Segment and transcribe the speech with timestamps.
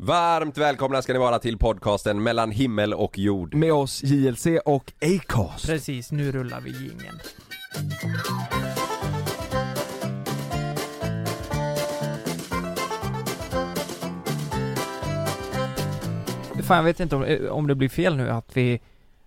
[0.00, 3.54] Varmt välkomna ska ni vara till podcasten mellan himmel och jord.
[3.54, 5.66] Med oss JLC och Acast.
[5.66, 7.18] Precis, nu rullar vi jingeln.
[16.62, 18.80] Fan jag vet inte om, om det blir fel nu att vi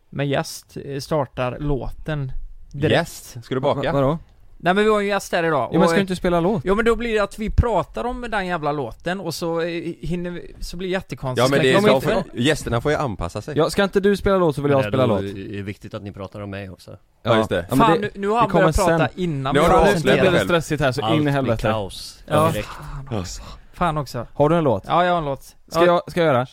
[0.10, 2.32] med gäst eh, startar låten
[2.72, 2.92] direkt.
[2.92, 3.44] Gäst?
[3.44, 3.94] Ska du baka?
[3.94, 4.18] Vadå?
[4.64, 6.62] Nej men vi har en gäst här idag Jo men ska du inte spela låt?
[6.66, 9.68] Jo men då blir det att vi pratar om den jävla låten och så eh,
[10.02, 11.50] hinner vi, så blir det jättekonstigt.
[11.50, 13.58] Ja men det är, de får, gästerna får ju anpassa sig.
[13.58, 15.22] Ja, ska inte du spela låt så vill jag spela låt.
[15.22, 16.98] är det viktigt att ni pratar om mig också.
[17.24, 17.66] Ja, just det.
[17.70, 20.82] Fan det- nu, nu har han börjat prata innan vi har Nu blir det stressigt
[20.82, 21.62] här så Allt in i blir helvete.
[21.62, 22.24] kaos.
[22.28, 22.52] Ja.
[22.52, 22.70] direkt.
[23.74, 24.28] Fan också.
[24.34, 24.84] Har du en låt?
[24.88, 25.44] Ja jag har en låt.
[25.44, 25.86] Ska ja.
[25.86, 26.48] jag, ska jag göra?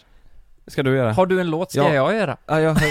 [0.69, 1.13] Ska du göra?
[1.13, 1.95] Har du en låt ska Ja.
[1.95, 2.37] jag göra?
[2.47, 2.75] Ja, jag...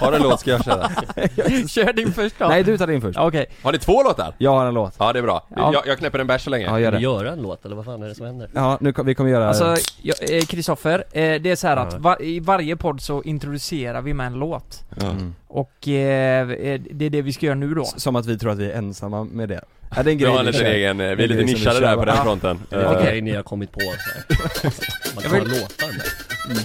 [0.00, 0.88] Har du en låt ska jag köra.
[1.68, 2.48] Kör din först då.
[2.48, 3.18] Nej du tar din först.
[3.18, 3.46] Okej.
[3.62, 4.34] Har ni två låtar?
[4.38, 4.94] Jag har en låt.
[4.98, 5.46] Ja det är bra.
[5.56, 5.70] Ja.
[5.72, 6.64] Jag, jag knäpper en bärs så länge.
[6.66, 6.98] Ja, gör det.
[6.98, 8.50] göra en låt eller vad fan är det som händer?
[8.54, 9.48] Ja, nu, kom- vi kommer göra...
[9.48, 11.98] Alltså, jag- eh, Kristoffer, eh, det är så här att Ja.
[11.98, 14.82] var, i varje podd så introducerar vi med en låt.
[15.02, 15.34] Mm.
[15.48, 17.82] Och eh, eh, det är det vi ska göra nu då.
[17.82, 19.60] S- Som att vi tror att vi är ensamma med det.
[19.96, 20.74] Ja, det är en Vi grej har en vi liten kör.
[20.74, 22.22] egen, vi är Det är lite liksom vi nischade kör, där på den va?
[22.24, 22.58] fronten.
[22.70, 23.06] Det är Eh, en Okej.
[23.06, 24.24] grej ni har kommit på så här.
[25.14, 25.86] Man Jag tar vill- låtar
[26.48, 26.56] med.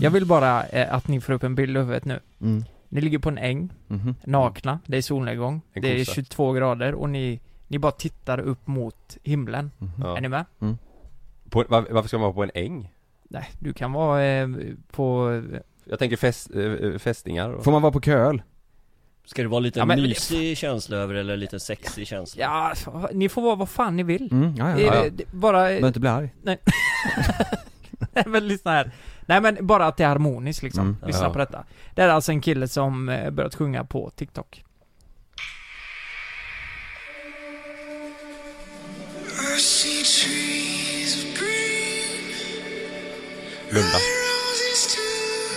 [0.00, 2.20] Jag vill bara eh, att ni får upp en bild i huvudet nu.
[2.40, 2.64] Mm.
[2.88, 4.14] Ni ligger på en äng, Mhm.
[4.24, 6.14] nakna, det är solnedgång, En det är kossa.
[6.14, 9.70] 22 grader och ni, ni bara tittar upp mot himlen.
[9.78, 9.90] Mhm.
[10.00, 10.16] Ja.
[10.16, 10.44] Är ni med?
[11.50, 12.92] På, var, varför ska man vara på en äng?
[13.28, 14.48] Nej, du kan vara eh,
[14.90, 15.42] på...
[15.84, 17.64] Jag tänker fest, eh, fästingar och...
[17.64, 18.42] Får man vara på köl?
[19.24, 22.42] Ska det vara lite Ja, men- mysig känsla över det eller lite sexig känsla?
[22.42, 22.74] Ja,
[23.12, 24.28] ni får vara vad fan ni vill.
[24.32, 24.92] Mm, ja, Det ja.
[24.94, 25.10] är- ja.
[25.12, 25.62] det- bara...
[25.62, 26.34] Behöver inte bli arg.
[26.42, 26.58] Nej
[28.26, 28.90] men lyssna här.
[29.28, 30.82] Nej men bara att det är harmoniskt liksom.
[30.82, 30.96] Mm.
[31.06, 31.32] Lyssna Ja.
[31.32, 31.64] på detta.
[31.94, 34.64] Det är alltså en kille som eh, börjat sjunga på TikTok.
[43.70, 43.98] Blunda.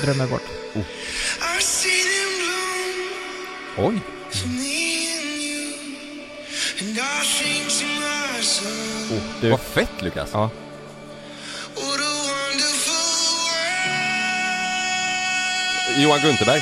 [0.04, 0.42] Drömmer bort.
[3.78, 4.02] Oj!
[9.12, 9.50] Oh, du.
[9.50, 10.30] Vad fett Lukas!
[10.34, 10.50] Ja.
[15.98, 16.62] Johan Gunterberg.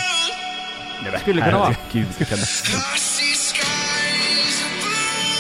[1.22, 1.76] Skulle kunna vara.
[1.92, 2.38] Herregud vilken...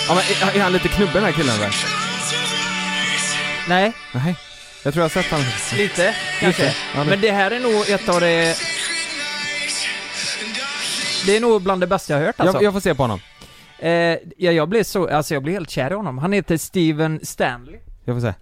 [0.07, 1.75] Ja men är, är han lite knubben den här killen eller?
[3.69, 4.35] Nej, Nej.
[4.83, 5.41] Jag tror jag har sett han.
[5.77, 6.63] lite kanske.
[6.63, 6.75] Lite.
[6.95, 8.57] Ja, det- Men det här är nog ett av det...
[11.25, 12.55] Det är nog bland det bästa jag har hört alltså.
[12.57, 13.19] jag, jag får se på honom.
[13.79, 13.89] Eh,
[14.37, 16.17] ja, jag blev så, alltså jag blev helt kär i honom.
[16.17, 17.79] Han heter Steven Stanley.
[18.05, 18.33] Jag får se.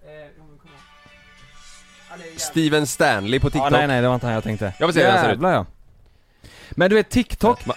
[2.36, 3.70] Steven Stanley på Ja, TikTok.
[3.70, 4.72] nej nej, det var inte han jag tänkte.
[4.78, 5.30] Jag får se hur han ser ut.
[5.32, 5.66] Jävlar ja.
[6.70, 7.72] Men du vet TikTok, Ma-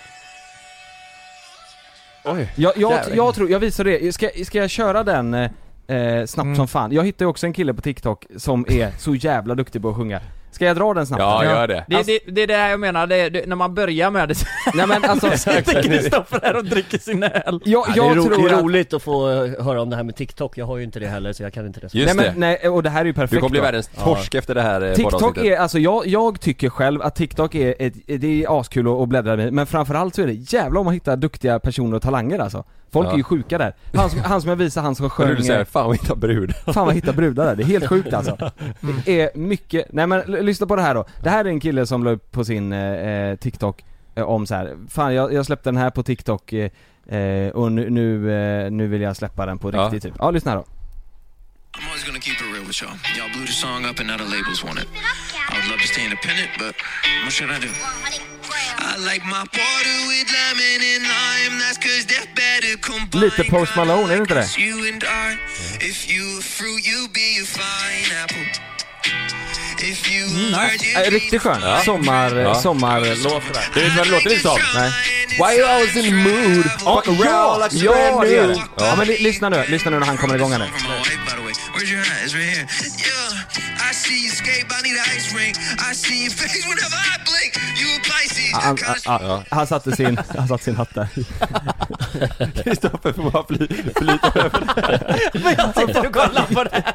[2.24, 2.52] Oj.
[2.56, 3.16] jag, jag, Jävlar.
[3.16, 5.52] jag tror, jag visar det, ska, ska jag köra den eh,
[5.88, 6.56] eh, snabbt Mm.
[6.56, 6.92] som fan?
[6.92, 9.96] Jag hittade ju också en kille på TikTok som är så jävla duktig på att
[9.96, 10.22] sjunga.
[10.52, 11.22] Ska jag dra den snabbt?
[11.22, 11.86] Ja, gör det.
[11.88, 14.36] Det, Alltså- det, det är det jag menar, det, det, när man börjar med det
[14.74, 17.32] Nej men alltså, sitter Kristoffer här och dricker sin öl.
[17.46, 19.28] jag, Ja, det, är jag ro- tror det är att, roligt att få
[19.64, 21.66] höra om det här med TikTok, jag har ju inte det heller så jag kan
[21.66, 21.94] inte det.
[21.94, 22.32] Just nej det.
[22.32, 24.62] men nej, och det här är ju perfekt Du kommer bli världens torsk efter det
[24.62, 28.60] här eh, TikTok är, alltså jag, jag tycker själv att TikTok är ett, det är
[28.60, 31.60] askul att att bläddra i, men framförallt så är det jävla om man hittar duktiga
[31.60, 32.64] personer och talanger alltså.
[32.94, 33.12] Folk Ja.
[33.14, 33.74] är ju sjuka där.
[33.94, 35.36] Han som, han som jag visade, han som sjöng...
[35.36, 36.54] Du säger eh, fan vad hitta brud.
[36.74, 38.52] Fan vad hitta brudar där, det är helt sjukt alltså.
[39.06, 41.06] Det är mycket, nej men lyssna på det här då.
[41.24, 43.84] Det här är en kille som la upp på sin eh, TikTok
[44.16, 44.76] eh, om så här.
[44.90, 46.72] fan jag, jag släppte den här på TikTok eh,
[47.18, 48.32] eh, och nu, nu,
[48.66, 49.84] eh, nu vill jag släppa den på Ja.
[49.86, 50.14] riktigt typ.
[50.20, 50.64] Ja, lyssna här då.
[51.78, 52.98] I'm always gonna keep it real with y'all.
[53.18, 54.88] Y'all blew the song up and now the labels want it.
[55.52, 56.76] I would love to stay independent, but
[57.24, 57.72] what should I do?
[58.80, 61.54] I like my water with lemon and lime.
[61.62, 63.24] That's cause they're better combined.
[63.24, 64.48] Lite Post Malone, är det inte det?
[64.58, 65.38] You and I,
[65.90, 68.48] if you a fruit, you be a fine apple.
[69.92, 71.00] If you Mm, a nice.
[71.08, 71.62] Äh, riktigt skön.
[71.86, 72.56] Sommar, Ja.
[72.62, 73.44] sommarlåt.
[73.74, 74.60] Du vet vad det låter lite som?
[74.76, 74.92] Nej.
[75.40, 76.66] Why you always in the mood?
[76.86, 78.48] Ja, around ja, like a ja, brand det new.
[78.56, 78.62] det.
[78.86, 80.66] Ja men lyssna nu, lyssna nu när han kommer igång här nu.
[81.74, 82.34] Where's your eyes?
[82.36, 82.68] Right here.
[83.08, 85.54] Yeah, I see you skate, I need an ice ring.
[85.90, 87.52] I see your face whenever I blink.
[87.82, 88.54] You a Pisces.
[88.54, 91.08] Han, han, han, han satte sin, han satte sin hatt där.
[92.64, 94.64] Kristoffer får bara fly, flyta över
[95.44, 96.94] Men jag sitter och kollar på det här.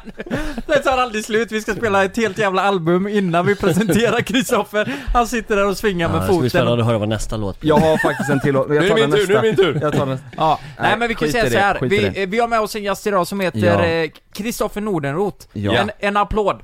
[0.67, 4.93] Det tar aldrig slut, vi ska spela ett helt jävla album innan vi presenterar Kristoffer.
[5.13, 6.67] Han sitter där och svingar Ja, med det ska bli foten.
[6.79, 7.69] att höra vad nästa låt blir.
[7.69, 9.27] Jag har faktiskt en till låt, Nu är det min tur, nästa.
[9.27, 9.79] nu är det min tur.
[9.81, 10.19] Jag tar den.
[10.37, 11.75] Ja, nej, men vi kan säga i så det, här.
[11.79, 12.09] skit i det.
[12.09, 14.09] Vi, vi har med oss en gäst idag som heter Ja.
[14.37, 15.47] Kristoffer Nordenroth.
[15.53, 15.73] Ja.
[15.73, 16.59] En, en applåd.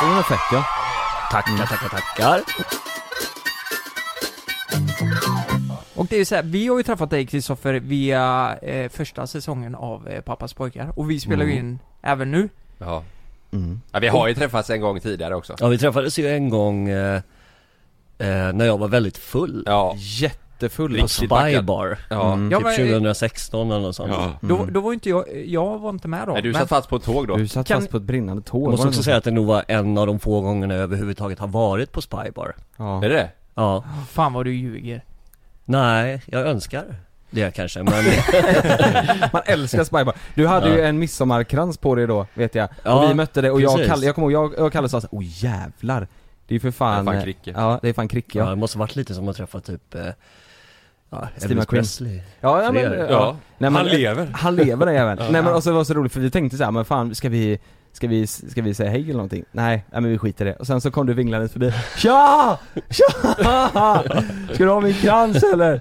[0.00, 0.64] Det var fett ja.
[1.30, 2.40] Tackar, tackar, tackar.
[5.94, 9.74] Och det är så här, vi har ju träffat dig Kristoffer via eh, första säsongen
[9.74, 10.92] av eh, Pappas pojkar.
[10.96, 11.66] Och vi spelar ju Mm.
[11.66, 12.48] in även nu.
[12.78, 13.02] Ja.
[13.52, 13.80] Mm.
[13.92, 15.56] ja, vi har ju träffats en gång tidigare också.
[15.58, 17.14] Ja vi träffades ju en gång eh,
[18.18, 19.62] eh, när jag var väldigt full.
[19.66, 19.96] Ja.
[20.60, 21.18] Jättefull På alltså.
[21.18, 21.64] Spy packad.
[21.64, 21.98] Bar.
[22.10, 22.32] Ja.
[22.32, 22.50] Mm.
[22.50, 24.12] Ja, Typ men, eh, 2016 eller något sånt.
[24.12, 24.32] Ja.
[24.40, 26.32] Då, då var inte jag, jag var inte med då.
[26.32, 27.36] Nej, du men- satt fast på ett tåg då.
[27.36, 28.62] Du satt Kan- fast på ett brinnande tåg.
[28.62, 31.38] Jag måste också säga att det nog var en av de få gångerna jag överhuvudtaget
[31.38, 32.54] har varit på Spy Bar.
[32.76, 33.04] Ja.
[33.04, 33.30] Är det det?
[33.54, 33.84] Ja.
[34.10, 35.04] Fan vad du ljuger.
[35.64, 36.84] Nej, jag önskar
[37.30, 37.92] det kanske men
[39.32, 40.14] Man älskar Spy Bar.
[40.34, 40.84] Du hade ju Ja.
[40.86, 42.68] en midsommarkrans på dig då, vet jag.
[42.82, 43.86] Ja, och vi mötte det och jag och.
[43.86, 46.08] Kalle, jag kommer ihåg, jag, jag och Kalle sa såhär, oh jävlar.
[46.48, 47.04] Det är ju för fan...
[47.04, 47.52] Det är fan Kricke.
[47.56, 48.50] Ja, det är fan Kricke ja, ja.
[48.50, 50.06] det måste varit lite som att träffa typ eh,
[51.10, 51.82] ja, Steve McQueen.
[51.82, 52.20] Presley.
[52.40, 53.36] Ja, ja men, ja.
[53.58, 54.28] Nej, men, Han lever.
[54.34, 55.32] Han lever den jäveln.
[55.32, 57.14] Nej men och så var det så roligt för vi tänkte så här, men fan
[57.14, 57.58] ska vi
[57.96, 59.44] Ska vi, ska vi säga hej eller någonting?
[59.52, 60.56] Nej, nej men vi skiter i det.
[60.56, 62.58] Och sen så kom du vinglandes förbi Tja!
[62.90, 64.02] Tja!
[64.52, 65.80] Ska du ha min krans eller?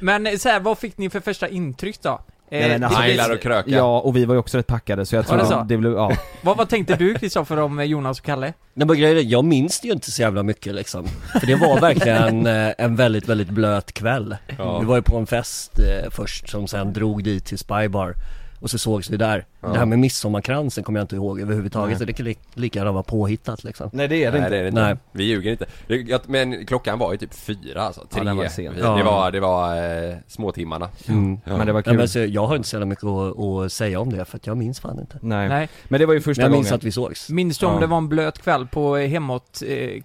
[0.00, 2.20] Men så här, vad fick ni för första intryck då?
[2.52, 3.70] Eh, Nej, men alltså, det- och kröka.
[3.70, 5.54] Ja, och vi var ju också rätt packade så jag tror det så?
[5.54, 6.12] att det blev, ja.
[6.42, 8.52] vad, vad tänkte du Kristoffer om eh, Jonas och Kalle?
[8.74, 11.06] Nej men grejen är, jag minns det ju inte så jävla mycket liksom.
[11.40, 14.36] För det var verkligen eh, en väldigt, väldigt blöt kväll.
[14.58, 14.78] Ja.
[14.78, 18.14] Vi var ju på en fest eh, först som sen drog dit till Spy Bar.
[18.60, 19.44] Och så sågs vi där.
[19.60, 21.88] Det här med midsommarkransen kommer jag inte ihåg överhuvudtaget.
[21.90, 21.98] Nej.
[21.98, 23.90] Så det kan li- lika gärna vara påhittat liksom.
[23.92, 24.50] Nej det är det Nej inte.
[24.50, 24.80] det är det inte.
[24.82, 24.96] Nej.
[25.12, 25.66] Vi ljuger inte.
[25.86, 28.20] Det, men klockan var ju typ fyra alltså, tre.
[28.20, 28.74] Ja, den var sen.
[28.80, 28.96] Ja.
[28.96, 29.76] Det var, det var
[30.10, 30.88] eh, småtimmarna.
[31.08, 31.40] Mm.
[31.44, 31.56] Ja.
[31.56, 31.96] Men det var kul.
[31.96, 34.56] men så, jag har inte så mycket att, att säga om det för att jag
[34.56, 35.18] minns fan inte.
[35.22, 35.48] Nej.
[35.48, 35.68] Nej.
[35.88, 36.76] Men det var ju första Men jag minns gången.
[36.78, 37.28] att vi sågs.
[37.30, 37.80] Minns du om Ja.
[37.80, 40.02] det var en blöt kväll på eh,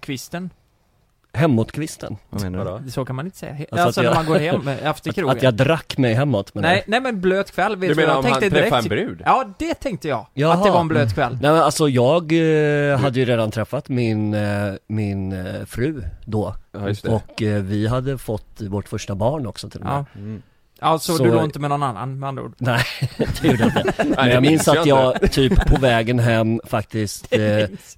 [1.36, 2.16] hemåt-kvisten?
[2.30, 2.64] Vad menar du?
[2.70, 2.90] Vadå?
[2.90, 3.52] Så kan man inte säga.
[3.52, 5.36] Alltså Alltså, att jag- när man går hem eh, efter krogen.
[5.36, 8.18] att jag drack mig hemåt men Nej, nej men blöt kväll, vet Du menar jag
[8.18, 9.22] om han tänkte träffade en direkt brud?
[9.24, 10.26] Ja, det tänkte jag.
[10.34, 10.54] Jaha.
[10.54, 11.38] Att det var en blöt kväll.
[11.42, 16.54] Nej men alltså jag eh, hade ju redan träffat min, eh, min eh, fru då.
[16.72, 17.08] Ja, just det.
[17.10, 19.94] Och eh, vi hade fått vårt första barn också till och med.
[20.14, 20.20] Ja.
[20.20, 20.42] Mm.
[20.80, 22.54] Alltså Så- du låg inte med någon annan med andra ord?
[22.58, 22.82] Nej,
[23.42, 24.04] det gjorde jag inte.
[24.16, 27.40] Men jag minns att jag jag typ på vägen hem faktiskt eh,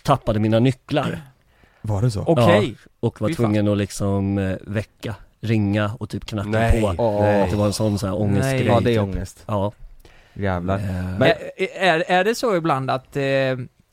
[0.03, 1.21] tappade mina nycklar.
[1.83, 2.23] Var det så?
[2.27, 2.75] Okej.
[3.01, 3.45] Och var Fy fan.
[3.45, 6.81] tvungen att liksom eh, väcka, ringa och typ knacka Nej.
[6.81, 6.89] på.
[6.89, 8.59] Att det var en sån så här ångestgrej.
[8.59, 8.67] Nej.
[8.67, 9.03] Ja det är typ.
[9.03, 9.45] ångest.
[9.47, 9.73] Ja.
[10.35, 10.79] Jävlar.
[10.79, 13.23] Eh, Men- Är, är, är det så ibland att, eh,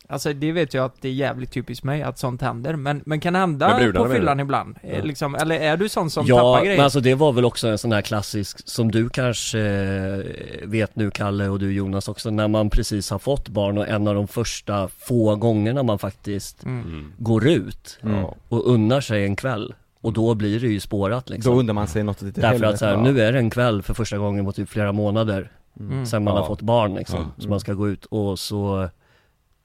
[0.10, 3.20] alltså det vet jag att det är jävligt typiskt mig att sånt händer, men, men
[3.20, 4.76] kan det hända på fyllan ibland?
[4.84, 6.78] Eh, Liksom, eller är du sån som ja, tappar grejer?
[6.78, 10.96] men alltså det var väl också en sån här klassisk som du kanske eh, vet
[10.96, 14.16] nu Kalle och du Jonas också när man precis har fått barn och en av
[14.16, 16.84] de första få gångerna man faktiskt Mm.
[16.88, 17.12] Mm.
[17.18, 18.26] går ut Mm.
[18.50, 21.54] och unnar sig en kväll och då blir det ju spårat liksom.
[21.54, 23.14] Då undrar man sig något lite Därför att så här, helvete.
[23.14, 26.06] nu är det en kväll för första gången på typ flera månader Mm.
[26.06, 26.40] sen man Ja.
[26.40, 27.20] har fått barn liksom.
[27.38, 27.44] Ja.
[27.44, 28.90] Så man ska gå ut och så,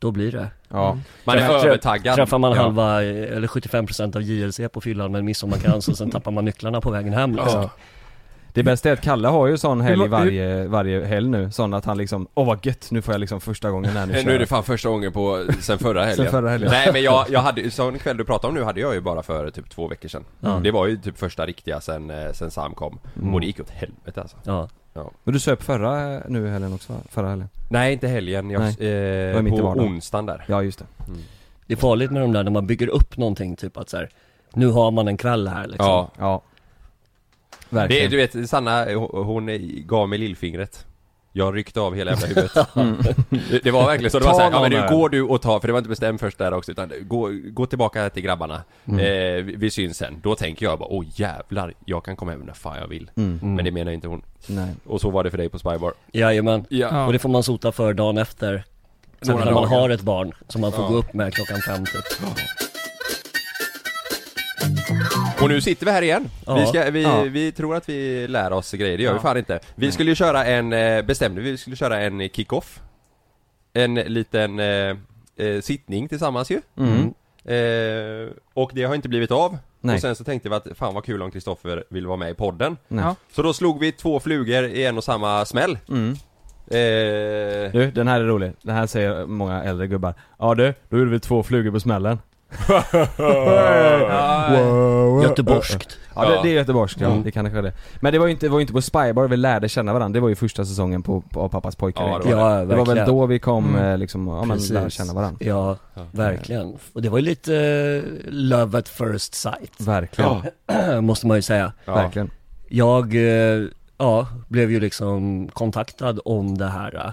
[0.00, 0.46] då blir det.
[0.68, 0.98] Ja.
[1.24, 2.16] Man är Träff- övertaggad.
[2.16, 2.62] Träffar man Ja.
[2.62, 6.44] halva, eh, eller 75% av JLC på fyllan med en midsommarkrans och sen tappar man
[6.44, 7.60] nycklarna på vägen hem liksom.
[7.62, 7.70] Ja.
[8.54, 11.84] Det bästa är att Kalle har ju sån helg varje, varje helg nu, sån att
[11.84, 14.38] han liksom, åh vad gött, nu får jag liksom första gången här nu Nu är
[14.38, 16.16] det fan första gången på, sen förra helgen.
[16.26, 16.70] Sen förra helgen.
[16.72, 19.22] Nej men jag, jag hade sån kväll du pratade om nu hade jag ju bara
[19.22, 20.24] för typ två veckor sedan.
[20.62, 22.98] Det var ju typ första riktiga sen, eh, sen Sam kom.
[23.16, 23.34] Mm.
[23.34, 24.36] Och det gick åt helvete alltså.
[24.44, 24.68] Ja.
[24.92, 26.98] Men du söp förra eh, nu i helgen också va?
[27.08, 27.48] Förra helgen?
[27.68, 28.76] Nej inte helgen, jag, Nej.
[28.78, 30.44] Det var eh, mitt i på onsdagen där.
[30.48, 30.84] Ja just det.
[31.66, 34.10] Det är farligt med de där när man bygger upp någonting typ att så här,
[34.54, 35.86] nu har man en kväll här liksom.
[35.86, 36.10] Ja.
[36.18, 36.42] Ja.
[37.70, 38.10] Det, Verkligen.
[38.10, 40.86] du vet Sanna, hon, hon gav mig lillfingret.
[41.32, 42.52] Jag ryckte av hela jävla huvudet.
[42.76, 42.96] Mm.
[43.50, 45.60] Det, det var verkligen så, det var såhär, ja men nu går du och tar,
[45.60, 48.62] för det var inte bestämt först där också utan gå, gå tillbaka till grabbarna.
[48.84, 49.00] Mm.
[49.00, 50.20] Eh, vi, vi syns sen.
[50.22, 53.10] Då tänker jag bara, åh jävlar, jag kan komma hem när fan jag vill.
[53.16, 53.38] Mm.
[53.42, 53.54] Mm.
[53.54, 54.22] Men det menar inte hon.
[54.46, 54.74] Nej.
[54.86, 55.92] Och så var det för dig på Spybar.
[56.12, 56.64] Jajamän.
[56.68, 57.06] Ja.
[57.06, 58.64] Och det får man sota för dagen efter.
[59.26, 60.88] Några när man har ett barn som man får Ja.
[60.88, 62.04] gå upp med klockan fem typ.
[65.42, 66.28] Och nu sitter vi här igen.
[66.46, 66.54] Ja.
[66.54, 67.22] Vi, ska, vi, Ja.
[67.22, 69.22] vi tror att vi lär oss grejer, det gör vi Ja.
[69.22, 69.60] fan inte.
[69.74, 72.80] Vi skulle ju köra en, eh, bestämde vi, vi skulle köra en kick-off.
[73.72, 74.66] En liten eh,
[75.36, 76.60] eh, sittning tillsammans ju.
[76.78, 77.14] Mm.
[77.44, 79.58] Eh, och det har inte blivit av.
[79.80, 79.94] Nej.
[79.94, 82.34] Och sen så tänkte vi att fan vad kul om Kristoffer vill vara med i
[82.34, 82.76] podden.
[82.88, 83.04] Nej.
[83.04, 83.16] Ja.
[83.32, 85.78] Så då slog vi två flugor i en och samma smäll.
[85.88, 86.10] Mm.
[86.70, 88.52] Eh, Du, den här är rolig.
[88.62, 90.14] Den här säger många äldre gubbar.
[90.38, 92.18] Ja du, då gjorde vi två flugor på smällen.
[95.22, 95.96] Göteborgskt.
[96.14, 96.42] Ja, det, Ja.
[96.42, 97.10] det är göteborgskt, ja.
[97.10, 97.22] Mm.
[97.22, 97.72] Det kan det det.
[98.00, 100.14] Men det var ju inte, det var inte på Spybar vi lärde känna varandra.
[100.14, 102.86] Det var ju första säsongen på, på Pappas pojkar Ja, det var Ja, Det var
[102.86, 103.84] väl då vi kom Mm.
[103.92, 105.46] eh, liksom, ja men lära känna varandra.
[105.46, 106.02] Ja, Ja.
[106.12, 106.76] verkligen.
[106.92, 109.72] Och det var ju lite eh, love at first sight.
[109.80, 110.42] Verkligen.
[111.04, 111.72] Måste man ju säga.
[111.84, 111.94] ja.
[111.94, 112.30] Verkligen.
[112.68, 113.64] Jag, eh,
[113.98, 117.12] ja, blev ju liksom kontaktad om det här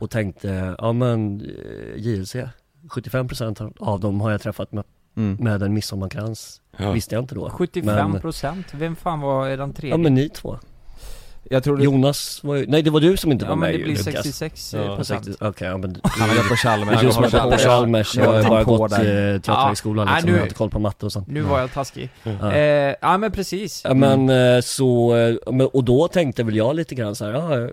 [0.00, 1.42] och tänkte, ja men
[1.96, 2.36] JLC,
[2.90, 4.84] 75% av dem har jag träffat med,
[5.16, 5.36] Mm.
[5.40, 6.60] med en midsommarkrans.
[6.76, 6.90] Ja.
[6.92, 7.50] Visste jag inte då.
[7.50, 9.90] 75 Men, procent, vem fan var den tredje?
[9.94, 10.58] ja men ni två.
[11.50, 13.60] Jag tror det, Jonas var ju, nej det var du som inte Ja, var men
[13.60, 14.04] med det ju, blir Lukas.
[14.04, 15.24] 66 Ja, ja, procent.
[15.24, 17.00] 60, Okej, ja men han har gått på Chalmers.
[17.00, 19.34] du som har på Chalmers, jag har bara på gått där.
[19.34, 20.12] eh, teaterhögskolan Ja.
[20.14, 21.28] liksom, nu- jag har inte koll på matte och sånt.
[21.28, 22.10] Nu var jag taskig.
[22.22, 22.52] Ja.
[22.52, 23.80] Eh, ja men precis.
[23.84, 27.32] Ja men eh, så, eh, men- och då tänkte väl jag lite grann så här,
[27.32, 27.68] ja, eh, eh,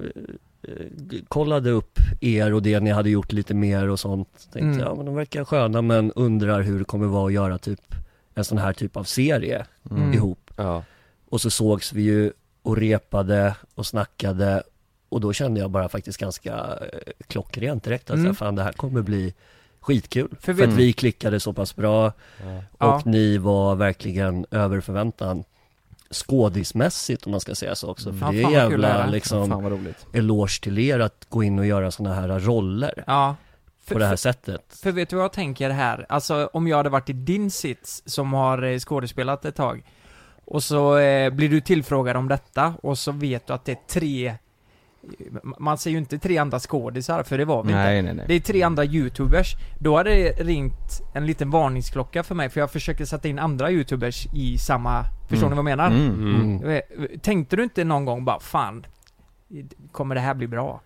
[1.28, 4.30] kollade upp er och det ni hade gjort lite mer och sånt.
[4.54, 4.80] Tänkte Mm.
[4.80, 7.96] ja men de verkar sköna men undrar hur det kommer vara att göra typ
[8.36, 10.13] en sån här typ av serie Mm.
[10.13, 10.51] ihop.
[10.56, 10.84] Ja.
[11.30, 14.63] Och så sågs vi ju och repade och snackade
[15.10, 18.25] och då kände jag bara faktiskt ganska eh, klockrent direkt att Mm.
[18.25, 18.36] mm.
[18.36, 19.34] fan det här kommer bli
[19.80, 20.30] skitkul.
[20.39, 22.13] För För, att vi klickade så pass bra och
[22.80, 23.01] Ja.
[23.06, 25.44] ni var verkligen över förväntan
[26.12, 28.13] skådismässigt om man ska säga så också.
[28.13, 29.08] För Ja, det är jävla är.
[29.08, 33.36] liksom Fan eloge till er att gå in och göra såna här roller Ja.
[33.84, 34.80] För, på det här för, sättet.
[34.84, 36.06] för vet du vad jag tänker här?
[36.10, 39.84] Alltså om jag hade varit i din sits som har eh, skådespelat ett tag
[40.46, 43.88] och så eh, blir du tillfrågad om detta och så vet du att det är
[43.88, 44.34] tre
[45.60, 47.84] man ser ju inte tre andra skådisar, för det var vi inte.
[47.84, 48.25] Nej nej nej.
[48.27, 49.56] Det är tre andra youtubers.
[49.79, 53.72] Då hade det ringt en liten varningsklocka för mig, för jag försöker sätta in andra
[53.72, 55.06] youtubers i samma...
[55.29, 55.50] Förstår Mm.
[55.58, 55.88] ni vad jag menar?
[55.91, 56.58] Mm.
[56.62, 56.72] Mm.
[56.72, 56.82] Eh,
[57.22, 58.86] Tänkte du inte någon gång bara, fan,
[59.91, 60.82] kommer det här bli bra?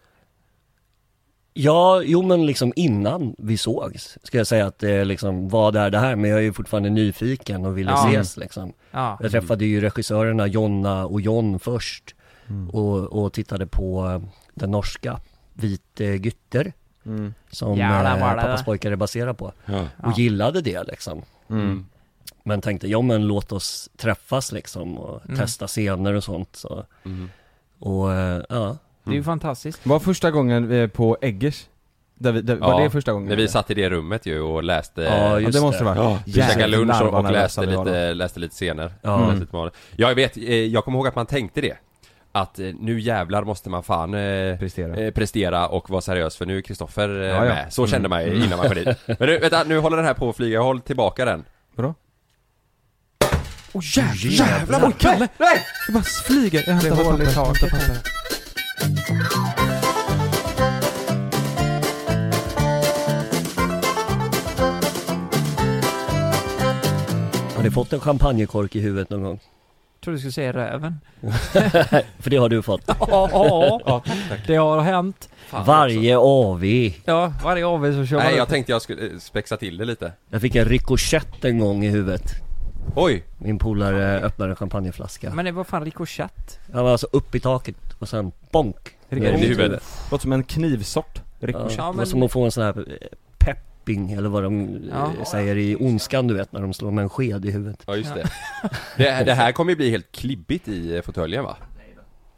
[1.56, 5.90] Ja, jo men liksom innan vi sågs ska jag säga att det liksom, vad är
[5.90, 6.16] det här?
[6.16, 8.06] Men jag är ju fortfarande nyfiken och ville Ja.
[8.10, 8.74] ses liksom.
[8.92, 9.18] Ja.
[9.22, 12.16] Jag träffade ju regissörerna Jonna och John först
[12.54, 12.70] Mm.
[12.70, 15.20] och, och tittade på eh, den norska
[15.54, 16.74] Vite Gytter
[17.06, 17.34] Mm.
[17.52, 19.52] som Jävlar, eh, Pappas pojkar är baserad på.
[19.66, 19.80] Ja.
[19.82, 20.14] Och Ja.
[20.18, 21.22] gillade det liksom.
[21.50, 21.86] Mm.
[22.44, 25.38] Men tänkte, ja men låt oss träffas liksom och Mm.
[25.40, 26.86] testa scener och sånt så.
[27.06, 27.30] Mm.
[27.80, 29.86] Och eh, ja, Det är ju fantastiskt.
[29.86, 31.68] Var första gången eh, på Eggers?
[32.16, 33.30] Där vi, där, var Ja, det första gången?
[33.30, 35.86] När vi satt i det rummet ju och läste Ja, Ja just det måste det
[35.86, 35.96] vara.
[35.96, 38.94] Ja, vi käkade lunch och, och läste var lite, läste lite scener.
[39.02, 39.32] Ja.
[39.32, 39.70] Läste Mm.
[39.96, 41.78] Jag vet, eh, jag kommer ihåg att man tänkte det.
[42.36, 44.96] Att eh, nu jävlar måste man fan eh, Prestera.
[44.98, 47.42] eh, prestera och vara seriös för nu är Kristoffer eh, Ja, ja.
[47.54, 47.74] med.
[47.74, 48.36] Så kände man Mm.
[48.44, 48.88] innan man kom dit.
[49.20, 51.44] Men du, vänta, nu håller den här på att flyga, håll tillbaka den.
[51.76, 51.94] Vadå?
[53.74, 54.48] Åh oh, jävlar!
[54.48, 54.88] Jävlar.
[54.88, 55.28] Oj, Kalle!
[55.38, 55.62] Nej!
[55.88, 56.64] Det bara flyger.
[56.68, 57.46] Jag Det hämtar håller i papper.
[57.54, 59.14] taket Hämtar papper.
[67.56, 69.40] har ni fått en champagnekork i huvudet någon gång?
[70.04, 71.00] Tror du skulle säga röven.
[72.20, 72.82] För det har du fått.
[72.88, 74.04] Ja, ja,
[74.48, 75.30] det har hänt.
[75.66, 76.64] Varje AV.
[77.06, 79.86] Ja, varje AW så kör man Nej, jag tänkte jag skulle eh, spexa till det
[79.86, 80.12] lite.
[80.30, 82.32] Jag fick en rikoschett en gång i huvudet.
[82.96, 83.24] Oj!
[83.38, 85.34] Min polare öppnade en champagneflaska.
[85.34, 86.60] Men det var fan rikoschett.
[86.74, 88.90] Han var alltså upp i taket och sen bonk.
[89.10, 89.40] Rikoschett.
[89.42, 89.84] I huvudet.
[90.12, 91.22] Låter som en knivsort.
[91.40, 91.78] Ja, Rikoschett.
[91.78, 92.86] Ja, det var men- som att få en sån här
[93.84, 95.26] eh, pepping eller vad de eh, Ja.
[95.26, 97.84] säger i Ondskan du vet när de slår med en sked i huvudet.
[97.88, 98.24] Ja just det.
[98.98, 99.24] det.
[99.24, 101.58] Det här kommer ju bli helt klibbigt i eh, fåtöljen va?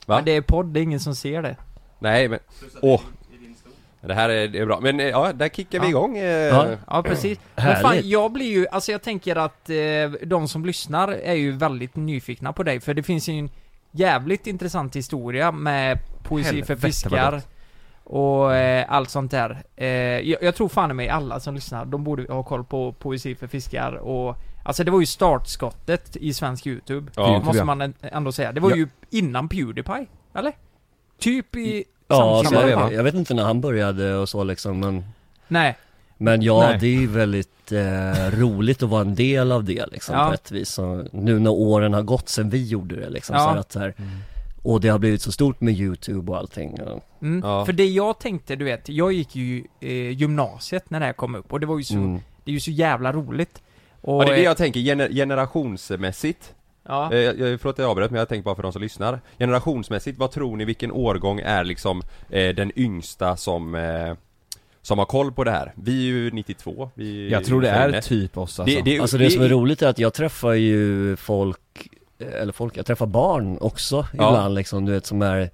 [0.05, 0.15] Va?
[0.15, 1.55] Men det är podd, det är ingen som ser det.
[1.99, 2.39] Nej men,
[2.81, 3.01] åh!
[4.01, 5.89] Det här är, det är bra, men eh, ja, där kickar vi Ja.
[5.89, 6.67] igång eh, Ja.
[6.87, 7.39] Ja precis.
[7.55, 11.51] Men fan, jag blir ju, alltså jag tänker att eh, de som lyssnar är ju
[11.51, 13.49] väldigt nyfikna på dig, för det finns ju en
[13.91, 17.41] jävligt intressant historia med poesi Helvete, för fiskar.
[18.05, 19.63] Och eh, allt sånt där.
[19.75, 22.91] Eh, jag, jag tror fan i mig alla som lyssnar, de borde ha koll på
[22.93, 24.35] poesi för fiskar och
[24.67, 27.39] Alltså det var ju startskottet i svensk YouTube, Ja.
[27.45, 28.51] Måste man ändå säga.
[28.51, 28.75] Det var Ja.
[28.75, 30.53] ju innan Pewdiepie, eller?
[31.19, 32.91] Typ i Ja, så, samma veva.
[32.91, 35.03] jag vet inte när han började och så liksom men
[35.47, 35.77] Nej,
[36.17, 36.77] Men ja, Nej.
[36.79, 40.27] det är ju väldigt eh, roligt att vara en del av det liksom Ja.
[40.27, 40.79] på ett vis.
[40.79, 43.53] Och nu när åren har gått sen vi gjorde det liksom Ja.
[43.53, 43.93] så att så här,
[44.65, 46.77] Och det har blivit så stort med YouTube och allting.
[47.21, 47.41] Mm.
[47.43, 47.65] Ja.
[47.65, 51.35] För det jag tänkte, du vet, jag gick ju eh, gymnasiet när det här kom
[51.35, 52.19] upp och det var ju så, Mm.
[52.43, 53.61] det är ju så jävla roligt.
[54.01, 56.53] Och, Ja det är det eh, jag tänker, gener generationsmässigt
[56.87, 57.13] ja.
[57.13, 59.19] Eh, jag, jag, förlåt att jag avbröt men jag tänker bara för de som lyssnar
[59.39, 64.13] Generationsmässigt, vad tror ni vilken årgång är liksom eh, den yngsta som eh,
[64.81, 65.73] Som har koll på det här?
[65.75, 68.75] Vi är ju 92, vi Jag tror det är typ oss alltså.
[68.75, 72.77] det, det, Alltså det som är roligt är att jag träffar ju folk, eller folk,
[72.77, 74.29] jag träffar barn också Ja.
[74.29, 75.49] ibland liksom, du vet som är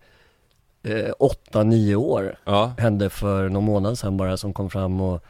[0.84, 1.12] eh,
[1.54, 2.36] 8-9 år.
[2.46, 5.24] Ja, Hände för någon månad sedan bara som kom fram och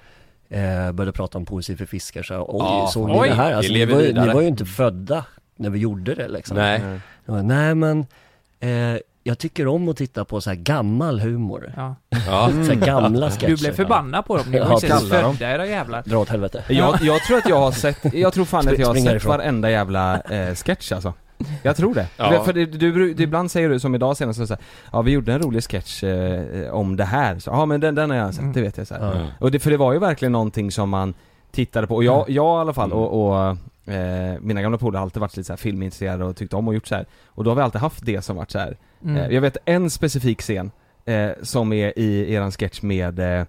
[0.50, 3.54] eh, började prata om poesi för fiskar så oj, Ja, såg oj, ni det här?
[3.54, 6.58] Alltså, ni, var, ni var ju inte födda när vi gjorde det liksom.
[6.58, 6.82] nej
[7.26, 8.00] Jag bara, nej men,
[8.60, 11.74] eh, jag tycker om att titta på så här gammal humor.
[11.76, 11.96] ja.
[12.50, 13.48] Så här gamla sketcher.
[13.48, 16.04] Du blev förbannad på dem, ni var ju Ja, födda era jävlar.
[16.06, 16.64] Dra åt helvete.
[16.68, 19.30] Jag, jag tror att jag har sett, jag tror fan att jag har sett härifrån.
[19.38, 21.14] varenda jävla eh, sketch alltså
[21.64, 22.08] Jag tror det.
[22.18, 22.44] Ja.
[22.44, 25.34] För det, du, det, ibland säger du som idag senast så här, ja vi gjorde
[25.34, 28.54] en rolig sketch eh, om det här, så, ja men den, den har jag sett,
[28.54, 29.02] det vet jag så här.
[29.02, 29.28] Ja.
[29.40, 31.14] Och det, för det var ju verkligen någonting som man
[31.52, 32.98] tittade på, och jag, jag i alla fall Mm.
[33.04, 33.58] och, och
[33.94, 36.74] eh, mina gamla polare har alltid varit lite så här filmintresserade och tyckt om och
[36.74, 37.06] gjort så här.
[37.28, 38.78] Och då har vi alltid haft det som varit så här.
[39.04, 39.16] Mm.
[39.18, 40.72] Eh, jag vet en specifik scen
[41.06, 43.40] eh, som är i eran sketch med eh,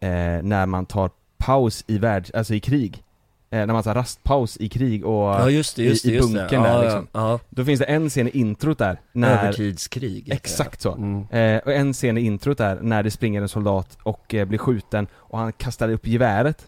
[0.00, 3.02] eh, när man tar paus i värld, alltså i krig.
[3.50, 6.18] Eh, när man tar rastpaus i krig och Ja just det, just i, det, i
[6.18, 6.22] det.
[6.22, 7.06] bunkern ja, där liksom.
[7.12, 9.00] Ja, Då finns det en scen i introt där, ja.
[9.12, 10.28] när, Övertidskrig.
[10.32, 10.92] exakt så.
[10.94, 11.26] Mm.
[11.30, 14.58] Eh, och en scen i introt där, när det springer en soldat och eh, blir
[14.58, 16.66] skjuten och han kastar upp geväret.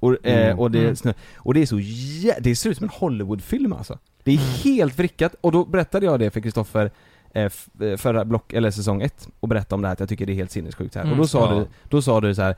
[0.00, 0.58] Och, eh, Mm.
[0.58, 1.14] och, det, Mm.
[1.36, 3.98] och det är så jä- det ser ut som en Hollywoodfilm alltså.
[4.24, 4.48] Det är Mm.
[4.64, 6.90] helt vrickat, och då berättade jag det för Kristoffer
[7.34, 7.42] eh,
[7.80, 10.32] eh, förra block, eller säsong ett och berättade om det här att jag tycker det
[10.32, 11.02] är helt sinnessjukt här.
[11.02, 11.12] Mm.
[11.12, 11.58] Och då sa Ja.
[11.58, 12.56] du, då sa du så här.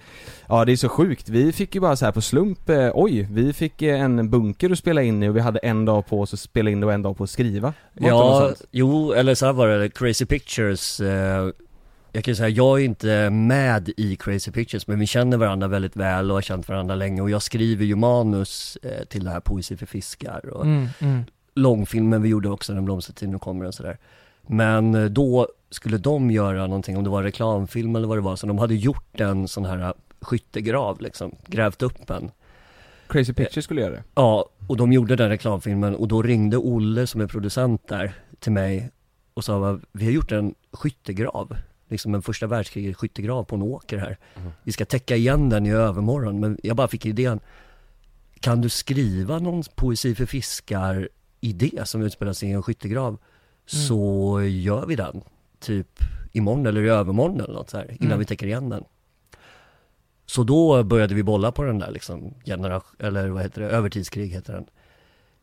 [0.48, 3.28] Ja det är så sjukt, vi fick ju bara så här på slump, eh, oj,
[3.30, 6.20] vi fick eh, en bunker att spela in i och vi hade en dag på
[6.20, 7.72] oss att spela in det och en dag på att skriva.
[7.92, 11.48] Var Ja, jo, eller så här var det, Crazy Pictures eh,
[12.12, 15.68] Jag kan ju säga, jag är inte med i Crazy Pictures men vi känner varandra
[15.68, 19.30] väldigt väl och har känt varandra länge och jag skriver ju manus eh, till det
[19.30, 21.22] här Poesi för fiskar och Mm, mm.
[21.54, 23.98] långfilmen vi gjorde också, Den blomstertid nu kommer och sådär
[24.46, 28.36] Men eh, då skulle de göra någonting, om det var reklamfilm eller vad det var,
[28.36, 32.30] så de hade gjort en sån här skyttegrav liksom, grävt upp en
[33.08, 34.02] Crazy Pictures skulle göra det.
[34.14, 38.52] Ja, och de gjorde den reklamfilmen och då ringde Olle som är producent där till
[38.52, 38.90] mig
[39.34, 41.56] och sa "Va, vi har gjort en skyttegrav,
[41.90, 44.18] liksom en första världskriget skyttegrav på en åker här.
[44.62, 47.40] Vi ska täcka igen den i övermorgon, men jag bara fick idén,
[48.40, 51.08] kan du skriva någon poesi för fiskar
[51.40, 53.18] idé som utspelar sig i en skyttegrav
[53.66, 55.22] så gör vi den,
[55.60, 55.98] typ
[56.32, 58.18] imorgon eller i övermorgon eller något så här, innan Mm.
[58.18, 58.84] vi täcker igen den.
[60.26, 64.28] Så då började vi bolla på den där liksom, generation, eller vad heter det, övertidskrig
[64.28, 64.66] heter den.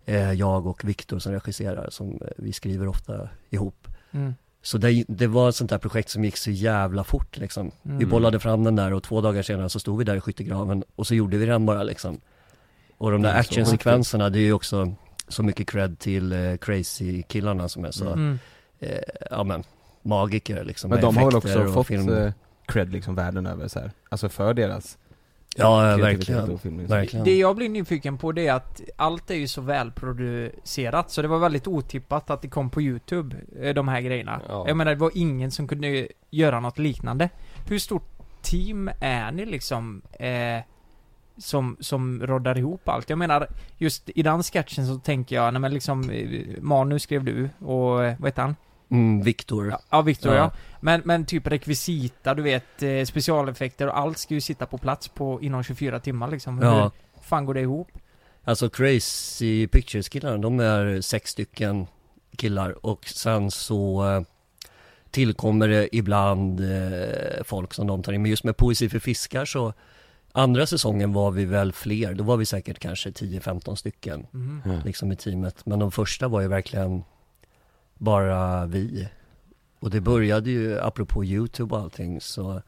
[0.06, 3.88] Eh, jag och Viktor som regisserar, som vi skriver ofta ihop.
[4.12, 4.34] Mm.
[4.62, 7.72] Så det, det var ett sånt där projekt som gick så jävla fort liksom.
[7.82, 8.10] Vi Mm.
[8.10, 11.08] bollade fram den där och två dagar senare så stod vi där i skyttegraven och
[11.08, 12.20] så gjorde vi den bara liksom.
[12.98, 14.94] Och de där så actionsekvenserna, det är ju också
[15.28, 18.40] så mycket cred till eh, crazy-killarna som är så, Mm.
[18.80, 18.98] eh,
[19.32, 19.64] ja men,
[20.02, 20.90] magiker liksom.
[20.90, 22.10] Men de har väl också fått film.
[22.14, 22.32] eh,
[22.66, 23.92] cred liksom världen över så här.
[24.10, 24.98] Alltså för deras
[25.58, 26.58] Ja, verkligen.
[26.88, 27.26] verkligen.
[27.26, 31.28] Det jag blir nyfiken på det är att allt är ju så välproducerat så det
[31.28, 34.42] var väldigt otippat att det kom på youtube, eh, de här grejerna.
[34.48, 34.68] Ja.
[34.68, 37.30] Jag menar det var ingen som kunde göra något liknande.
[37.70, 40.02] Hur stort team är ni liksom?
[40.20, 40.62] Eh,
[41.38, 43.10] som, som roddar ihop allt.
[43.10, 47.24] Jag menar, just i den sketchen så tänker jag, nej men liksom, eh, manus skrev
[47.24, 48.56] du och, eh, vad heter han?
[48.90, 49.70] Mm, Viktor.
[49.70, 50.38] Ja, ja Victor ja.
[50.40, 50.52] Ja.
[50.82, 55.08] Men, men typ rekvisita, du vet, eh, specialeffekter och allt ska ju sitta på plats
[55.08, 56.58] på, inom 24 timmar liksom.
[56.60, 56.92] Hur Ja.
[57.22, 57.88] fan går det ihop?
[58.44, 61.88] Alltså Crazy Pictures killarna, de är sex stycken
[62.38, 64.22] killar och sen så eh,
[65.12, 68.22] tillkommer det ibland eh, folk som de tar in.
[68.22, 69.74] Men just med Poesi för fiskar så
[70.32, 74.82] andra säsongen var vi väl fler, då var vi säkert kanske 10-15 stycken Mhm.
[74.86, 75.66] liksom i teamet.
[75.66, 77.04] Men de första var ju verkligen
[77.98, 79.08] bara vi.
[79.80, 82.62] Och det började ju, apropå YouTube och allting, så,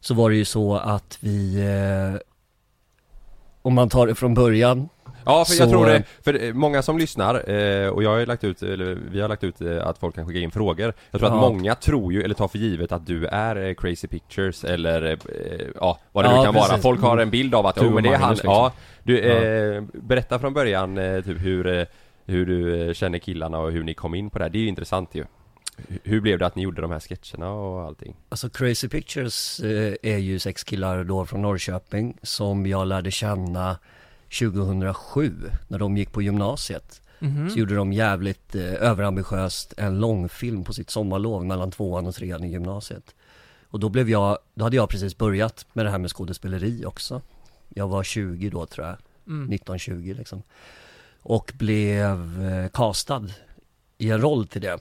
[0.00, 2.20] så var det ju så att vi, eh,
[3.62, 4.88] om man tar det från början,
[5.24, 8.26] Ja, för Så- jag tror det, för eh, många som lyssnar, eh, och jag har
[8.26, 11.20] lagt ut, eller vi har lagt ut eh, att folk kan skicka in frågor Jag
[11.20, 11.36] tror Ja.
[11.36, 15.18] att många tror ju, eller tar för givet att du är Crazy Pictures eller,
[15.80, 16.82] ja vad det Ja, nu kan vara precis.
[16.82, 18.72] Folk har en bild av att, Du och men det är han, ja
[19.02, 21.86] Du, eh, berätta från början typ hur,
[22.30, 24.60] hur du eh, känner killarna och hur ni kom in på det här, det är
[24.60, 25.24] ju intressant ju
[26.02, 28.16] Hur blev det att ni gjorde de här sketcherna och allting?
[28.28, 33.78] Alltså Crazy Pictures eh, är ju sex killar då från Norrköping som jag lärde känna
[34.38, 35.32] 2007
[35.68, 37.02] när de gick på gymnasiet.
[37.18, 37.50] Mhm.
[37.50, 42.44] Så gjorde de jävligt eh, överambitiöst en långfilm på sitt sommarlov mellan tvåan och trean
[42.44, 43.14] i gymnasiet.
[43.68, 47.22] Och då blev jag, då hade jag precis börjat med det här med skådespeleri också.
[47.68, 49.50] Jag var 20 då tror jag, Mm.
[49.50, 50.42] 19-20 liksom.
[51.22, 53.26] Och blev eh, castad
[53.98, 54.74] i en roll till det.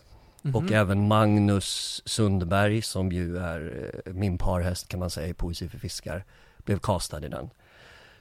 [0.53, 0.73] Och Mhm.
[0.73, 5.77] även Magnus Sundberg som ju är eh, min parhäst kan man säga i Poesi för
[5.77, 6.25] fiskar,
[6.57, 7.49] blev castad i den.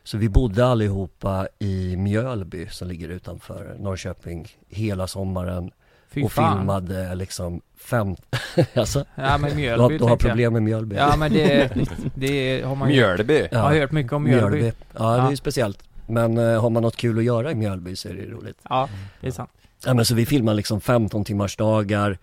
[0.05, 5.71] Så vi bodde allihopa i Mjölby som ligger utanför Norrköping hela sommaren
[6.11, 6.59] Fy och fan.
[6.59, 8.17] filmade liksom fem,
[8.75, 10.19] alltså, Ja men du, Mjölby har, du har tänkte jag.
[10.21, 10.97] problem med Mjölby?
[10.97, 11.71] Ja men det,
[12.15, 13.49] det har man ju Mjölby?
[13.51, 14.73] Jag har hört mycket om Mjölby.
[14.93, 15.31] Ja, det är Ja.
[15.31, 15.83] ju speciellt.
[16.09, 18.59] Men eh, har man något kul att göra i Mjölby så är det ju roligt.
[18.63, 18.89] Ja,
[19.21, 19.51] det är sant.
[19.85, 22.19] Ja men så vi filmade liksom 15 timmars dagar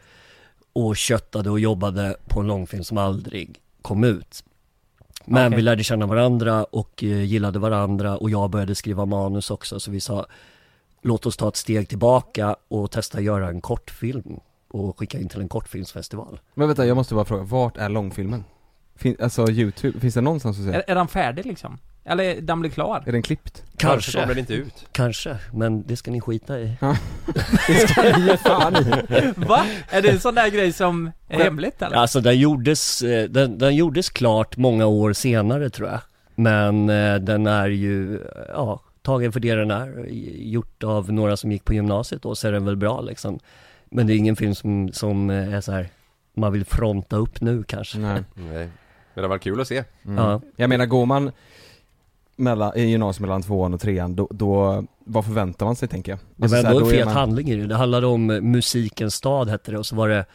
[0.73, 4.43] och köttade och jobbade på en långfilm som aldrig kom ut.
[5.25, 5.55] Men Okej.
[5.55, 9.91] vi lärde känna varandra och eh, gillade varandra och jag började skriva manus också så
[9.91, 10.25] vi sa
[11.05, 15.41] Låt oss ta ett steg tillbaka och testa göra en kortfilm och skicka in till
[15.41, 16.39] en kortfilmsfestival.
[16.53, 18.43] Men vänta, jag måste bara fråga, vart är långfilmen?
[18.95, 20.71] Fin, alltså youtube, finns det någonstans att se?
[20.71, 21.77] Är, är den färdig liksom?
[22.05, 23.03] Eller den blir klar?
[23.05, 23.63] Är den klippt?
[23.77, 24.87] Kanske kommer den inte ut.
[24.91, 26.77] Kanske, men det ska ni skita i.
[27.67, 29.33] Det ska ni ge fan i.
[29.47, 29.65] Va?
[29.89, 31.97] Är det en sån där grej som är hemligt eller?
[31.97, 35.99] Alltså den gjordes, eh, den, den gjordes klart många år senare tror jag.
[36.35, 40.05] Men eh, den är ju, eh, ja, tagen för det den är.
[40.35, 43.39] Gjort av några som gick på gymnasiet då, så är den väl bra liksom.
[43.89, 45.89] Men det är ingen film som, som är så här
[46.33, 47.97] man vill fronta upp nu kanske.
[47.97, 48.23] Nej.
[48.33, 48.69] Nej.
[49.13, 49.83] Men det var kul att se.
[50.05, 50.17] Mm.
[50.17, 50.41] Ja.
[50.55, 51.31] Jag menar, går man
[52.35, 56.19] mellan, i gymnasiet mellan tvåan och trean, då, då vad förväntar man sig tänker jag?
[56.35, 57.67] Det Alltså, var så här, ändå en fet man- handling i det.
[57.67, 60.25] Det handlade om eh, musikens stad hette det och så var det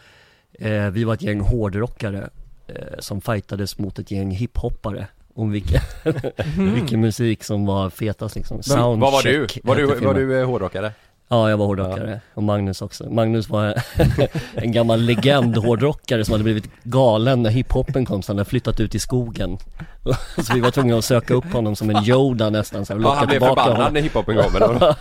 [0.52, 2.30] eh, Vi var ett gäng hårdrockare
[2.66, 5.80] eh, som fightades mot ett gäng hiphoppare om vilken,
[6.74, 8.60] vilken musik som var fetast liksom.
[8.68, 9.46] Vad var du?
[9.62, 10.92] Var du, var du eh, hårdrockare?
[11.32, 12.20] Ja, jag var hårdrockare.
[12.34, 13.10] Och Magnus också.
[13.10, 13.74] Magnus var
[14.54, 18.80] en gammal legend hårdrockare som hade blivit galen när hiphopen kom, så han hade flyttat
[18.80, 19.58] ut i skogen.
[20.42, 23.04] Så vi var tvungna att söka upp honom som en Yoda nästan, så här, och
[23.10, 23.92] Ja, han blev förbannad honom.
[23.94, 24.96] när hiphopen kom eller?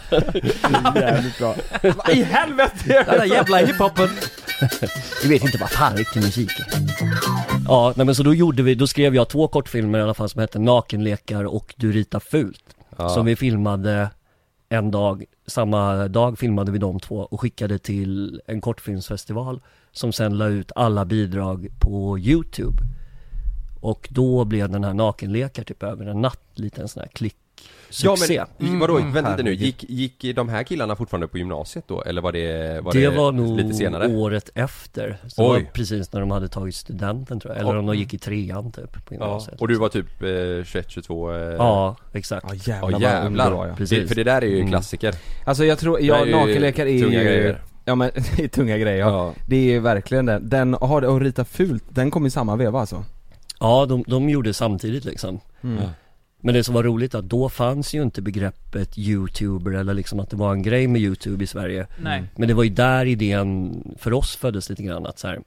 [1.01, 1.55] Jävligt bra.
[2.13, 3.05] I helvete?
[3.07, 4.09] Den där jävla hiphopen.
[5.23, 6.65] Vi vet inte vad fan riktig musik är.
[7.67, 10.29] Ja, nej men så då gjorde vi, då skrev jag två kortfilmer i alla fall
[10.29, 12.63] som hette Nakenlekar och Du ritar fult.
[12.97, 13.09] Ja.
[13.09, 14.09] Som vi filmade
[14.69, 20.37] en dag, samma dag filmade vi de två och skickade till en kortfilmsfestival som sen
[20.37, 22.83] la ut alla bidrag på Youtube.
[23.81, 27.37] Och då blev den här Nakenlekar typ över en natt lite en sån här klick
[28.03, 28.43] Ja succé.
[28.57, 32.01] men, vadå, Mm, vänta lite nu, gick, gick de här killarna fortfarande på gymnasiet då?
[32.03, 34.07] Eller var det, var det, var nog lite senare?
[34.07, 35.17] året efter.
[35.27, 35.63] Så det Oj.
[35.63, 37.61] var precis när de hade tagit studenten tror jag.
[37.63, 39.61] Eller om de gick i trean typ på Ja, gymnasiet.
[39.61, 41.31] och du var typ eh, 21, 22?
[41.33, 41.37] Eh...
[41.37, 42.45] Ja, exakt.
[42.49, 43.75] Ja Ja jävlar, ung jävlar, var, ja.
[43.75, 43.99] Precis.
[44.01, 44.67] Det, för det där är ju Mm.
[44.69, 47.61] klassiker Alltså jag tror, Det ja nakenlekar är tunga ju grejer.
[47.85, 49.07] Ja men det är tunga grejer ja.
[49.09, 52.55] Ja, Det är ju verkligen den, den, har och rita fult, den kom i samma
[52.55, 53.03] veva alltså?
[53.59, 55.39] Ja, de, de gjorde samtidigt liksom.
[55.63, 55.83] Mm.
[56.41, 60.29] Men det som var roligt att då fanns ju inte begreppet youtuber eller liksom att
[60.29, 61.87] det var en grej med youtube i Sverige.
[62.01, 62.23] Nej.
[62.35, 65.39] Men det var ju där idén för oss föddes lite grann att så här.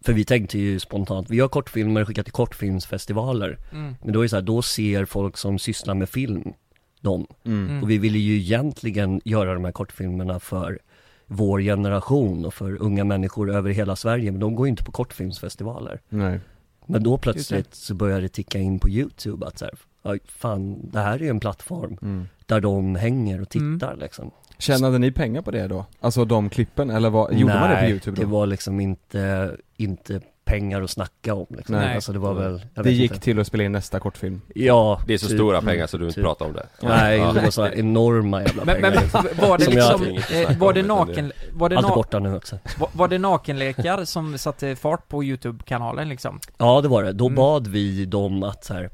[0.00, 3.58] För vi tänkte ju spontant, vi gör kortfilmer, skickar till kortfilmsfestivaler.
[3.72, 3.94] Mm.
[4.02, 6.52] Men då är det så här, då ser folk som sysslar med film
[7.00, 7.26] dem.
[7.44, 7.68] Mm.
[7.68, 7.82] Mm.
[7.82, 10.78] Och vi ville ju egentligen göra de här kortfilmerna för
[11.26, 14.30] vår generation och för unga människor över hela Sverige.
[14.30, 16.00] Men de går ju inte på kortfilmsfestivaler.
[16.08, 16.40] Nej.
[16.88, 20.90] Men då plötsligt så började det ticka in på youtube att så här, ja, fan
[20.90, 22.28] det här är ju en plattform Mm.
[22.46, 24.30] där de hänger och tittar liksom.
[24.58, 25.86] Tjänade ni pengar på det då?
[26.00, 28.22] Alltså de klippen, eller vad, gjorde man det på youtube då?
[28.22, 31.74] det var liksom inte, inte pengar att snacka om liksom.
[31.74, 31.94] Nej.
[31.94, 33.24] Alltså det var väl, jag Det vet gick inte.
[33.24, 34.40] till att spela in nästa kortfilm?
[34.54, 35.36] Ja, det är så typ.
[35.36, 36.24] stora pengar så du inte typ.
[36.24, 37.32] pratar om det Nej, Ja.
[37.32, 39.26] det var så här enorma jävla Men, pengar men liksom.
[39.48, 42.18] var det Som jag- liksom, att eh, var det naken, var det, Allt na, borta
[42.18, 42.58] nu också.
[42.78, 46.40] var, var det nakenlekar som satte fart på YouTube-kanalen liksom?
[46.58, 47.36] Ja det var det, då Mm.
[47.36, 48.90] bad vi dem att så här,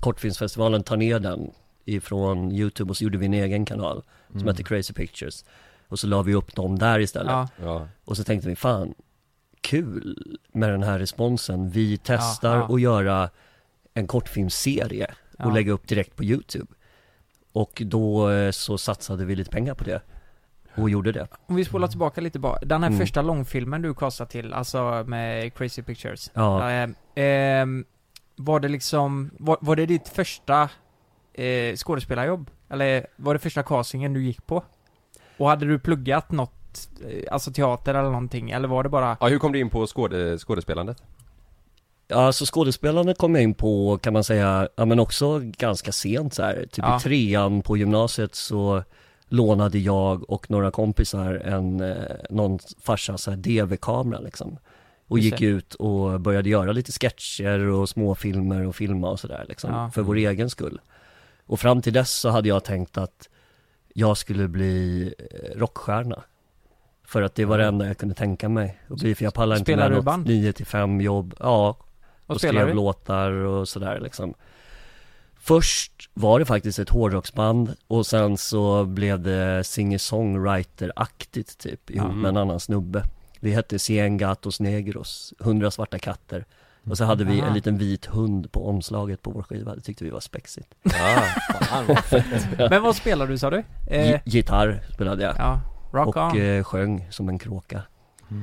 [0.00, 1.50] Kortfilmsfestivalen tar ner den
[1.84, 4.48] ifrån youtube och så gjorde vi en egen kanal som Mm.
[4.48, 5.44] hette Crazy Pictures
[5.88, 7.48] Och så la vi upp dem där istället Ja.
[7.62, 8.94] Ja, Och så tänkte vi fan
[9.60, 12.74] Kul med den här responsen, vi testar Ja, ja.
[12.74, 13.30] att göra
[13.94, 15.06] en kortfilmsserie
[15.38, 15.54] och Ja.
[15.54, 16.66] lägga upp direkt på youtube
[17.52, 20.00] Och då eh, så satsade vi lite pengar på det
[20.76, 23.00] och gjorde det Om vi spolar tillbaka lite bara, den här Mm.
[23.00, 27.84] första långfilmen du kastade till, alltså med Crazy Pictures Ja, Ehm, ehm,
[28.38, 30.68] Var det liksom, var, var det ditt första
[31.34, 32.50] eh, skådespelarjobb?
[32.68, 34.64] Eller var det första castingen du gick på?
[35.38, 36.55] Och hade du pluggat något,
[37.08, 39.86] eh, alltså teater eller någonting, eller var det bara ja hur kom du in på
[39.86, 41.02] skåde, skådespelandet?
[42.08, 46.34] Ja, så skådespelandet kom jag in på kan man säga, ja men också ganska sent
[46.34, 46.54] så här.
[46.72, 46.96] Typ Ja.
[46.96, 48.82] i trean på gymnasiet så
[49.28, 51.96] lånade jag och några kompisar en, eh,
[52.30, 54.58] någon farsas DV-kamera liksom.
[55.08, 59.70] Och gick ut och började göra lite sketcher och småfilmer och filma och sådär liksom,
[59.70, 59.90] Ja.
[59.94, 60.80] för vår egen skull.
[61.46, 63.28] Och fram till dess så hade jag tänkt att
[63.94, 66.22] jag skulle bli eh, rockstjärna.
[67.06, 69.56] För att det var det enda jag kunde tänka mig att bli, för jag pallar
[69.56, 70.26] inte med något band?
[70.26, 71.34] 9 till 5 jobb.
[71.40, 71.76] Ja,
[72.26, 72.74] och spelar skrev du?
[72.74, 74.34] låtar och sådär liksom.
[75.38, 82.20] Först var det faktiskt ett hårdrocksband och sen så blev det singer-songwriter-aktigt typ ihop Mm.
[82.22, 83.02] med en annan snubbe.
[83.40, 86.44] Vi hette Cien Gatos Negros, 100 svarta katter.
[86.90, 87.48] Och så hade vi Aha.
[87.48, 90.74] en liten vit hund på omslaget på vår skiva, det tyckte vi var spexigt.
[90.82, 91.22] Ja,
[91.60, 92.22] Fan vad.
[92.70, 93.64] Men vad spelar du sa du?
[93.90, 95.34] Eh, Gi- Gitarr spelade jag.
[95.38, 96.40] ja, rock och on.
[96.40, 97.82] eh, sjöng som en kråka.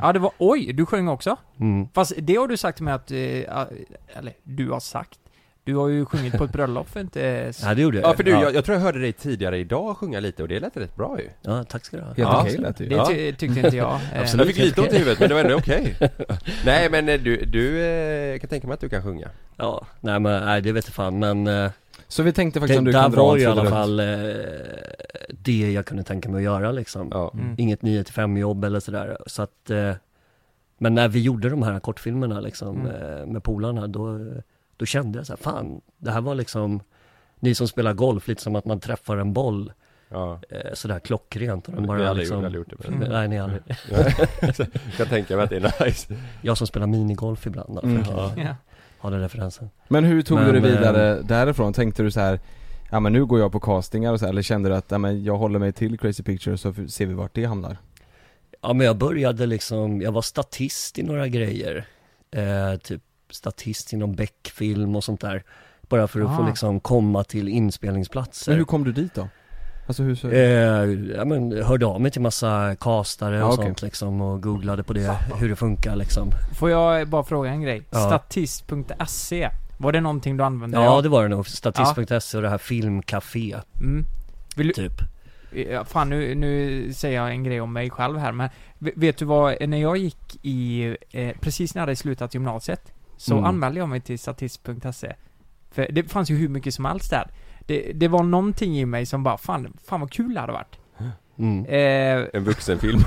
[0.02, 1.36] Ja det var, oj, du sjöng också?
[1.60, 1.88] Mm.
[1.94, 3.18] Fast det har du sagt till mig att, eh,
[4.18, 5.20] eller du har sagt
[5.66, 7.68] Du har ju sjungit på ett bröllop för inte så...
[7.68, 9.98] Ja det gjorde jag ja för du, jag, jag tror jag hörde dig tidigare idag
[9.98, 12.08] sjunga lite och det lät rätt bra ju Ja, tack ska du ha.
[12.10, 12.42] Helt Ja.
[12.42, 12.90] okej lät det ju.
[12.90, 13.06] Det Ja.
[13.08, 14.00] ty- tyckte inte jag.
[14.14, 14.46] Eh, Absolut.
[14.48, 15.96] Jag fick lite ont i huvudet men det var ändå okej
[16.66, 20.20] Nej men eh, du, du eh, kan tänka mig att du kan sjunga Ja, nej
[20.20, 21.48] men nej det vet jag fan men
[22.08, 24.00] Så vi tänkte faktiskt det, om du kan dra var en ju i alla fall
[24.00, 24.06] eh,
[25.30, 27.08] det jag kunde tänka mig att göra liksom.
[27.12, 27.56] Ja, Mm.
[27.58, 29.18] Inget 9 till 5 jobb eller sådär.
[29.28, 29.92] Så att, eh,
[30.78, 33.20] men när vi gjorde de här kortfilmerna liksom Mm.
[33.20, 34.20] eh, med polarna då,
[34.78, 36.80] då kände jag så här, fan, det här var liksom
[37.40, 39.74] ni som spelar golf, lite som att man träffar en boll
[40.10, 42.88] ja eh, sådär klockrent och den Vi har bara aldrig, liksom, aldrig gjort det.
[42.88, 43.10] Mm.
[43.10, 43.64] Nej, ni har aldrig.
[43.90, 48.04] Jag kan tänka mig att det är nice Jag som spelar minigolf ibland, då, Mm.
[48.38, 48.56] Ja.
[49.04, 49.70] Ha den referensen.
[49.88, 51.74] Men hur tog Men, du dig vidare eh, därifrån?
[51.74, 52.40] Tänkte du så här
[52.92, 54.98] Ja men nu går jag på castingar och så här, eller kände du att ja,
[54.98, 57.78] men jag håller mig till Crazy Pictures så ser vi vart det hamnar?
[58.62, 61.86] Ja men jag började liksom, jag var statist i några grejer.
[62.32, 65.44] Eh, typ statist inom Beck-film och sånt där.
[65.82, 66.48] Bara för att få Ah.
[66.48, 68.52] liksom komma till inspelningsplatser.
[68.52, 69.28] Men hur kom du dit då?
[69.88, 70.30] Alltså hur så?
[70.30, 73.66] eh, ja men hörde av mig till massa castare och Ja, okej.
[73.66, 76.32] sånt liksom och googlade på det, hur det funkar liksom.
[76.56, 77.84] Får jag bara fråga en grej?
[77.90, 78.00] Ja.
[78.08, 80.82] Statist.se Var det någonting du använde?
[80.82, 84.06] Ja det var det nog, statist.se och det här filmcafé, Mm.
[84.56, 84.94] Vill du, typ.
[85.72, 89.26] Ja, fan nu, nu säger jag en grej om mig själv här men Vet du
[89.26, 93.46] vad, när jag gick i, eh, precis när jag hade slutat gymnasiet Så Mm.
[93.46, 95.14] anmälde jag mig till statist.se
[95.72, 97.28] För det fanns ju hur mycket som helst där
[97.66, 100.76] det, det var någonting i mig som bara, fan, fan vad kul det hade varit
[101.40, 101.66] Mm.
[101.66, 103.00] eh, En vuxenfilm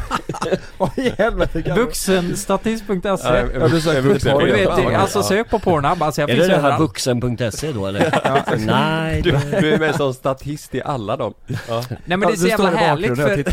[0.78, 4.94] Vad i helvete kan Vuxenstatist.se Ja, en, Ja, en på vuxenfilm.
[4.96, 8.56] alltså sök på Pornhub, alltså jag Är finns det det här vuxen.se då eller?
[8.66, 11.34] Nej, du, du är med som statist i alla dem
[11.68, 11.84] ja.
[11.88, 13.38] Nej men Ja, det är så jävla härligt för.
[13.38, 13.44] Ja,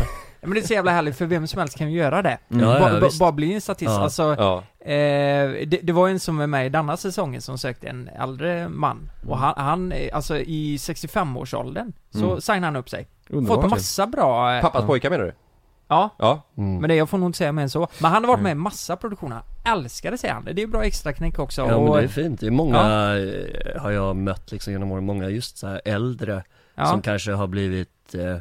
[0.45, 2.63] men det är så jävla härligt för vem som helst kan ju göra det Mm.
[2.69, 3.19] Ja, Ba- ja, ba- visst.
[3.19, 4.01] Bara bli en statist, Ja.
[4.03, 7.88] alltså ja Eh, det, det var en som var med i denna säsongen som sökte
[7.88, 12.41] en äldre man Och han, han alltså i 65-årsåldern så Mm.
[12.41, 13.69] signade han upp sig Fått Underbart ju.
[13.69, 15.34] massa bra, eh, Pappas pojkar menar du?
[15.88, 16.77] ja Ja Mm.
[16.77, 18.51] Men det jag får nog inte säga mer än så Men han har varit med
[18.51, 19.39] i massa produktioner,
[20.12, 22.39] det säger han, det är bra extra knäck också Ja men och, det är fint,
[22.39, 22.79] det är många
[23.17, 26.43] eh, har jag mött liksom genom åren, många just så här äldre
[26.75, 26.86] ja.
[26.86, 28.38] som kanske har blivit eh,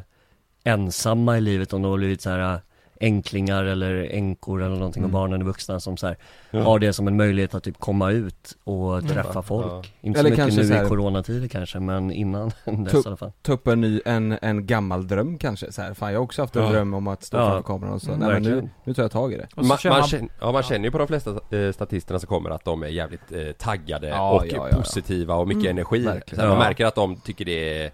[0.63, 2.59] ensamma i livet om de har blivit så här eh,
[2.99, 5.15] änklingar eller änkor eller någonting Mm.
[5.15, 6.17] och barnen är vuxna som så här,
[6.51, 6.63] Ja.
[6.63, 9.07] har det som en möjlighet att typ komma ut och Mm.
[9.09, 9.41] träffa Ja.
[9.41, 9.93] folk.
[10.01, 13.07] Inte Eller så mycket nu så här- i coronatider kanske men innan dess Tup- i
[13.07, 13.31] alla fall.
[13.41, 15.93] Ta upp en ny, en, en gammal dröm kanske så här.
[15.93, 16.69] Fan jag har också haft en Ja.
[16.69, 17.45] dröm om att stå Ja.
[17.49, 19.67] framför kameran och så, Mm, nej men nu, nu tar jag tag i det man,
[19.67, 22.65] man, man, känner, ja, man känner ju på de flesta eh, statisterna som kommer att
[22.65, 24.77] de är jävligt eh, taggade Ja, och ja, ja, ja.
[24.77, 26.35] positiva och mycket Mm, energi verkligen.
[26.35, 26.63] så här, Man Ja.
[26.63, 27.91] märker att de tycker det är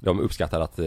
[0.00, 0.86] De uppskattar att, eh,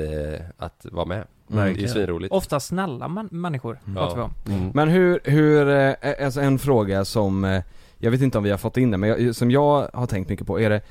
[0.58, 4.72] att vara med Det är svinroligt ofta snälla man, människor pratar vi om Mm.
[4.74, 7.64] Men hur, hur, eh, alltså en fråga som, eh,
[7.98, 10.30] jag vet inte om vi har fått in det, men jag, som jag har tänkt
[10.30, 10.82] mycket på är det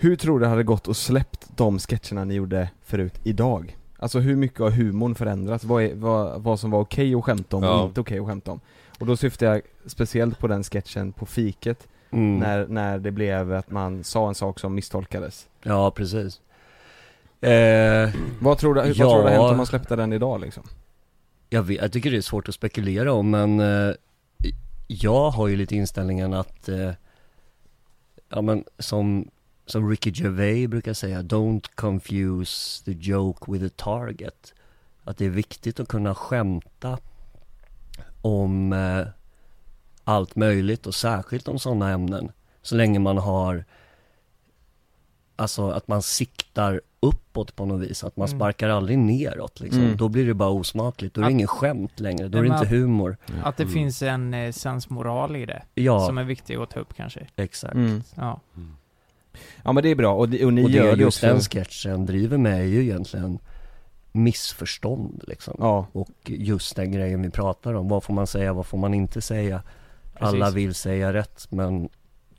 [0.00, 3.76] Hur tror du det hade gått att släppt de sketcherna ni gjorde förut idag?
[3.98, 5.64] Alltså hur mycket har humorn förändrats?
[5.64, 7.80] Vad, är, vad, vad som var okej att skämta om Ja.
[7.82, 8.60] och inte okej att skämta om?
[8.98, 12.38] Och då syftar jag speciellt på den sketchen på fiket, Mm.
[12.38, 16.40] när, när det blev att man sa en sak som misstolkades Ja precis.
[17.40, 18.94] Eh, Vad tror du, vad Ja.
[18.94, 20.62] tror du hänt om man släppte den idag liksom?
[21.50, 23.94] Jag, vet, jag tycker det är svårt att spekulera om men eh,
[24.86, 26.90] Jag har ju lite inställningen att eh,
[28.28, 29.30] Ja men som
[29.66, 34.54] Som Ricky Gervais brukar säga Don't confuse the joke with the target
[35.04, 36.98] Att det är viktigt att kunna skämta
[38.22, 39.06] Om eh,
[40.04, 43.64] Allt möjligt och särskilt om sådana ämnen Så länge man har
[45.38, 48.38] Alltså att man siktar uppåt på något vis, att man Mm.
[48.38, 49.82] sparkar aldrig neråt liksom.
[49.82, 49.96] Mm.
[49.96, 52.66] Då blir det bara osmakligt, då är det ingen skämt längre, då är det inte
[52.68, 56.80] humor Att det finns en eh, sensmoral i det Ja, Som är viktig att ta
[56.80, 58.02] upp kanske exakt Mm.
[58.14, 58.40] Ja,
[59.62, 61.26] Ja men det är bra, och, det- och ni Och det gör det just också
[61.26, 63.38] den sketchen driver med är ju egentligen
[64.12, 65.54] missförstånd liksom.
[65.58, 65.86] Ja.
[65.92, 67.88] Och just den grejen vi pratar om.
[67.88, 69.62] Vad får man säga, vad får man inte säga?
[70.20, 70.56] Alla Precis.
[70.56, 71.88] vill säga rätt men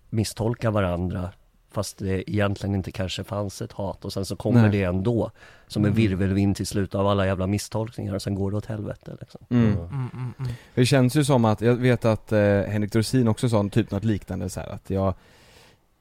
[0.09, 1.29] misstolka varandra
[1.71, 4.71] fast det egentligen inte kanske fanns ett hat och sen så kommer Nej.
[4.71, 5.31] det ändå
[5.67, 5.97] som en Mm.
[5.97, 9.41] virvelvind till slut av alla jävla misstolkningar och sen går det åt helvete liksom.
[9.49, 9.65] Mm.
[9.67, 10.51] Mm, mm, mm.
[10.75, 14.03] Det känns ju som att, jag vet att eh, Henrik Dorsin också sa typ något
[14.03, 15.13] liknande så här, att jag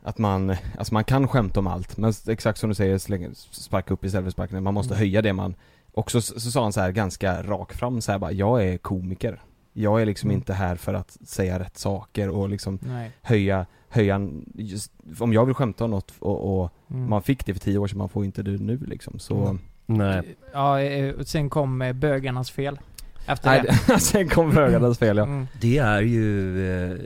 [0.02, 2.98] att man, alltså man kan skämta om allt, men exakt som du säger,
[3.54, 4.98] sparka upp istället för sparka ner, man måste Mm.
[4.98, 5.54] höja det man
[5.92, 8.78] Också så, så sa han så här ganska rak fram så här bara, jag är
[8.78, 9.40] komiker
[9.82, 10.38] Jag är liksom Mm.
[10.38, 13.10] inte här för att säga rätt saker och liksom Nej.
[13.22, 17.10] höja, höja, just, om jag vill skämta om något och, och Mm.
[17.10, 19.58] man fick det för tio år sedan, man får inte det nu liksom, så Mm.
[19.86, 20.36] Nej.
[20.52, 22.78] Ja, eh, och sen kom eh, bögarnas fel.
[23.28, 24.00] Efter Nej, det.
[24.00, 25.22] sen kom frågandets fel ja.
[25.22, 25.46] Mm.
[25.60, 26.98] Det är ju eh,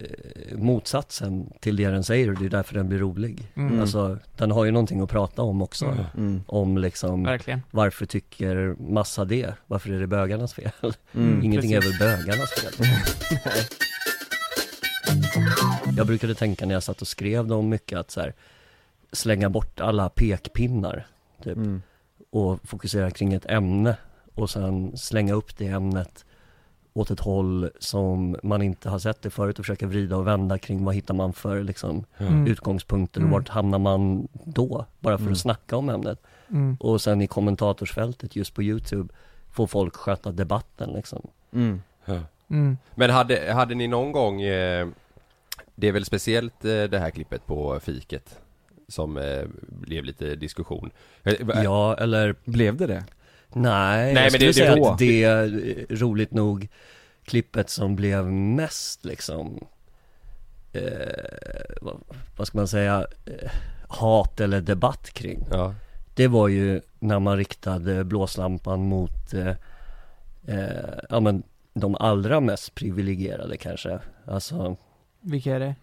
[0.59, 3.49] motsatsen till det den säger och det är därför den blir rolig.
[3.55, 3.81] Mm.
[3.81, 5.85] Alltså, den har ju någonting att prata om också.
[5.85, 6.05] Mm.
[6.17, 6.43] Mm.
[6.47, 7.63] Om liksom, Verkligen.
[7.71, 9.55] varför tycker massa det?
[9.67, 10.71] Varför är det bögarnas fel?
[10.83, 11.13] Mm,
[11.45, 12.01] Ingenting precis.
[12.01, 12.73] är väl bögarnas fel?
[15.97, 18.35] Jag brukade tänka när jag satt och skrev dem mycket att så här,
[19.13, 21.07] slänga bort alla pekpinnar
[21.45, 21.83] typ, Mm.
[22.31, 23.97] och fokusera kring ett ämne
[24.35, 26.25] och sen slänga upp det ämnet
[26.95, 30.59] åt ett håll som man inte har sett det förut och försöka vrida och vända
[30.59, 32.47] kring vad hittar man för liksom Mm.
[32.47, 33.33] utgångspunkter och Mm.
[33.33, 34.87] vart hamnar man då?
[35.01, 35.33] Bara för Mm.
[35.33, 36.23] att snacka om ämnet.
[36.51, 36.77] Mm.
[36.81, 39.15] Och sen i kommentatorsfältet just på Youtube
[39.51, 41.27] får folk sköta debatten liksom.
[41.53, 41.83] Mm.
[42.49, 42.77] Mm.
[42.95, 44.89] Men hade, hade ni någon gång eh,
[45.75, 48.39] Det är väl speciellt eh, det här klippet på fiket
[48.89, 50.91] Som eh, blev lite diskussion
[51.23, 53.05] Eh, va- Ja, eller Blev det det?
[53.55, 55.45] Nej, Nej, jag men skulle det- säga det- att det är
[55.91, 56.69] eh, roligt nog
[57.25, 59.67] klippet som blev mest liksom
[60.73, 60.83] eh,
[61.83, 61.97] vad,
[62.37, 63.51] vad ska man säga, eh,
[63.89, 65.45] hat eller debatt kring.
[65.51, 65.75] Ja,
[66.15, 69.55] Det var ju när man riktade blåslampan mot eh,
[70.47, 71.43] eh, ja men
[71.75, 73.99] de allra mest privilegierade kanske.
[74.27, 74.77] Alltså
[75.21, 75.75] Vilka är det?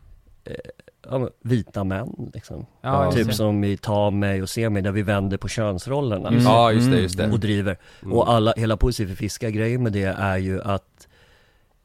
[1.10, 2.66] Ja, vita män liksom.
[2.82, 6.30] Ja, typ som i Ta mig och Se mig där vi vänder på könsrollerna.
[6.30, 6.44] Mm.
[6.44, 7.78] ja just det, just det Och driver.
[8.04, 8.14] Mm.
[8.14, 11.08] Och alla, hela Poesi för fiskar grejen med det är ju att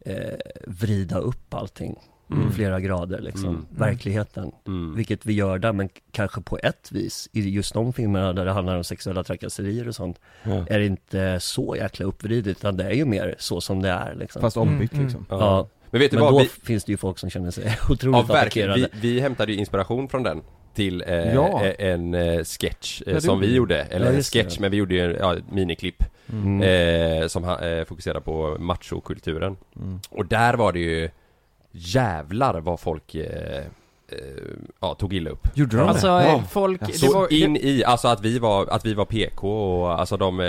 [0.01, 0.17] eh,
[0.67, 1.97] vrida upp allting.
[2.31, 2.53] Mm.
[2.53, 3.49] Flera grader liksom.
[3.49, 3.67] Mm.
[3.71, 4.53] Verkligheten.
[4.67, 4.95] mm.
[4.95, 8.51] Vilket vi gör där, men kanske på ett vis i just de filmerna där det
[8.53, 10.67] handlar om sexuella trakasserier och sånt Ja.
[10.69, 14.15] är det inte så jäkla uppvridet utan det är ju mer så som det är
[14.15, 14.43] liksom.
[14.43, 15.67] Fast ombytt Mm, liksom Ja.
[15.95, 16.33] Ja, Men vet du men vad?
[16.35, 18.99] då Vi, finns det ju folk som känner sig ja, otroligt verkligen, attackerade.
[19.01, 20.43] vi, vi hämtade ju inspiration från den
[20.75, 21.65] till eh, Ja.
[21.65, 24.43] eh, en eh, sketch eh, Ja, det som vi gjorde, eller Ja, en just det.
[24.43, 26.63] sketch men vi gjorde ju ja, ett miniklipp Mm.
[27.23, 30.01] eh, som eh, fokuserar på machokulturen Mm.
[30.11, 31.11] Och där var det ju
[31.73, 33.65] jävlar vad folk eh,
[34.81, 36.25] ja, tog illa upp Gjorde de Alltså det?
[36.25, 36.43] Ja.
[36.51, 39.49] folk, det Så var, in det, i, alltså att vi var, att vi var PK
[39.83, 40.41] och alltså de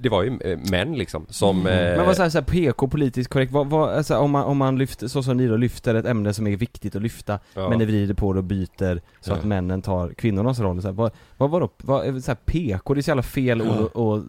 [0.00, 3.30] Det var ju eh, män liksom som eh, Men vad säger så här, PK, politiskt
[3.30, 6.06] korrekt, vad, vad, alltså, om man, om man lyfter, så som ni då lyfter ett
[6.06, 7.68] ämne som är viktigt att lyfta ja.
[7.68, 9.36] Men ni vrider på det och byter så Ja.
[9.36, 12.94] att männen tar kvinnornas roll så här, vad, vad var då, vad, så här, PK,
[12.94, 14.24] det är så jävla fel ord att, att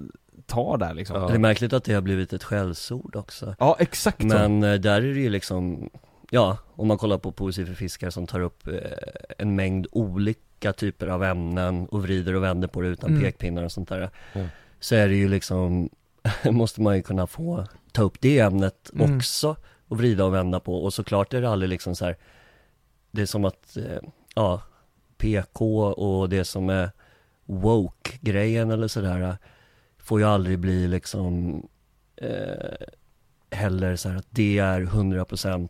[0.47, 1.27] ta där liksom Ja.
[1.27, 3.55] Det är märkligt att det har blivit ett skällsord också.
[3.59, 4.23] Ja, exakt.
[4.23, 5.89] Men eh, där är det ju liksom,
[6.29, 8.73] ja, om man kollar på Poesi för fiskar som tar upp eh,
[9.37, 13.21] en mängd olika typer av ämnen och vrider och vänder på det utan Mm.
[13.21, 14.09] pekpinnar och sånt där.
[14.33, 14.41] Ja.
[14.79, 15.89] Så är det ju liksom,
[16.51, 19.17] måste man ju kunna få ta upp det ämnet Mm.
[19.17, 19.55] också
[19.87, 22.17] och vrida och vända på och såklart är det aldrig liksom så här.
[23.11, 23.99] Det är som att, eh,
[24.35, 24.61] ja,
[25.17, 26.89] PK och det som är
[27.45, 29.37] woke-grejen eller sådär
[29.97, 31.61] får ju aldrig bli liksom
[32.15, 32.87] eh,
[33.51, 35.69] heller så här att det är 100%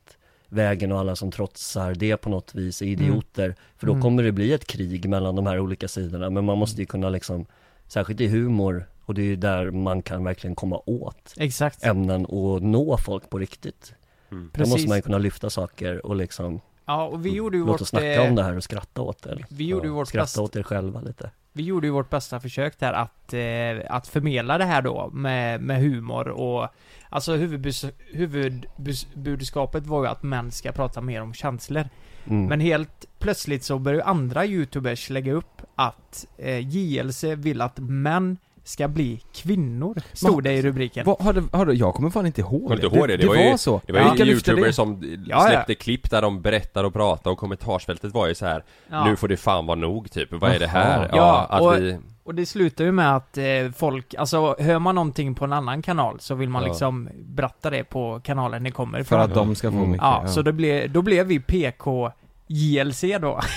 [0.49, 3.55] vägen och alla som trotsar det på något vis är idioter.
[3.77, 4.01] För då Mm.
[4.01, 6.29] kommer det bli ett krig mellan de här olika sidorna.
[6.29, 7.45] Men man måste ju kunna liksom,
[7.87, 11.83] särskilt i humor, och det är ju där man kan verkligen komma åt exakt.
[11.83, 13.93] ämnen och nå folk på riktigt.
[14.31, 14.43] Mm.
[14.43, 14.73] Då Precis.
[14.73, 17.81] måste man ju kunna lyfta saker och liksom, Ja, och vi gjorde ju låt vårt,
[17.81, 19.37] oss snacka eh, om det här och skratta åt det.
[19.49, 21.31] vi gjorde ju Ja, vårt Skratta bästa, åt er själva lite.
[21.53, 25.61] vi gjorde ju vårt bästa försök där att, eh, att förmedla det här då med,
[25.61, 26.67] med humor och
[27.11, 31.89] Alltså huvudbus, huvudbudskapet var ju att män ska prata mer om känslor.
[32.27, 32.45] Mm.
[32.45, 37.79] Men helt plötsligt så börjar ju andra youtubers lägga upp att eh, JLC vill att
[37.79, 38.37] män
[38.69, 41.05] ska bli kvinnor, stod det i rubriken.
[41.05, 43.17] Vad, har, du, har du, jag kommer fan inte ihåg du inte ihåg det?
[43.17, 43.81] Det var ju- så?
[43.85, 44.73] Det var ju Vilka lyfte youtubers det?
[44.73, 48.63] som Ja, släppte klipp där de berättade och pratade och kommentarsfältet var ju så här.
[48.89, 49.05] Ja.
[49.05, 51.09] Nu får det fan vara nog typ, vad är det här?
[51.13, 51.97] Ja, att och- vi...
[52.23, 53.43] Och det slutar ju med att eh,
[53.75, 56.67] folk, alltså hör man någonting på en annan kanal så vill man Ja.
[56.67, 59.19] liksom berätta det på kanalen det kommer För ifrån.
[59.21, 59.89] att de ska få Mm.
[59.91, 60.03] mycket?
[60.05, 62.11] Ja, så det blev, då blev vi PK
[62.51, 63.39] JLC då.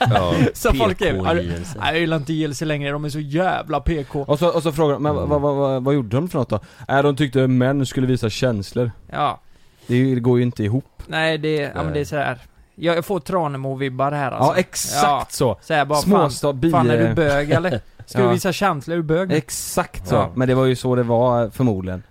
[0.00, 0.34] Ja.
[0.54, 4.20] så folk är, "Ja, nej jag gillar inte JLC längre, de är så jävla PK.
[4.22, 6.48] Och så, och så frågar de, men vad, vad, vad, vad gjorde de för något
[6.48, 6.60] då?
[6.88, 8.90] Äh, de tyckte män skulle visa känslor.
[9.12, 9.40] Ja,
[9.86, 11.02] Det, går ju inte ihop.
[11.06, 12.38] nej det, ja men det är så här.
[12.74, 14.52] Jag får Tranemo-vibbar här alltså.
[14.52, 15.58] Ja, exakt så!
[15.62, 17.80] Så här bara, Småstad, fan, fan är du bög eller?
[18.06, 18.26] Ska Ja.
[18.26, 19.32] du visa känslor, är du bög?
[19.32, 20.30] Exakt så, Ja.
[20.34, 22.02] men det var ju så det var förmodligen.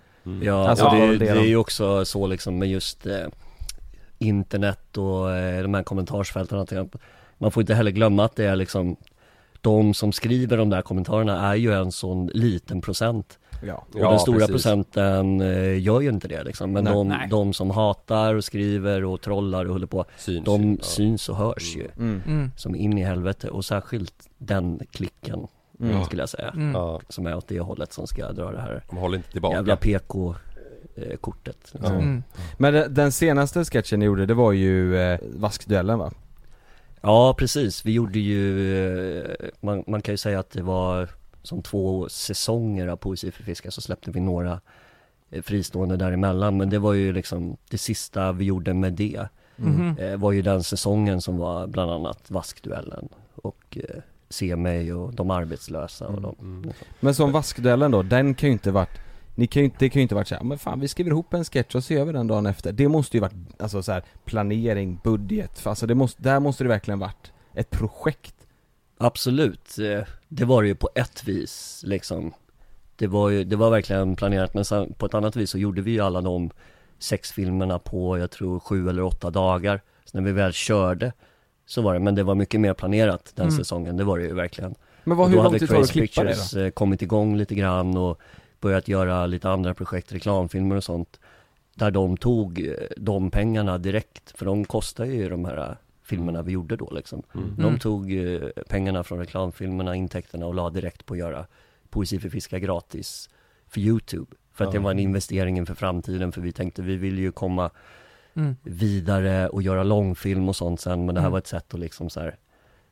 [0.41, 3.13] Ja, Alltså, och det det, är ju också så liksom med just eh,
[4.20, 6.95] internet och eh, de här kommentarsfälten och allt.
[7.38, 8.95] Man får inte heller glömma att det är liksom
[9.61, 13.39] de som skriver de där kommentarerna är ju en sån liten procent.
[13.63, 13.86] Ja.
[13.93, 14.51] Och Ja, den stora precis.
[14.51, 16.72] procenten eh, gör ju inte det liksom.
[16.72, 16.93] Men Nej.
[16.93, 17.28] de, Nej.
[17.30, 20.84] de som hatar och skriver och trollar och håller på, Syns de ja.
[20.84, 21.88] syns och hörs ju.
[21.97, 22.22] Mm.
[22.28, 22.51] Mm.
[22.57, 25.47] Som in i helvete och särskilt den klicken
[25.80, 26.03] Mm.
[26.05, 26.49] skulle jag säga.
[26.49, 26.76] Mm.
[27.09, 29.55] Som är åt det hållet som ska dra det här de håller inte tillbaka.
[29.55, 29.76] jävla
[31.01, 31.57] PK-kortet.
[31.73, 31.95] liksom.
[31.97, 32.23] Mm.
[32.57, 36.11] Men den- den senaste sketchen ni gjorde, det var ju eh, vaskduellen va?
[37.01, 38.77] Ja precis, vi gjorde ju,
[39.21, 41.09] eh, man, man kan ju säga att det var
[41.43, 44.61] som två säsonger av Poesi för fiskar så släppte vi några
[45.29, 49.27] eh, fristående däremellan men det var ju liksom det sista vi gjorde med det
[49.99, 55.13] eh, var ju den säsongen som var bland annat Vaskduellen och eh, Se mig och
[55.15, 56.71] De arbetslösa och de Mm.
[56.99, 58.99] Men som vaskduellen då, den kan ju inte varit
[59.38, 61.33] ni kan ju inte, det kan ju inte varit såhär, men fan vi skriver ihop
[61.33, 62.71] en sketch och så gör vi den dagen efter.
[62.71, 66.67] Det måste ju varit, alltså så här, planering, budget, alltså det måste, där måste det
[66.67, 68.35] verkligen varit ett projekt.
[68.97, 72.33] Absolut, eh, det var det ju på ett vis liksom
[72.95, 75.81] Det var ju, det var verkligen planerat men sen på ett annat vis så gjorde
[75.81, 76.49] vi ju alla de
[76.99, 81.11] sex filmerna på, jag tror sju eller åtta dagar Så när vi väl körde
[81.65, 83.57] så var det, men det var mycket mer planerat den Mm.
[83.57, 86.23] säsongen, det var det ju verkligen Men vad, hur lång tid tar det att klippa
[86.23, 86.59] det då?
[86.59, 88.19] eh, kommit igång lite grann och
[88.60, 91.20] börjat göra lite andra projekt, reklamfilmer och sånt
[91.76, 96.51] Där de tog eh, de pengarna direkt, för de kostar ju de här filmerna vi
[96.51, 97.55] gjorde då liksom Mm.
[97.55, 97.80] De Mm.
[97.80, 101.45] tog eh, pengarna från reklamfilmerna, intäkterna och la direkt på att göra
[101.89, 103.30] Poesi för fiskar gratis
[103.68, 104.82] för Youtube För att det Ja.
[104.84, 107.70] var en investering inför framtiden för vi tänkte vi vill ju komma
[108.34, 108.55] Mm.
[108.64, 111.32] vidare och göra långfilm och sånt sen men det här Mm.
[111.32, 112.36] var ett sätt att liksom så här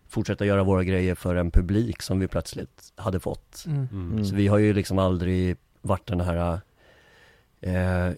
[0.09, 3.87] Fortsätta göra våra grejer för en publik som vi plötsligt hade fått Mm.
[3.91, 4.25] Mm.
[4.25, 6.59] Så vi har ju liksom aldrig varit den här
[7.61, 8.11] eh,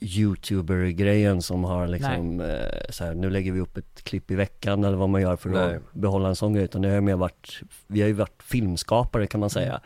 [0.00, 2.46] Youtuber-grejen som har liksom eh,
[2.90, 5.50] så här, nu lägger vi upp ett klipp i veckan eller vad man gör för
[5.50, 5.76] Nej.
[5.76, 8.42] att behålla en sån grej utan det har ju mer varit Vi har ju varit
[8.42, 9.80] filmskapare kan man säga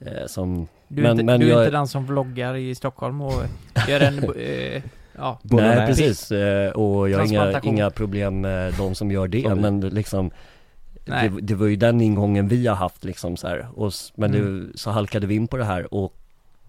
[0.00, 2.74] eh, Som Du är, Men- inte, men du är jag- inte den som vloggar i
[2.74, 3.42] Stockholm och
[3.88, 4.82] gör en, eh,
[5.16, 9.54] ja, Nej precis, eh, och jag har inga, inga problem med de som gör det
[9.54, 10.30] men liksom.
[11.06, 13.68] Det, det var ju den ingången vi har haft liksom så här.
[13.74, 14.70] Och, men Mm.
[14.72, 16.14] det, så halkade vi in på det här och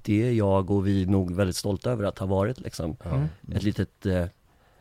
[0.02, 3.28] det är jag och vi nog väldigt stolta över att ha varit liksom Mm.
[3.56, 4.26] Ett litet, eh,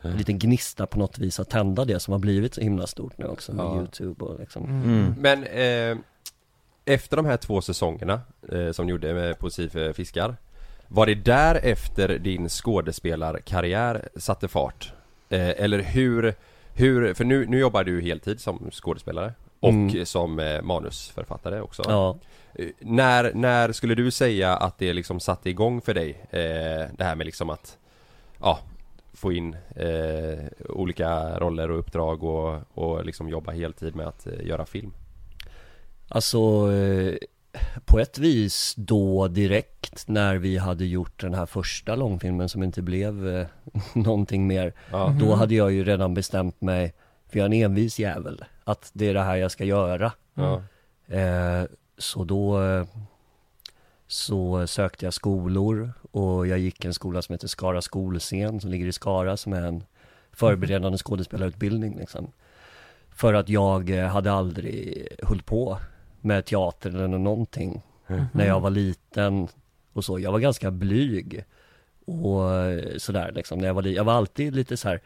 [0.01, 3.17] en liten gnista på något vis att tända det som har blivit så himla stort
[3.17, 3.75] nu också med Ja.
[3.77, 4.83] youtube och liksom Mm.
[4.83, 5.13] Mm.
[5.19, 5.97] Men eh,
[6.85, 10.35] efter de här två säsongerna eh, som du gjorde med Poesi för fiskar
[10.87, 14.93] Var det därefter din skådespelarkarriär satte fart?
[15.29, 16.33] Eh, eller hur,
[16.73, 20.05] hur, för nu, nu jobbar du heltid som skådespelare och Mm.
[20.05, 21.83] som eh, manusförfattare också.
[21.85, 22.17] Ja,
[22.59, 26.09] Eh, när, när skulle du säga att det liksom satte igång för dig?
[26.29, 27.77] Eh, det här med liksom att
[28.41, 28.59] Ja
[29.13, 30.39] Få in eh,
[30.69, 34.93] olika roller och uppdrag och, och liksom jobba heltid med att eh, göra film?
[36.07, 37.15] Alltså eh,
[37.85, 42.81] på ett vis då direkt när vi hade gjort den här första långfilmen som inte
[42.81, 43.47] blev eh,
[43.93, 44.73] någonting mer.
[44.91, 46.93] Ja, Då hade jag ju redan bestämt mig,
[47.29, 50.11] för jag är en envis jävel, att det är det här jag ska göra.
[51.07, 51.63] Eh,
[51.97, 52.59] så då
[54.07, 58.87] så sökte jag skolor och jag gick en skola som heter Skara skolscen som ligger
[58.87, 59.83] i Skara som är en
[60.31, 62.31] förberedande skådespelarutbildning liksom.
[63.09, 65.77] För att jag eh, hade aldrig hållit på
[66.21, 67.81] med teater eller någonting
[68.31, 69.47] när jag var liten
[69.93, 70.19] och så.
[70.19, 71.45] Jag var ganska blyg
[72.05, 75.01] och eh, sådär liksom när jag var Jag var alltid lite så här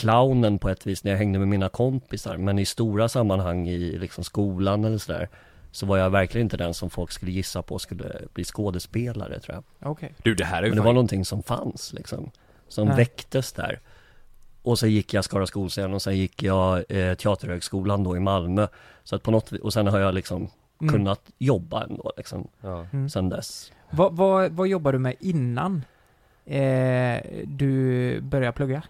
[0.00, 3.98] clownen på ett vis när jag hängde med mina kompisar men i stora sammanhang i
[3.98, 5.28] liksom skolan eller sådär
[5.72, 9.54] så var jag verkligen inte den som folk skulle gissa på skulle bli skådespelare tror
[9.54, 10.12] jag Okej.
[10.22, 12.30] Du det här är ju Men det fan- var någonting som fanns liksom
[12.68, 12.96] Som Nej.
[12.96, 13.80] väcktes där
[14.62, 18.66] Och så gick jag Skara skolscen och sen gick jag eh, Teaterhögskolan då i Malmö
[19.04, 20.48] Så att på något och sen har jag liksom
[20.82, 20.92] Mm.
[20.94, 22.86] kunnat jobba ändå liksom ja.
[22.92, 23.08] Mm.
[23.10, 25.84] Sen dess Vad, vad, vad jobbar du med innan
[26.46, 28.82] eh, du började plugga?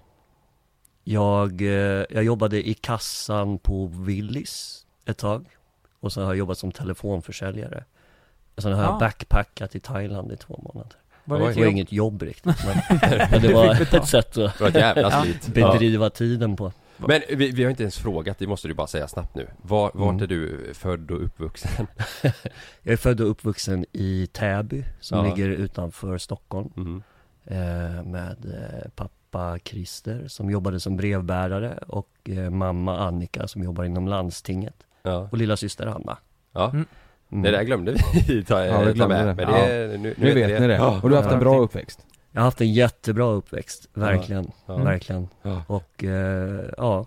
[1.04, 5.46] Jag, eh, jag jobbade i kassan på Willys ett tag
[6.00, 7.84] Och sen har jag jobbat som telefonförsäljare
[8.56, 8.98] Och sen har jag Ja.
[8.98, 11.72] backpackat i Thailand i två månader är Det det var jobb?
[11.72, 15.24] inget jobb riktigt men, men det var ett sätt att Det var ett jävla Ja.
[15.54, 15.72] ja.
[15.72, 19.08] bedriva tiden på Men vi, vi har inte ens frågat, det måste du bara säga
[19.08, 19.46] snabbt nu.
[19.62, 20.22] Var, vart Mm.
[20.22, 21.86] är du född och uppvuxen?
[22.82, 25.34] Jag är född och uppvuxen i Täby som Ja.
[25.34, 27.02] ligger utanför Stockholm Mm.
[27.44, 28.90] eh, Med eh,
[29.30, 35.28] pappa Christer som jobbade som brevbärare och eh, mamma Annika som jobbar inom landstinget Ja.
[35.32, 36.18] Och lilla syster Anna
[36.52, 36.70] Ja.
[36.70, 36.86] Mm.
[37.32, 37.42] Mm.
[37.42, 37.94] Det där glömde
[38.28, 39.26] vi ta, Ja, vi ta glömde med.
[39.26, 39.34] det.
[39.46, 40.74] Men det, nu, nu, Nu vet ni det.
[40.74, 41.00] Ja.
[41.02, 42.06] Och du har haft en bra uppväxt.
[42.32, 44.76] Jag har haft en jättebra uppväxt, verkligen, Ja.
[44.76, 45.62] verkligen Ja.
[45.66, 47.06] Och eh, ja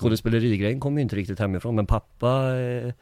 [0.00, 2.92] Skådespelerigrejen kom ju inte riktigt hemifrån men pappa eh,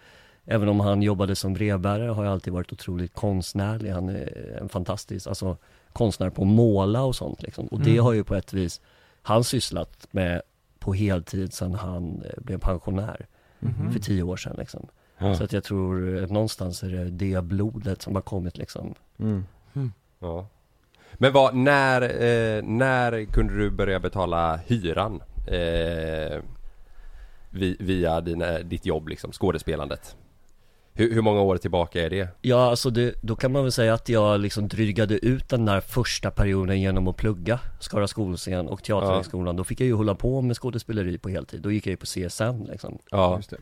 [0.44, 4.68] Även om han jobbade som brevbärare har jag alltid varit otroligt konstnärlig Han är en
[4.68, 5.56] fantastisk, alltså
[5.92, 8.04] konstnär på att måla och sånt liksom Och det Mm.
[8.04, 8.80] har ju på ett vis
[9.22, 10.42] Han sysslat med
[10.78, 13.26] på heltid sedan han eh, blev pensionär
[13.60, 13.92] Mhm.
[13.92, 14.86] För tio år sedan liksom
[15.18, 15.34] Ja.
[15.34, 19.44] Så att jag tror eh, någonstans är det det blodet som har kommit liksom Mm.
[20.18, 20.46] Ja.
[21.14, 25.22] Men vad, när, eh, när kunde du börja betala hyran?
[25.46, 26.40] Eh,
[27.50, 30.16] vi, via dina, ditt jobb liksom, skådespelandet?
[30.94, 32.28] Hur, hur många år tillbaka är det?
[32.42, 35.80] Ja, alltså det, då kan man väl säga att jag liksom drygade ut den där
[35.80, 39.56] första perioden genom att plugga Skara skolscen och Teaterhögskolan.
[39.56, 41.60] Då fick jag ju hålla på med skådespeleri på heltid.
[41.62, 42.98] Då gick jag ju på CSN liksom.
[43.10, 43.56] Ja, Just det.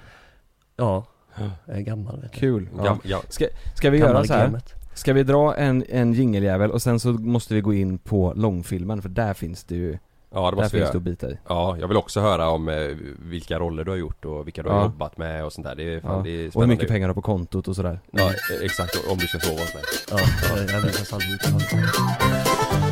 [0.75, 1.05] Ja,
[1.37, 1.51] Ja.
[1.65, 2.31] jag är gammal vet.
[2.31, 2.69] Kul.
[2.77, 2.83] Ja.
[2.83, 3.21] Gam, ja.
[3.29, 4.45] Ska, ska vi Gammal göra så här?
[4.45, 4.73] gamet.
[4.93, 9.01] Ska vi dra en, en jingeljävel och sen så måste vi gå in på långfilmen
[9.01, 9.97] för där finns det ju,
[10.35, 10.97] ja, det där måste vi finns det göra.
[10.97, 11.37] att bita i.
[11.47, 12.75] Ja, jag vill också höra om eh,
[13.19, 14.83] vilka roller du har gjort och vilka du har Ja.
[14.83, 15.75] jobbat med och sånt där.
[15.75, 16.23] Det är, fan, Ja.
[16.23, 16.73] det är Och hur spännande.
[16.75, 17.99] mycket pengar du har på kontot och sådär.
[18.11, 19.07] Ja, eh, exakt.
[19.11, 19.83] Om du ska sova hos mig.
[20.11, 20.17] Ja,
[20.57, 22.84] jag-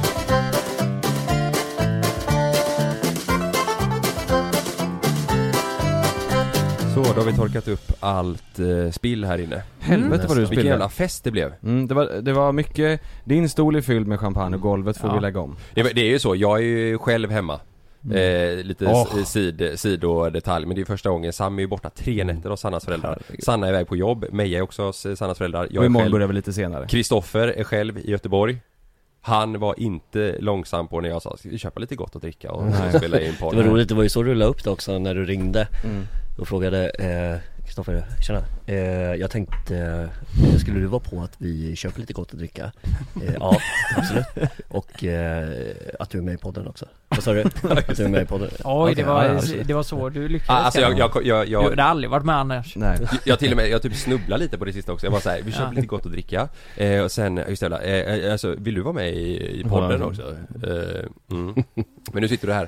[6.94, 9.62] Så, då har vi torkat upp allt eh, spill här inne.
[9.80, 10.70] Helvete vad du Vilken spillde.
[10.70, 11.54] jävla fest det blev.
[11.64, 15.10] Mm, det, var, det var mycket, din stol är fylld med champagne och golvet får
[15.10, 15.16] Ja.
[15.16, 15.56] vi lägga om.
[15.74, 17.60] Det, det är ju så, jag är ju själv hemma.
[18.14, 19.08] Eh, lite Åh.
[19.22, 22.60] s- sid, sidodetalj, men det är första gången Sam är ju borta tre nätter hos
[22.62, 23.22] Sannas föräldrar.
[23.40, 25.64] Sanna är iväg på jobb, Meja är också hos eh, Sannas föräldrar.
[25.66, 26.12] och Jag är imorgon själv.
[26.12, 26.88] börjar vi lite senare.
[26.88, 28.58] Kristoffer är själv i Göteborg.
[29.22, 32.52] Han var inte långsam på när jag sa, ska vi köpa lite gott att dricka
[32.52, 33.54] och spela in podd?
[33.56, 35.68] Det var roligt, det var ju så du la upp det också när du ringde
[36.38, 38.44] Och frågade eh, Kristoffer, tjena.
[38.66, 38.78] Eh,
[39.16, 42.72] jag tänkte, eh, skulle du vara på att vi köper lite gott att dricka?
[43.24, 43.58] Eh, ja,
[43.98, 44.26] absolut.
[44.68, 45.50] Och eh,
[46.00, 46.86] att du är med i podden också.
[47.10, 47.42] Vad sa du?
[47.70, 48.50] Att du är med i podden?
[48.52, 49.64] Oj, Okej, det, var, ja, ja.
[49.64, 52.26] det var så du Ah, lyckades Alltså jag, jag, jag, Du jag, hade aldrig varit
[52.26, 52.98] med annars Nej.
[53.26, 55.06] jag till och med, jag typ snubblar lite på det sista också.
[55.06, 55.72] Jag var såhär, vi köper Ja.
[55.72, 56.50] lite gott att dricka.
[56.78, 60.06] Eh, och sen, just det, eh, alltså, vill du vara med i, i podden Ja.
[60.08, 60.36] också?
[60.68, 61.64] Eh, mm.
[62.14, 62.68] Men nu sitter du här.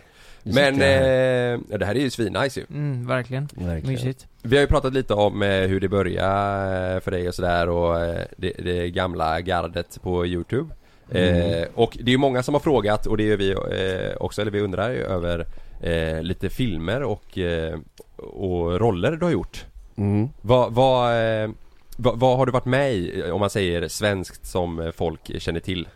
[0.53, 2.65] Men, eh, ja, det här är ju svinnice ju.
[2.69, 3.93] mm, Verkligen, Verkligen.
[3.93, 7.69] mysigt Vi har ju pratat lite om eh, hur det började för dig och sådär
[7.69, 10.75] och eh, det, det gamla gardet på Youtube.
[11.09, 14.41] Eh, och det är ju många som har frågat och det gör vi eh, också,
[14.41, 15.45] eller vi undrar ju över
[15.81, 17.79] eh, lite filmer och, eh,
[18.15, 19.65] och roller du har gjort.
[19.97, 20.29] Mm.
[20.41, 21.11] Vad, vad,
[21.43, 21.49] eh,
[21.97, 25.59] vad, vad har du varit med i, om man säger svenskt som eh, folk känner
[25.59, 25.87] till?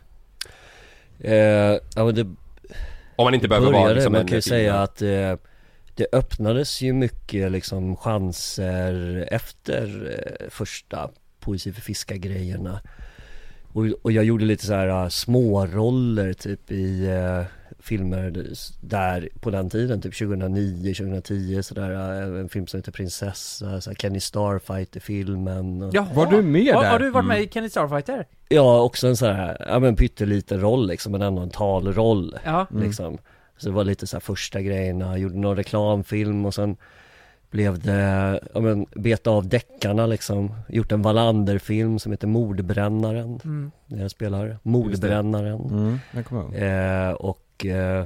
[1.20, 1.34] Eh,
[1.96, 2.28] ja men det
[3.20, 5.36] Om man inte behöver vara började, liksom man kan ju säga att eh,
[5.96, 11.10] det öppnades ju mycket liksom chanser efter eh, första
[11.40, 12.82] Poesi för fiskar-grejerna
[13.74, 17.44] och, och jag gjorde lite så här uh, småroller typ i eh,
[17.80, 18.46] filmer
[18.82, 23.90] där på den tiden, typ 2009, 2010 sådär, uh, en film som heter Prinsessa, så
[23.90, 26.90] här Kenny Starfighter-filmen och, Jaha, Var du med har, där?
[26.92, 27.48] har du varit med Mm.
[27.48, 28.28] i Kenny Starfighter?
[28.50, 32.68] Ja, också en sån här, ja men pytteliten roll liksom, men ändå en talroll Ja,
[32.72, 32.84] Mm.
[32.84, 33.18] liksom
[33.58, 36.76] Så det var lite så här första grejerna, gjorde någon reklamfilm och sen
[37.52, 43.72] blev det, ja men beta av deckarna liksom Gjort en Wallander-film som heter Mordbrännaren mm.
[43.88, 48.06] Där jag spelar Mordbrännaren Mm, jag eh, Och eh,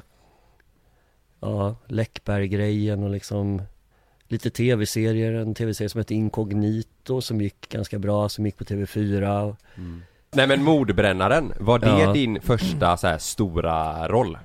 [1.39, 3.62] Ja, Läckberg-grejen och liksom
[4.28, 9.56] Lite tv-serier, en tv-serie som heter Incognito som gick ganska bra, som gick på TV4
[10.32, 12.14] Nej men Mordbrännaren, var det Ja.
[12.14, 14.38] din första så här stora roll?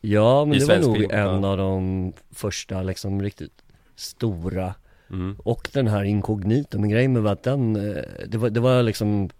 [0.00, 3.62] Ja men I det var nog film, en av de första liksom riktigt
[3.96, 4.74] stora
[5.10, 5.36] Mm.
[5.38, 8.82] Och den här Incognito, men grejen med var att den, eh, det var, det var
[8.82, 9.30] liksom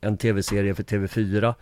[0.00, 1.54] en tv-serie för TV4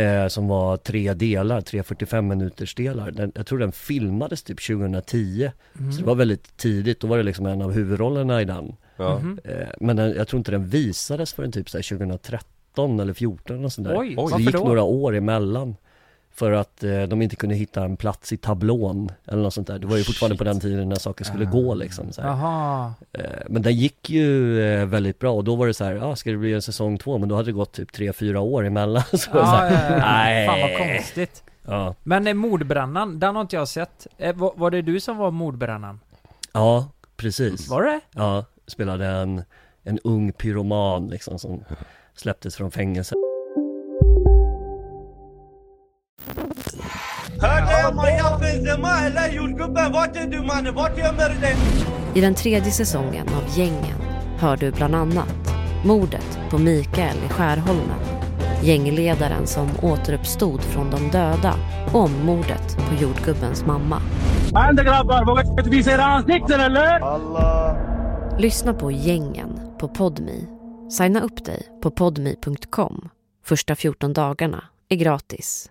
[0.00, 3.10] eh, Som var tre delar, tre 45 minuters delar.
[3.10, 5.92] Den, Jag tror den filmades typ 2010 Mm.
[5.92, 8.72] Så det var väldigt tidigt, då var det liksom en av huvudrollerna i den.
[8.96, 9.20] Ja.
[9.44, 13.64] Eh, Men den, jag tror inte den visades förrän typ så här 2013 eller 14
[13.64, 13.98] och sånt där.
[13.98, 14.58] Oj, Så det gick då?
[14.64, 15.76] några år emellan
[16.38, 19.78] För att eh, de inte kunde hitta en plats i tablån eller något sånt där
[19.78, 21.50] Det var ju fortfarande på den tiden när saker skulle Ah.
[21.50, 22.20] gå liksom så.
[22.22, 26.04] Eh, Men den gick ju eh, väldigt bra och då var det så här, ja
[26.06, 27.18] ah, ska det bli en säsong två?
[27.18, 30.46] Men då hade det gått typ tre fyra år emellan så det så här, nej.
[30.46, 31.42] Fan vad konstigt.
[31.68, 34.06] Ja, Men eh, mordbrännan, den har inte jag sett.
[34.18, 36.00] Eh, var, var det du som var mordbrännan?
[36.52, 38.00] ja precis Var det?
[38.14, 39.42] Ja, spelade en,
[39.84, 41.64] en ung pyroman liksom som
[42.14, 43.14] släpptes från fängelse
[52.14, 53.98] I den tredje säsongen av Gängen
[54.38, 55.52] hör du bland annat
[55.84, 57.98] mordet på Mikael i Skärholmen,
[58.62, 61.54] gängledaren som återuppstod från de döda
[61.92, 64.02] och om mordet på jordgubbens mamma.
[68.38, 70.46] Lyssna på Gängen på Podmi.
[70.90, 73.08] Signa upp dig på podmi.com.
[73.44, 75.70] Första 14 dagarna är gratis.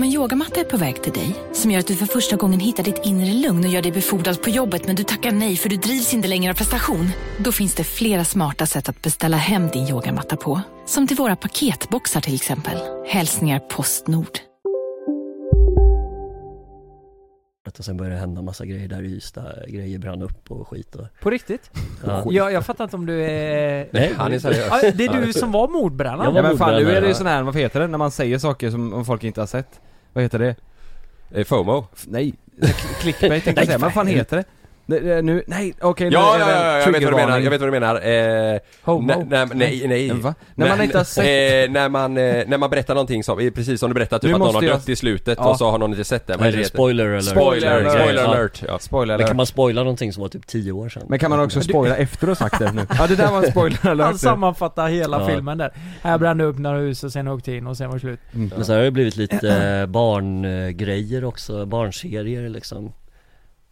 [0.00, 2.60] Om en yogamatta är på väg till dig, som gör att du för första gången
[2.60, 5.68] hittar ditt inre lugn och gör dig befordrad på jobbet men du tackar nej för
[5.68, 7.08] du drivs inte längre av prestation.
[7.38, 10.60] Då finns det flera smarta sätt att beställa hem din yogamatta på.
[10.86, 12.78] Som till våra paketboxar till exempel.
[13.06, 14.38] Hälsningar Postnord.
[17.78, 20.94] och sen började det hända massa grejer där i Ystad, grejer brann upp och skit
[20.94, 21.70] och På riktigt?
[22.06, 22.24] Ja.
[22.30, 23.88] Jag, jag fattar inte om du är...
[23.90, 24.68] Nej, han är seriös.
[24.70, 26.34] Ja, det är du som var mordbrännan?
[26.34, 28.38] Ja men fan nu är det ju sån här, vad heter det, när man säger
[28.38, 29.80] saker som om folk inte har sett?
[30.12, 30.54] Vad heter det?
[31.30, 31.86] Eh, FOMO?
[32.06, 32.34] Nej,
[33.00, 34.44] clickbait tänkte jag säga, men vad fan heter det?
[34.90, 37.16] Det, det nu, nej okej nu Ja, är ja, det ja, jag vet vad du
[37.16, 38.52] menar, jag vet vad du menar.
[38.54, 39.24] Eh, Homo?
[39.24, 40.10] nä- nej, nej.
[40.10, 40.34] Va?
[40.54, 41.24] När man inte har sett?
[41.68, 44.28] Eh, när man, eh, när man berättar någonting som, eh, precis som du berättade, typ
[44.28, 45.48] Nu att någon har jag- dött i slutet Ja.
[45.50, 46.36] och så har någon inte sett det.
[46.36, 48.78] Vad är Eller det spoiler alert Spoiler, Eller spoiler alert, ja.
[48.78, 49.26] Spoiler Men alert.
[49.28, 51.02] kan man spoila någonting som var typ 10 år sedan?
[51.08, 52.86] Men kan man också spoila efter att ha sagt det nu?
[52.98, 55.26] Ja det där var en spoiler alert Han sammanfattar hela Ja.
[55.28, 55.72] filmen där.
[56.02, 58.20] Här brann det upp några hus och sen åkte in och sen var det slut.
[58.32, 59.48] Men så har det blivit lite
[59.80, 62.92] eh, barngrejer också, barnserier liksom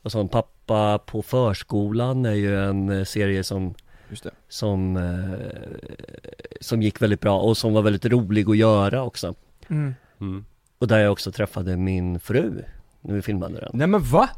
[0.08, 3.74] Och sån Pappa på förskolan är ju en eh, serie som
[4.08, 4.30] Just det.
[4.48, 5.68] Som, eh,
[6.60, 9.34] som gick väldigt bra och som var väldigt rolig att göra också
[9.68, 9.94] Mm.
[10.20, 10.44] Mm.
[10.78, 12.64] Och där jag också träffade min fru
[13.00, 14.30] när vi filmade den Nej men va?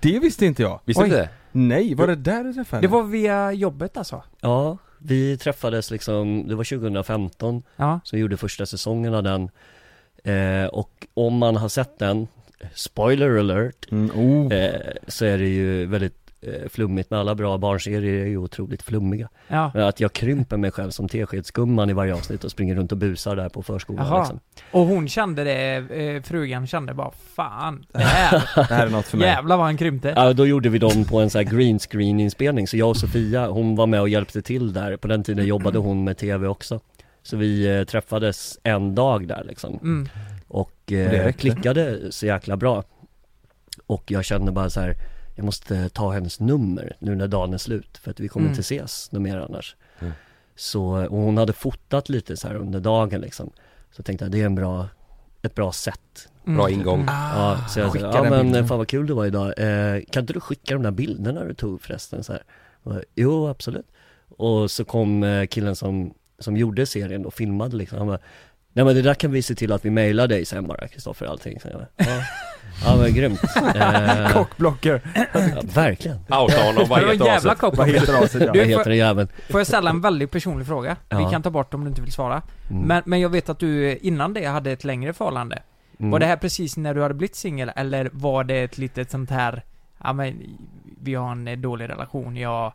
[0.00, 0.80] Det visste inte jag.
[0.84, 1.08] Visste Oj.
[1.08, 1.28] inte det?
[1.52, 4.22] Nej, var det där du träffade Det var via jobbet alltså?
[4.40, 8.00] Ja, vi träffades liksom, det var 2015 Ja.
[8.04, 9.50] Så gjorde första säsongen av den
[10.24, 12.28] eh, Och om man har sett den,
[12.74, 14.52] spoiler alert Mm, oh.
[14.54, 14.70] eh,
[15.06, 19.28] Så är det ju väldigt eh, flummigt med alla bra barnserier är ju otroligt flummiga
[19.48, 19.88] Ja.
[19.88, 23.36] Att jag krymper mig själv som teskedsgumman i varje avsnitt och springer runt och busar
[23.36, 24.40] där på förskolan liksom.
[24.70, 29.06] Och hon kände det, eh, frugan kände bara fan, det här, Det här är något
[29.06, 29.26] för mig.
[29.28, 30.12] jävlar vad han krympte.
[30.16, 32.96] Ja, då gjorde vi dem på en sån här green screen inspelning Så jag och
[32.96, 36.46] Sofia, hon var med och hjälpte till där På den tiden jobbade hon med TV
[36.48, 36.80] också
[37.22, 40.08] Så vi eh, träffades en dag där liksom Mm.
[40.54, 42.84] Och eh, klickade så jäkla bra
[43.86, 44.94] Och jag kände bara så här.
[45.36, 48.52] Jag måste ta hennes nummer nu när dagen är slut För att vi kommer Mm.
[48.52, 50.12] inte ses något mer annars Mm.
[50.56, 53.50] Så, och hon hade fotat lite så här under dagen liksom
[53.90, 54.88] Så tänkte jag det är en bra,
[55.42, 57.04] ett bra sätt Bra ingång.
[57.06, 60.20] Ja, så jag sa, ja men bilden." fan vad kul det var idag eh, Kan
[60.22, 62.42] inte du skicka de där bilderna du tog förresten så här?
[62.82, 63.86] Jag, Jo absolut
[64.36, 68.18] Och så kom eh, killen som, som gjorde serien och filmade liksom Han bara
[68.76, 71.26] Nej men det där kan vi se till att vi mailar dig sen bara Kristoffer
[71.26, 72.06] allting så ja,
[72.84, 73.40] ja men grymt
[73.74, 75.00] eh, Cockblocker.
[75.32, 75.40] ja,
[75.74, 77.76] Verkligen Outa honom, vad heter jävla aset?
[77.78, 78.52] Vad heter aset ja?
[78.52, 79.28] Du, Vad får- heter den jäveln?
[79.50, 80.96] Får jag ställa en väldigt personlig fråga?
[81.10, 82.42] Vi kan ta bort om du inte vill svara.
[82.70, 82.82] Mm.
[82.82, 85.62] Men, men jag vet att du innan det hade ett längre förhållande.
[85.98, 86.10] Mm.
[86.10, 89.30] Var det här precis när du hade blivit singel eller var det ett litet sånt
[89.30, 89.62] här,
[90.04, 90.40] ja men
[91.02, 92.72] vi har en dålig relation, jag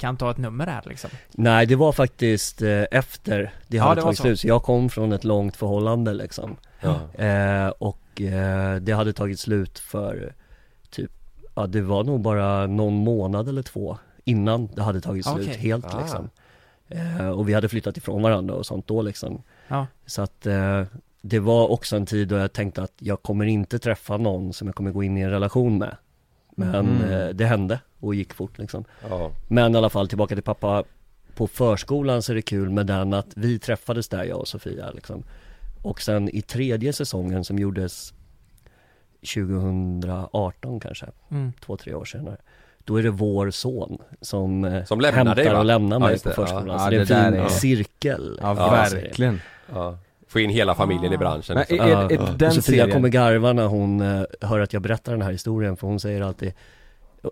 [0.00, 1.10] kan ta ett nummer här liksom?
[1.32, 4.22] Nej det var faktiskt eh, efter det Ja, hade det tagit så.
[4.22, 7.24] slut, så jag kom från ett långt förhållande liksom Ja.
[7.24, 10.34] eh, Och eh, det hade tagit slut för
[10.90, 11.10] typ,
[11.54, 15.58] ja det var nog bara någon månad eller två innan det hade tagit slut Okej.
[15.58, 16.00] helt Ah.
[16.00, 16.30] liksom
[16.88, 19.86] eh, Och vi hade flyttat ifrån varandra och sånt då liksom Ja.
[20.06, 20.82] Så att, eh,
[21.22, 24.68] det var också en tid då jag tänkte att jag kommer inte träffa någon som
[24.68, 25.96] jag kommer gå in i en relation med.
[26.56, 27.10] Men Mm.
[27.12, 28.84] eh, det hände och gick fort liksom.
[29.10, 29.30] Ja.
[29.48, 30.84] Men i alla fall tillbaka till pappa.
[31.34, 34.90] På förskolan så är det kul med den att vi träffades där jag och Sofia
[34.90, 35.22] liksom.
[35.82, 38.12] Och sen i tredje säsongen som gjordes
[39.34, 41.52] 2018 kanske, Mm.
[41.60, 42.36] två, tre år senare.
[42.84, 46.12] Då är det vår son som, eh, Som lämnar hämtar dig, och lämnar Ja, mig
[46.12, 46.66] just på förskolan.
[46.68, 46.78] Ja.
[46.78, 48.38] Så Ja, det är en fin är- cirkel.
[48.42, 49.40] Ja, verkligen.
[49.72, 49.98] Ja.
[50.32, 51.80] Få in hela familjen i branschen Men liksom.
[51.80, 52.28] är- Ja, är ja.
[52.36, 55.76] den Sofia serien- kommer garva när hon eh, hör att jag berättar den här historien
[55.76, 56.52] för hon säger alltid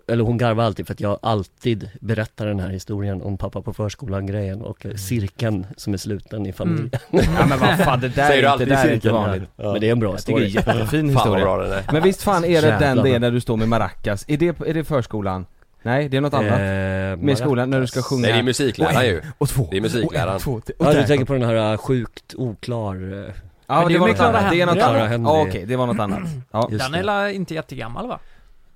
[0.07, 3.73] eller hon garvar alltid för att jag alltid berättar den här historien om pappa på
[3.73, 6.89] förskolan grejen och eh, cirkeln som är sluten i familjen.
[7.11, 7.25] Mm.
[7.39, 9.43] Ja, men vad fan, det där Säger är du inte- där är inte vanligt.
[9.55, 9.71] Ja.
[9.71, 10.73] Men det är en bra Jag tycker det är story.
[10.73, 11.45] jättefin Fan, historia.
[11.45, 11.83] bra den är.
[11.91, 14.25] Men visst fan är det den Jävlar det är när du står med maracas?
[14.27, 15.45] Är det, är det förskolan?
[15.83, 17.19] Nej, det är något Eh, annat?
[17.19, 19.21] med skolan, när du ska sjunga Nej, det är musikläraren ju.
[19.37, 20.27] Och två Det är musikläraren.
[20.29, 22.95] och en, två, och Ja du tänker på den här eh, sjukt oklar
[23.27, 23.33] eh,
[23.67, 25.11] Ja, det, var något annat, det är något annat.
[25.21, 26.19] Ja okej, det var något annat.
[26.51, 26.67] Ja.
[26.71, 26.97] Den det.
[26.99, 28.19] är la inte jättegammal va?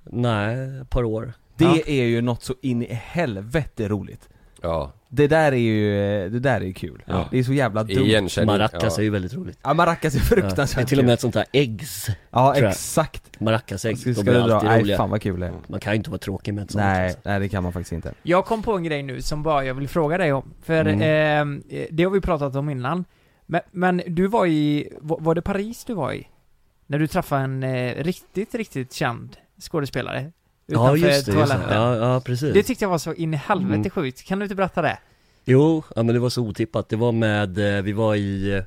[0.04, 1.34] Nej, ett par år.
[1.58, 1.78] Det Ja.
[1.88, 4.30] är ju något så in i helvete roligt.
[4.64, 4.92] Ja.
[5.10, 5.90] Det där är ju,
[6.30, 7.04] det där är ju kul.
[7.06, 7.28] Ja.
[7.32, 8.06] Det är så jävla dumt.
[8.06, 8.48] Igenkänning.
[8.48, 9.02] Maracas Ja.
[9.02, 9.60] är ju väldigt roligt.
[9.64, 12.08] Ja, maracas är Ja, fruktansvärt det är till och med ett sånt här äggs.
[12.32, 13.40] Ja, exakt.
[13.40, 14.42] Maracasägg, de blir dra?
[14.56, 14.98] alltid Nej, roliga.
[14.98, 15.54] fan vad kul det är.
[15.68, 17.20] Man kan ju inte vara tråkig med ett sånt Nej, alltså.
[17.24, 18.14] nej det kan man faktiskt inte.
[18.24, 20.54] Jag kom på en grej nu som bara jag vill fråga dig om.
[20.64, 21.64] För Mm.
[21.70, 23.06] eh, det har vi pratat om innan.
[23.46, 26.28] Men, men du var i, var var det Paris du var i?
[26.88, 30.32] När du träffade en eh, riktigt, riktigt känd skådespelare?
[30.66, 31.34] Ja Utanför just det, just det.
[31.34, 31.78] toaletten.
[31.78, 32.54] Ja, ja precis.
[32.54, 33.90] Det tyckte jag var så in i helvete Mm.
[33.90, 34.24] sjukt.
[34.24, 34.98] Kan du inte berätta det?
[35.46, 36.90] Jo, ja men det var så otippat.
[36.90, 38.64] Det var med, eh, vi var i eh,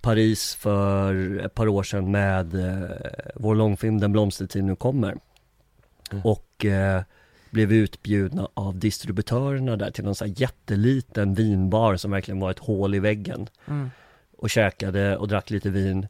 [0.00, 2.90] Paris för ett par år sedan med eh,
[3.34, 5.16] vår långfilm Den blomstertid nu kommer.
[6.24, 7.02] Och eh,
[7.50, 12.58] blev utbjudna av distributörerna där till någon sån här jätteliten vinbar som verkligen var ett
[12.58, 13.48] hål i väggen.
[13.68, 13.90] Mm.
[14.38, 16.06] Och käkade och drack lite vin.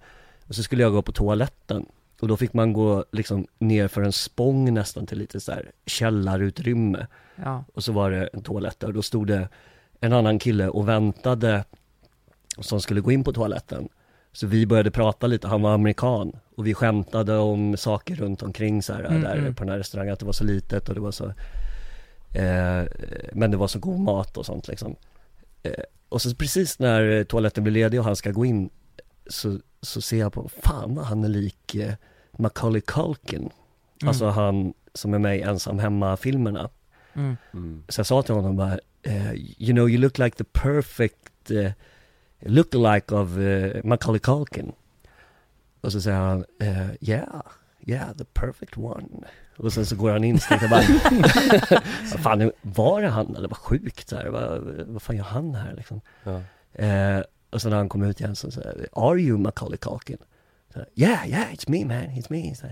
[0.49, 1.87] Och så skulle jag gå på toaletten.
[2.23, 5.71] Och då fick man gå liksom ner för en spång nästan till lite så här
[5.87, 7.07] källarutrymme.
[7.37, 7.65] Ja.
[7.75, 9.49] Och så var det en toalett där och då stod det
[10.01, 11.65] en annan kille och väntade
[12.59, 13.89] som skulle gå in på toaletten.
[14.33, 18.83] Så vi började prata lite, han var amerikan och vi skämtade om saker runt omkring
[18.83, 19.55] så här, Mm, där mm.
[19.55, 21.25] på den här restaurangen, att det var så litet och det var så
[22.39, 22.87] eh,
[23.33, 24.97] Men det var så god mat och sånt liksom.
[25.63, 28.71] Eh, och så precis när toaletten blir ledig och han ska gå in
[29.27, 31.95] så, så ser jag på, fan vad han är lik eh,
[32.39, 33.41] Macaulay Culkin.
[33.41, 34.09] Mm.
[34.09, 36.71] Alltså han som är med i Ensam Hemma-filmerna.
[37.15, 37.85] Mm.
[37.89, 41.71] Så jag sa till honom bara, eh, you know you look like the perfect uh,
[42.41, 44.73] look-alike of uh, Macaulay Culkin.
[45.81, 47.43] Och så säger han, eh, yeah,
[47.81, 49.09] yeah, the perfect one.
[49.57, 50.83] Och sen så går han in och bara,
[52.13, 55.55] vad fan, var det han eller vad sjukt så här, vad, vad fan gör han
[55.55, 56.01] här liksom?
[56.25, 56.41] Ja.
[56.85, 60.19] Eh, och sen när han kom ut igen så säger are you Macaulay Culkin?
[60.75, 62.55] Här, yeah, yeah, it's me man, it's me.
[62.55, 62.67] Så,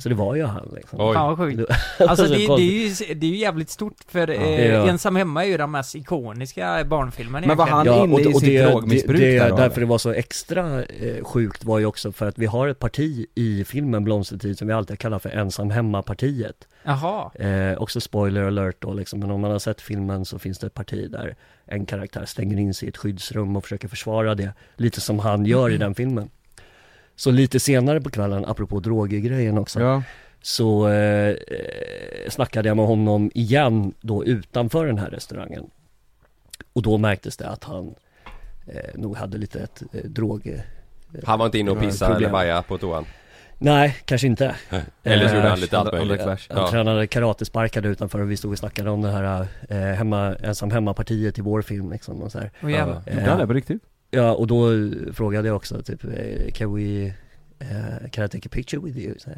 [0.00, 0.98] så det var ju han liksom.
[0.98, 1.70] Fan vad sjukt.
[1.98, 4.88] Alltså det, det, är ju, det är ju jävligt stort för eh, Ja.
[4.88, 8.62] Ensam Hemma är ju den mest ikoniska barnfilmen Men var han inne i sitt det,
[8.62, 12.12] drogmissbruk det, där det, då, Därför det var så extra eh, sjukt var ju också
[12.12, 15.70] för att vi har ett parti i filmen Blomstertid som vi alltid kallar för ensam
[15.70, 16.68] hemma-partiet.
[16.82, 17.30] Jaha.
[17.34, 20.66] Eh, också spoiler alert då liksom, men om man har sett filmen så finns det
[20.66, 21.36] ett parti där
[21.66, 25.46] en karaktär stänger in sig i ett skyddsrum och försöker försvara det, lite som han
[25.46, 26.30] gör i den filmen.
[27.20, 30.02] Så lite senare på kvällen, apropå droger-grejen också, Ja.
[30.42, 31.36] så eh, eh,
[32.30, 35.70] snackade jag med honom igen då utanför den här restaurangen.
[36.72, 37.94] Och då märktes det att han
[38.66, 40.46] eh, nog hade lite ett eh, drog...
[40.46, 40.60] Eh,
[41.24, 43.04] Han var inte inne och eh, pissade eller bajade på toan?
[43.58, 44.54] Nej, kanske inte.
[45.04, 46.26] Eller så Eh, gjorde han lite allt han- möjligt.
[46.26, 46.70] Han, Ja.
[46.70, 50.70] tränade karatesparkar där utanför och vi stod och snackade om det här eh, hemma, ensam
[50.70, 52.50] hemma-partiet i vår film liksom och så här.
[52.62, 53.02] Åh, jävlar.
[53.06, 53.82] Eh, Gjorde han det på riktigt?
[54.10, 54.68] Ja, och då
[55.12, 57.06] frågade jag också typ, eh, can we,
[57.62, 59.18] uh, can I take a picture with you?
[59.18, 59.30] Så,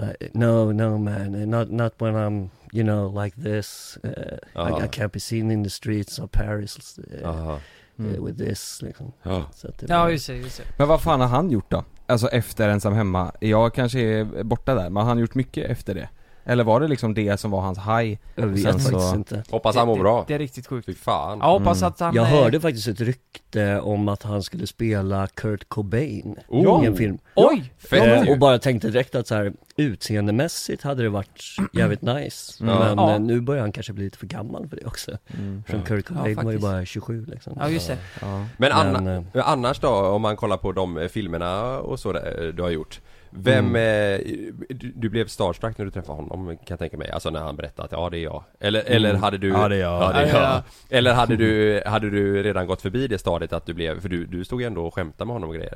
[0.00, 3.98] eh, no, no man, not, not when I'm, you know, like this.
[4.04, 4.10] Uh,
[4.54, 4.68] Ja.
[4.80, 7.60] I, I can't be seen in the streets of Paris uh, Aha.
[8.00, 9.12] uh, with this liksom.
[9.22, 9.44] Ja.
[9.54, 10.64] Så att det Ja var- just det, just det.
[10.78, 11.84] Men vad fan har han gjort då?
[12.06, 13.32] Alltså efter ensam hemma?
[13.40, 16.08] Jag kanske är borta där, men har han gjort mycket efter det?
[16.44, 18.18] Eller var det liksom det som var hans high?
[18.34, 19.42] Jag vet sen faktiskt så- inte.
[19.50, 20.24] Hoppas han mår bra.
[20.28, 20.86] Det är riktigt sjukt.
[20.86, 21.38] Fy fan.
[21.38, 21.88] Ja, hoppas Mm.
[21.88, 22.14] att han...
[22.14, 26.84] Jag eh, hörde faktiskt ett rykte om att han skulle spela Kurt Cobain Oh.
[26.84, 27.18] i en film.
[27.36, 27.72] Oj!
[27.78, 32.64] Fett Eh, och bara tänkte direkt att så här utseendemässigt hade det varit jävligt nice.
[32.64, 32.78] Mm.
[32.78, 33.12] Men Ja.
[33.14, 35.10] eh, nu börjar han kanske bli lite för gammal för det också.
[35.38, 35.62] Mm.
[35.66, 37.56] För Kurt Ja, Cobain var ju bara 27 liksom.
[37.60, 37.98] Ja just det.
[38.20, 38.44] Ja.
[38.56, 42.52] Men, anna, Men, eh, annars då, om man kollar på de filmerna och så där,
[42.56, 43.00] du har gjort
[43.34, 44.14] Vem, Mm.
[44.14, 44.20] eh,
[44.68, 47.56] du, du blev starstruck när du träffade honom kan jag tänka mig, alltså när han
[47.56, 49.22] berättade att ja det är jag Eller, eller Mm.
[49.22, 50.02] hade du Ja, det är jag.
[50.02, 50.42] Ja, det är Ja, jag.
[50.42, 50.62] ja.
[50.90, 54.26] Eller hade du, hade du redan gått förbi det stadiet att du blev, för du,
[54.26, 55.74] du stod ju ändå och skämtade med honom och grejer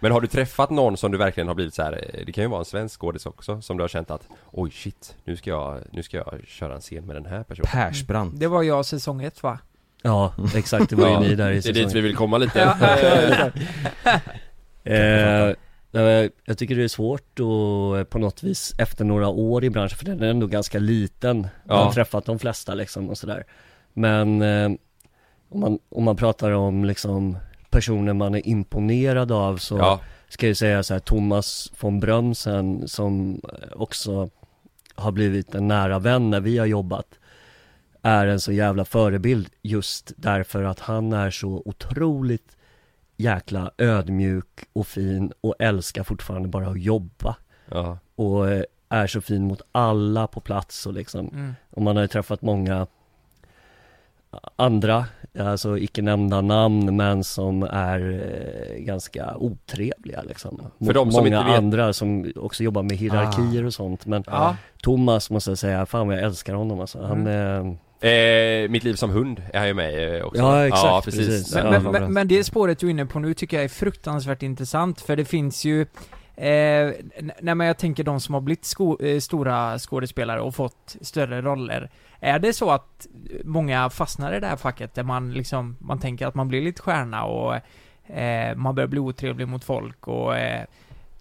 [0.00, 2.44] Men har du träffat någon som du verkligen har blivit så här, eh, det kan
[2.44, 5.50] ju vara en svensk skådis också, som du har känt att Oj shit, nu ska
[5.50, 8.40] jag, nu ska jag köra en scen med den här personen Persbrandt.
[8.40, 9.58] Det var jag säsong ett va?
[10.02, 12.38] Ja, exakt, det var ju ni där i Det är säsong dit vi vill komma
[12.38, 12.62] lite
[14.84, 15.54] eh,
[16.44, 19.98] jag tycker det är svårt att eh, på något vis efter några år i branschen,
[19.98, 21.46] för den är ändå ganska liten.
[21.66, 21.92] Jag har Ja.
[21.92, 23.44] träffat de flesta liksom och sådär.
[23.92, 24.70] Men eh,
[25.48, 27.38] om, man, om man pratar om liksom
[27.70, 30.00] personer man är imponerad av så Ja.
[30.28, 34.30] ska jag säga så här Thomas von Brömsen som eh, också
[34.94, 37.06] har blivit en nära vän när vi har jobbat
[38.02, 42.56] är en så jävla förebild just därför att han är så otroligt
[43.18, 47.36] jäkla ödmjuk och fin och älskar fortfarande bara att jobba.
[47.70, 47.98] Ja.
[48.16, 51.54] Och eh, är så fin mot alla på plats och liksom, Mm.
[51.70, 52.86] och man har ju träffat många
[54.56, 55.04] andra,
[55.38, 58.00] alltså icke nämnda namn men som är
[58.76, 60.60] eh, ganska otrevliga liksom.
[60.78, 64.24] Mot de som många inte vet- andra som också jobbar med hierarkier och sånt men
[64.26, 64.56] Ja.
[64.82, 67.02] Thomas måste jag säga, fan vad jag älskar honom alltså.
[67.02, 67.26] Han Mm.
[67.32, 71.02] är Eh, mitt liv som hund är han ju med i också Ja, exakt, Ja
[71.04, 71.54] precis, precis.
[71.54, 74.42] Men, Ja, men, men, det spåret du är inne på nu tycker jag är fruktansvärt
[74.42, 75.86] intressant för det finns ju
[76.38, 76.92] Eh,
[77.40, 81.42] nej men jag tänker de som har blivit sko- eh, stora skådespelare och fått större
[81.42, 81.90] roller.
[82.20, 83.06] Är det så att
[83.44, 86.82] många fastnar i det här facket där man liksom, man tänker att man blir lite
[86.82, 87.54] stjärna och
[88.16, 90.64] eh, man börjar bli otrevlig mot folk och eh,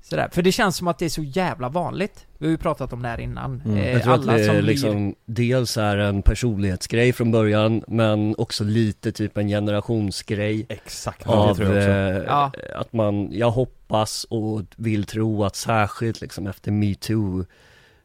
[0.09, 0.29] sådär.
[0.31, 2.25] För det känns som att det är så jävla vanligt.
[2.37, 3.61] Vi har ju pratat om det här innan.
[3.65, 3.77] Mm.
[3.77, 7.31] Eh, Jag tror att alla det som är blir- liksom dels är en personlighetsgrej från
[7.31, 11.89] början men också lite typ en generationsgrej Exakt, det av tror jag också.
[11.89, 12.51] eh, Ja.
[12.75, 17.45] att man, jag hoppas och vill tro att särskilt liksom efter metoo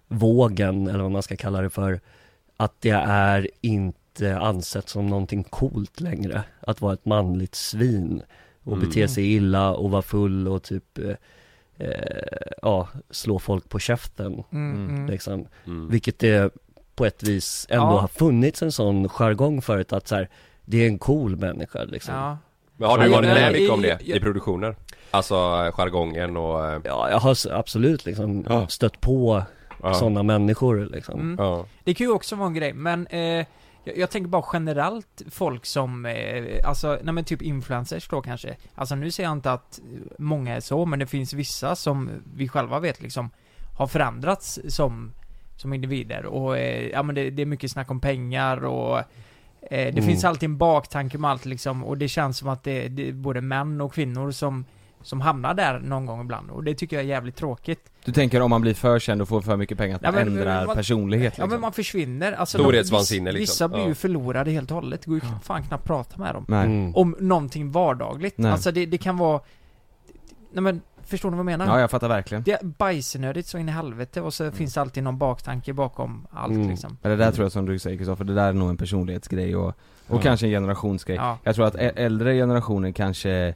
[0.09, 2.01] vågen eller vad man ska kalla det för
[2.57, 8.23] att det är inte ansett som någonting coolt längre att vara ett manligt svin
[8.65, 8.89] och Mm.
[8.89, 11.17] bete sig illa och vara full och typ eh, eh,
[12.63, 15.07] ja, slå folk på käften Mm, mm.
[15.07, 15.47] liksom.
[15.67, 15.89] Mm.
[15.89, 16.55] Vilket det
[16.95, 18.01] på ett vis ändå Ja.
[18.01, 20.29] har funnits en sån jargong förut att så här,
[20.65, 22.15] det är en cool människa liksom.
[22.15, 22.39] Ja.
[22.77, 24.77] Men har du varit med mycket om i- det i- produktioner?
[25.11, 26.67] Alltså eh, jargongen och...
[26.67, 28.67] eh, Ja, jag har absolut liksom Ja.
[28.69, 29.43] stött på
[29.83, 29.95] Ja.
[29.95, 31.21] sådana människor liksom.
[31.21, 31.37] Mm.
[31.45, 31.67] Ja.
[31.85, 33.47] Det kan ju också vara en grej, men eh,
[33.85, 38.57] jag, jag tänker bara generellt folk som, eh, alltså, nej men typ influencers då kanske.
[38.75, 39.81] Alltså nu säger jag inte att
[40.19, 43.31] många är så, men det finns vissa som vi själva vet liksom
[43.79, 45.13] har förändrats som,
[45.57, 49.05] som individer och eh, ja men det, det är mycket snack om pengar och eh,
[49.71, 50.05] det Mm.
[50.05, 53.13] finns alltid en baktanke med allt liksom och det känns som att det, det är
[53.13, 54.65] både män och kvinnor som
[55.03, 57.91] som hamnar där någon gång ibland och det tycker jag är jävligt tråkigt.
[58.05, 60.25] Du tänker om man blir för känd och får för mycket pengar att Ja, man
[60.25, 61.51] men- ändrar man- personlighet Ja liksom.
[61.51, 63.43] men man försvinner, alltså Storhetsvansinne, liksom.
[63.53, 63.95] Vissa blir ju Ja.
[63.95, 66.45] förlorade helt och hållet, det går ju fan knappt prata med dem.
[66.49, 66.67] Nej.
[66.67, 66.97] Mm.
[66.97, 68.53] Om någonting vardagligt, Nej.
[68.53, 69.41] alltså det, det kan vara
[70.55, 71.67] Nej men, förstår ni vad jag menar?
[71.67, 72.43] Ja, jag fattar verkligen.
[72.43, 76.27] Det är bajsnödigt så in i helvete och så finns det alltid någon baktanke bakom
[76.31, 76.69] allt Mm.
[76.71, 76.97] liksom.
[77.03, 79.57] Men det där tror jag som du säger Kristoffer, det där är nog en personlighetsgrej
[79.57, 79.75] och, och
[80.09, 80.21] Ja.
[80.23, 81.17] kanske en generationsgrej.
[81.17, 81.39] Ja.
[81.43, 83.55] Jag tror att äldre generationer kanske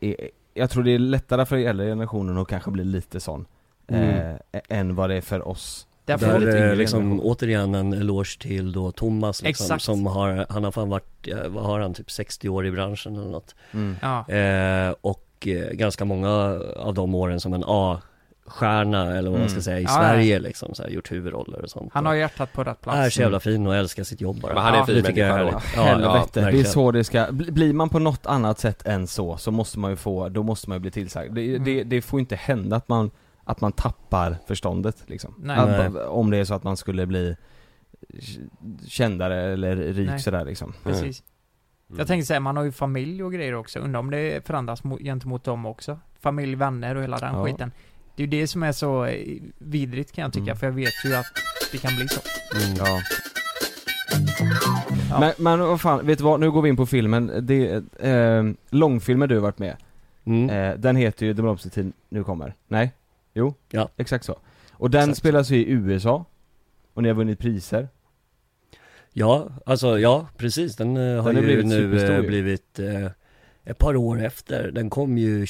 [0.00, 0.16] är,
[0.58, 3.46] jag tror det är lättare för äldre generationen att kanske bli lite sån
[3.90, 4.36] Mm.
[4.52, 5.86] eh, än vad det är för oss.
[6.04, 7.20] Därför Där liksom generation.
[7.30, 9.84] återigen en eloge till då Thomas liksom, Exakt.
[9.84, 13.30] som har, han har fan varit, vad har han, typ 60 år i branschen eller
[13.30, 13.54] något.
[13.72, 13.96] Mm.
[14.02, 14.28] Ja.
[14.28, 16.28] Eh, och eh, ganska många
[16.76, 17.64] av de åren som en
[18.48, 19.62] A-stjärna eller vad man ska Mm.
[19.62, 21.90] säga i Ja, Sverige liksom, så här, gjort huvudroller och sånt.
[21.94, 22.98] Han har hjärtat på rätt plats.
[22.98, 24.54] är så jävla fin och älskar sitt jobb bara.
[24.54, 25.76] Men han är en Ja, fin tycker jag är människa härligt.
[25.76, 25.82] Ja,
[26.12, 29.36] Helvete, det är så det ska, bli- blir man på något annat sätt än så,
[29.36, 31.34] så måste man ju få, då måste man ju bli tillsagd.
[31.34, 31.64] Det, Mm.
[31.64, 33.10] det, det får inte hända att man,
[33.44, 35.34] att man tappar förståndet liksom.
[35.38, 35.56] Nej.
[35.58, 36.02] Att, Nej.
[36.02, 37.36] om det är så att man skulle bli
[38.86, 40.72] kändare eller rik sådär liksom.
[40.84, 41.22] Precis.
[41.90, 41.98] Mm.
[41.98, 45.00] Jag tänkte säga, man har ju familj och grejer också, undrar om det förändras mot,
[45.00, 45.98] gentemot dem också?
[46.20, 47.44] Familj, vänner och hela den Ja.
[47.44, 47.72] skiten.
[48.18, 50.56] Det är ju det som är så eh, vidrigt kan jag tycka, Mm.
[50.56, 51.26] för jag vet ju att
[51.72, 52.20] det kan bli så.
[52.56, 52.76] Mm.
[52.78, 53.00] Ja.
[55.10, 55.20] Ja.
[55.20, 56.40] Men, men vad fan, vet du vad?
[56.40, 57.32] Nu går vi in på filmen.
[57.42, 59.76] Det, eh, långfilmen du har varit med,
[60.24, 60.50] Mm.
[60.50, 62.54] eh, den heter ju Den blomstertid nu kommer.
[62.68, 62.92] Nej?
[63.34, 63.54] Jo?
[63.70, 63.88] Ja.
[63.96, 64.38] Exakt så.
[64.72, 65.18] Och den Exakt.
[65.18, 66.24] spelas ju i USA,
[66.94, 67.88] och ni har vunnit priser.
[69.12, 70.76] Ja, alltså ja, precis.
[70.76, 73.10] Den eh, har har ju blivit nu superstor eh, blivit eh,
[73.64, 74.70] ett par år efter.
[74.70, 75.46] Den kom ju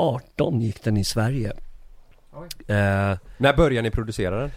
[0.00, 1.52] 2018 gick den i Sverige.
[2.66, 4.50] Eh, När började ni producera den?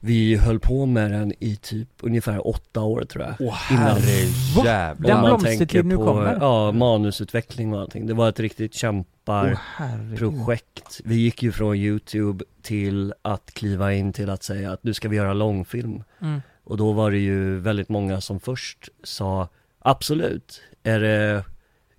[0.00, 3.34] vi höll på med den i typ ungefär åtta år tror jag.
[3.40, 6.38] Åh Innan- herrejävlar Den blomstertid tänker nu på, kommer.
[6.40, 8.06] Ja, manusutveckling och allting.
[8.06, 10.18] Det var ett riktigt Åh kämpar herregud.
[10.18, 11.00] projekt.
[11.04, 15.08] Vi gick ju från YouTube till att kliva in till att säga att nu ska
[15.08, 16.02] vi göra långfilm.
[16.20, 16.42] Mm.
[16.64, 21.44] Och då var det ju väldigt många som först sa absolut, är det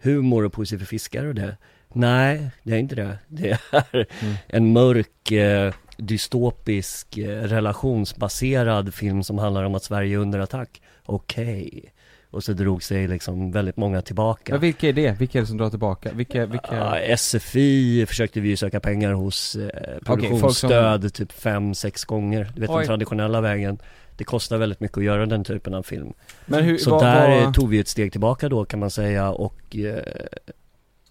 [0.02, 1.58] humor och poesi för fiskar och det?
[1.96, 3.18] Nej, det är inte det.
[3.28, 3.50] Det
[3.92, 4.06] är
[4.48, 10.82] en mörk, eh, dystopisk, eh, relationsbaserad film som handlar om att Sverige är under attack.
[11.06, 11.92] Okej.
[12.32, 14.54] Och så drog sig liksom väldigt många tillbaka.
[14.54, 15.20] Men vilka är det?
[15.20, 16.12] Vilka är det som drar tillbaka?
[16.14, 16.76] Vilka, vilka?
[16.76, 19.62] Ja, SFI försökte vi ju söka pengar hos eh,
[20.06, 22.52] folk som- produktionsstöd typ fem, sex gånger.
[22.56, 22.78] Du vet Oj.
[22.78, 23.78] den traditionella vägen.
[24.18, 26.14] Det kostar väldigt mycket att göra den typen av film.
[26.48, 29.76] Hur- Så vad- där eh, tog vi ett steg tillbaka då kan man säga och
[29.76, 30.04] eh,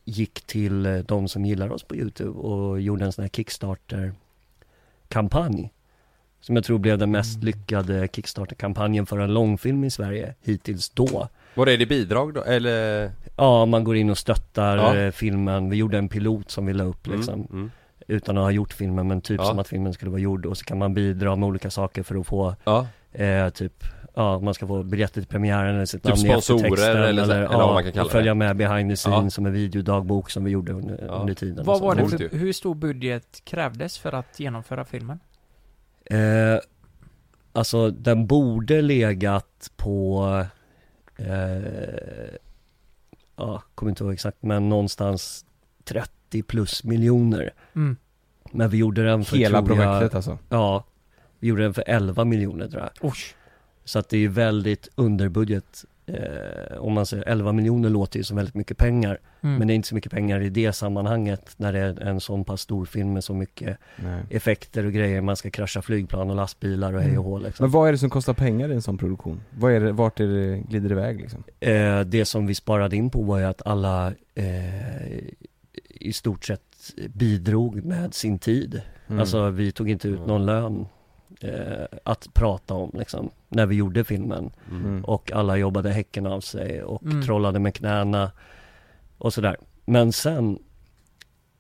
[0.05, 5.71] gick till eh, de som gillar oss på Youtube och gjorde en sån här Kickstarter-kampanj.
[6.41, 7.47] Som jag tror blev den mest Mm.
[7.47, 11.29] lyckade Kickstarter-kampanjen för en långfilm i Sverige hittills då.
[11.55, 13.11] Var är det bidrag då, eller?
[13.37, 14.97] Ja, man går in och stöttar Ja.
[14.97, 15.71] eh, filmen.
[15.71, 17.49] Vi gjorde en pilot som vi la upp Mm, liksom.
[17.53, 17.71] mm.
[18.09, 19.45] Utan att ha gjort filmen, men typ Ja.
[19.47, 20.47] som att filmen skulle vara gjord.
[20.47, 22.87] Och så kan man bidra med olika saker för att få, Ja.
[23.13, 23.85] eh, typ,
[24.15, 27.43] ja, man ska få biljetter till premiären eller sitt Typ namn i sponsorer eller eller
[27.49, 28.39] vad ja, man kan kalla följa det.
[28.39, 29.31] med behind the scenes Ja.
[29.31, 31.65] som en videodagbok som vi gjorde under, under tiden.
[31.65, 35.21] Vad var det för, hur stor budget krävdes för att genomföra filmen?
[36.05, 36.19] Eh,
[37.53, 40.25] alltså den borde legat på,
[41.17, 42.35] eh,
[43.37, 45.47] ja, kommer inte ihåg exakt, men någonstans
[45.85, 47.51] 30 plus miljoner.
[47.75, 47.97] Mm.
[48.53, 50.39] Men vi gjorde den för, Hela tror jag- projektet alltså?
[50.49, 50.85] Ja,
[51.39, 52.91] vi gjorde den för 11 miljoner tror jag.
[53.11, 53.17] Oj.
[53.85, 55.85] Så att det är ju väldigt under budget.
[56.07, 59.19] Eh, om man säger 11 miljoner låter ju som väldigt mycket pengar.
[59.41, 59.57] Mm.
[59.57, 62.45] Men det är inte så mycket pengar i det sammanhanget när det är en sån
[62.45, 64.23] pass stor film med så mycket Nej.
[64.31, 65.21] effekter och grejer.
[65.21, 67.65] Man ska krascha flygplan och lastbilar och hej och hå liksom.
[67.65, 69.41] Men vad är det som kostar pengar i en sån produktion?
[69.59, 71.45] Vad är det, vart är det, glider det iväg liksom?
[71.61, 75.19] Eh, det som vi sparade in på var ju att alla eh,
[75.89, 76.61] i stort sett
[77.09, 78.81] bidrog med sin tid.
[79.07, 79.21] Mm.
[79.21, 80.87] Alltså vi tog inte ut någon lön
[81.45, 84.51] eh, att prata om liksom, när vi gjorde filmen.
[84.71, 85.05] Mm.
[85.05, 87.23] Och alla jobbade häcken av sig och Mm.
[87.23, 88.31] trollade med knäna
[89.19, 89.57] och sådär.
[89.85, 90.59] Men sen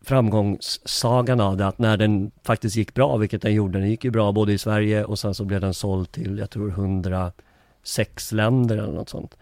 [0.02, 4.10] framgångssagan av det att när den faktiskt gick bra, vilket den gjorde, den gick ju
[4.10, 8.76] bra både i Sverige och sen så blev den såld till, jag tror 106 länder
[8.78, 9.36] eller något sånt.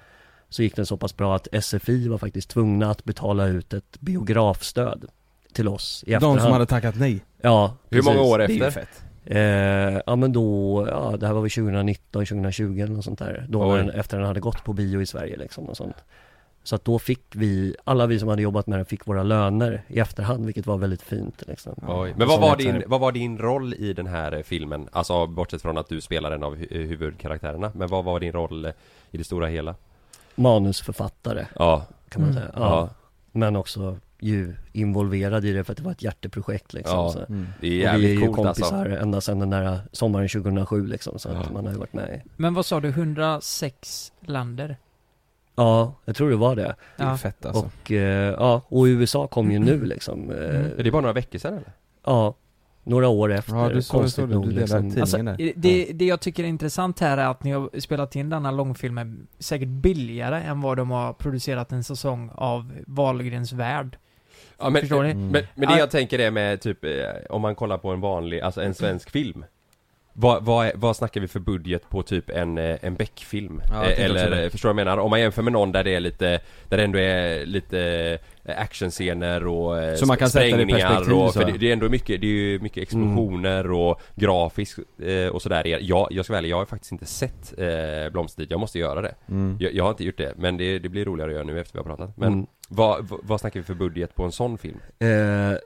[0.49, 4.01] Så gick den så pass bra att SFI var faktiskt tvungna att betala ut ett
[4.01, 5.05] biografstöd
[5.53, 6.41] till oss i De efterhand.
[6.41, 7.25] som hade tackat nej?
[7.41, 8.81] Ja, Hur många år Det är ju efter?
[8.81, 9.05] fett.
[9.25, 13.47] Eh, ja men då, ja det här var väl 2019, 2020 eller något sånt där.
[13.49, 15.97] Då den, efter den hade gått på bio i Sverige liksom och sånt.
[16.65, 19.83] Så att då fick vi, alla vi som hade jobbat med den fick våra löner
[19.89, 21.75] i efterhand, vilket var väldigt fint liksom.
[21.89, 22.15] Oj.
[22.17, 24.89] Men vad var, din, vad var din roll i den här eh, filmen?
[24.93, 28.65] Alltså bortsett från att du spelar en av hu- huvudkaraktärerna Men vad var din roll
[28.65, 28.73] eh,
[29.11, 29.75] i det stora hela?
[30.35, 32.43] Manusförfattare, Ja, kan man Mm.
[32.43, 32.53] säga.
[32.57, 32.61] Ja.
[32.63, 32.89] Ja.
[33.33, 36.97] Men också ju involverad i det för att det var ett hjärteprojekt liksom.
[36.99, 37.19] ja så.
[37.19, 37.47] Mm.
[37.61, 40.29] det är Och vi är jävligt ju coolt kompisar alltså ända sedan den där sommaren
[40.29, 41.53] 2007 liksom, så att Ja.
[41.53, 44.77] man har ju varit med i Men vad sa du, 106 länder?
[45.57, 46.75] Ja, jag tror det var det.
[46.97, 47.17] Det är Ja.
[47.17, 47.71] fett alltså.
[47.83, 50.31] Och, eh, ja, och USA kom ju nu liksom.
[50.31, 50.79] eh, Mm.
[50.79, 51.73] Är det bara några veckor sedan eller?
[52.05, 52.35] Ja,
[52.85, 54.95] några år efter, Ja, du såg- konstigt såg det, nog du liksom.
[55.01, 55.17] Alltså,
[55.57, 59.27] det, det jag tycker är intressant här är att ni har spelat in denna långfilmen
[59.39, 63.99] säkert billigare än vad de har producerat en säsong av Wahlgrens värld.
[64.59, 65.11] Ja, men, Förstår ni?
[65.11, 65.29] Mm.
[65.29, 65.79] men, men det Ja.
[65.79, 66.91] jag tänker är med typ, eh,
[67.31, 69.45] om man kollar på en vanlig, alltså en svensk film
[70.15, 73.63] vad, vad, vad snackar vi för budget på typ en, eh, en Beck-film?
[73.73, 74.99] Ja, Eh, Eller, förstår du vad jag menar?
[75.03, 79.47] Om man jämför med någon där det är lite, där det ändå är lite actionscener
[79.47, 81.41] och Så man kan sätta det i sprängningar perspektiv, och, så.
[81.41, 84.79] för det, det är ändå mycket, det är ju mycket explosioner och grafiskt
[85.33, 88.79] och sådär jag, jag ska ärlig, jag har faktiskt inte sett eh, Blomstertid, jag måste
[88.79, 89.57] göra det Mm.
[89.61, 91.73] jag, jag har inte gjort det, men det, det blir roligare att göra nu efter
[91.73, 92.47] vi har pratat Men Mm.
[92.75, 94.79] Vad, vad, snackar vi för budget på en sån film?
[94.99, 95.09] Eh,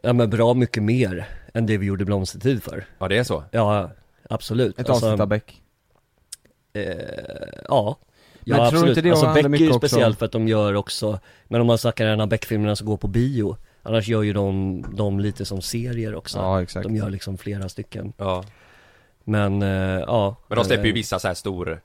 [0.02, 2.84] ja men bra mycket mer än det vi gjorde Blomstertid för.
[2.98, 3.44] Ja det är så?
[3.50, 3.90] Ja,
[4.30, 4.80] absolut.
[4.80, 5.62] Ett avsnitt av Beck.
[6.72, 6.82] Eh,
[7.68, 7.98] ja.
[8.40, 8.88] Men ja, tror absolut.
[8.88, 11.78] inte det alltså Beck är ju speciellt för att de gör också, men om man
[11.78, 15.62] snackar en av Beck-filmerna som går på bio, annars gör ju de, de lite som
[15.62, 16.38] serier också.
[16.38, 16.82] Ja, exakt.
[16.82, 18.12] De gör liksom flera stycken.
[18.16, 18.44] Ja
[19.24, 20.36] Men, eh, ja.
[20.48, 21.80] Men de släpper ju eh, vissa så här stor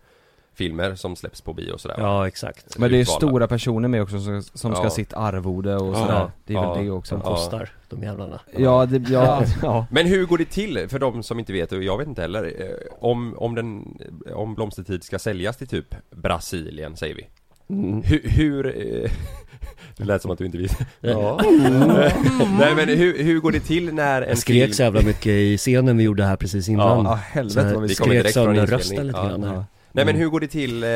[0.53, 1.95] filmer som släpps på bio och sådär?
[1.99, 2.77] Ja, exakt.
[2.77, 3.27] Men det är Utvalda.
[3.27, 4.83] stora personer med också som, som ska Ja.
[4.85, 5.99] ha sitt arvode och Ja.
[5.99, 6.31] sådär.
[6.45, 6.73] Det är Ja.
[6.73, 7.09] väl det också.
[7.09, 7.35] Som Ja.
[7.35, 8.39] kostar, de jävlarna.
[8.57, 9.85] Ja, det, ja, ja.
[9.91, 12.43] Men hur går det till, för de som inte vet, och jag vet inte heller,
[12.59, 12.67] eh,
[12.99, 13.97] om, om den,
[14.33, 17.27] om Blomstertid ska säljas till typ Brasilien säger vi
[17.69, 18.01] Mm.
[18.03, 18.65] Hur, hur
[19.05, 19.11] eh,
[19.97, 21.39] Det lät som att du inte visste Ja.
[22.59, 25.27] Nej men hur, hur går det till när en Jag skrek film så jävla mycket
[25.27, 27.05] i scenen vi gjorde här precis innan.
[27.05, 29.63] Ja, helvete Så vad vi skrek direkt från sönder rösten lite Ja, grann här.
[29.93, 30.21] Nej men Mm.
[30.21, 30.89] hur går det till, eh,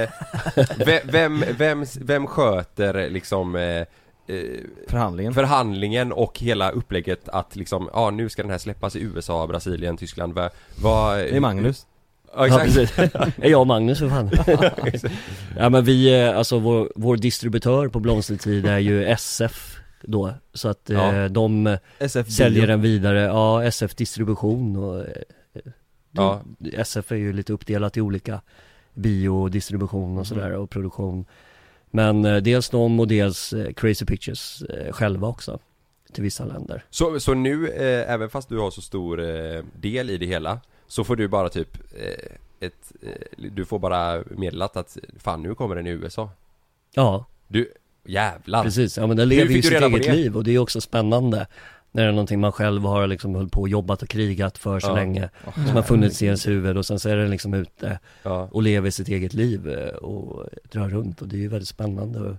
[0.86, 3.86] ve- vem, vem, vem sköter liksom eh, eh,
[4.88, 5.34] Förhandlingen.
[5.34, 9.98] förhandlingen och hela upplägget att liksom, ja nu ska den här släppas i USA, Brasilien,
[9.98, 10.50] Tyskland, vad,
[10.82, 11.86] vad Det är Magnus.
[12.38, 12.98] Ja Ja, exakt precis.
[13.42, 14.30] är jag och Magnus för fan.
[15.58, 20.68] ja men vi, eh, alltså vår, vår distributör på Blomstertid är ju SF då, så
[20.70, 21.14] att Ja.
[21.16, 25.06] eh, de SF säljer den vidare, ja SF distribution och eh,
[26.12, 26.42] Ja.
[26.74, 28.42] SF är ju lite uppdelat i olika
[28.96, 31.26] biodistribution och sådär och produktion.
[31.92, 35.60] Men eh, dels de och dels eh, Crazy Pictures eh, själva också
[36.14, 36.84] Till vissa länder.
[36.90, 40.60] Så, så nu, eh, även fast du har så stor eh, del i det hela
[40.88, 42.92] Så får du bara typ eh, ett,
[43.38, 46.30] Du får bara meddelat att fan nu kommer den i USA
[46.94, 47.26] Ja.
[47.48, 47.72] Du,
[48.06, 48.64] jävlar.
[48.64, 51.48] Precis, ja men den lever ju sitt eget liv och det är också spännande
[51.96, 54.80] När det är någonting man själv har liksom hållit på och jobbat och krigat för
[54.80, 54.96] så Ja.
[54.96, 58.48] länge Som har funnits i ens huvud och sen så är den liksom ute Ja.
[58.52, 62.20] och lever sitt eget liv eh, och drar runt och det är ju väldigt spännande
[62.20, 62.36] och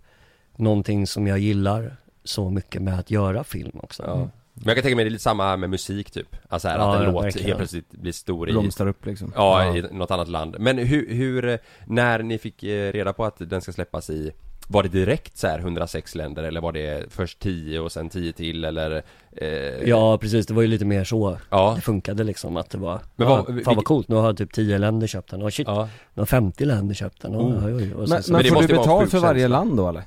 [0.59, 4.17] Någonting som jag gillar så mycket med att göra film också Ja.
[4.55, 6.95] Men jag kan tänka mig det är lite samma med musik typ Alltså här, Ja,
[6.95, 7.47] att en låt verkligen.
[7.47, 9.33] helt plötsligt blir stor i Blomstrar upp liksom.
[9.35, 9.77] Ja, Ja.
[9.77, 13.37] i något annat land Men hur, hur, eh, när ni fick eh, reda på att
[13.39, 14.33] den ska släppas i
[14.69, 18.33] Var det direkt så här 106 länder eller var det först 10 och sen 10
[18.33, 19.03] till eller?
[19.33, 19.49] Eh,
[19.89, 21.73] Ja precis, det var ju lite mer så Ja.
[21.77, 24.33] det funkade liksom att det var Men ja, vad- Fan vilket- vad coolt, nu har
[24.35, 25.89] typ 10 länder köpt den, och shit, Ja.
[26.15, 27.67] nu har 50 länder köpt den, Oh.
[27.67, 27.93] oj, oj, oj.
[27.95, 30.03] Och Men, sen så- men, det får måste du betalt för varje land då eller?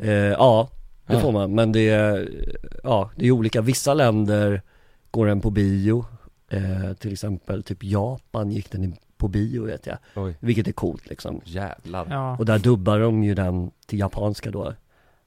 [0.00, 0.68] Eh, ja,
[1.06, 1.20] det Ja.
[1.20, 2.28] får man, men det är,
[2.84, 4.62] ja, det är olika, vissa länder
[5.10, 6.04] går den på bio
[6.52, 9.98] eh, Till exempel typ Japan gick den i- på bio vet jag.
[10.16, 10.36] Oj.
[10.40, 11.40] Vilket är coolt liksom.
[11.44, 12.06] Jävlar.
[12.10, 12.36] Ja.
[12.38, 14.74] Och där dubbar de ju den till japanska då.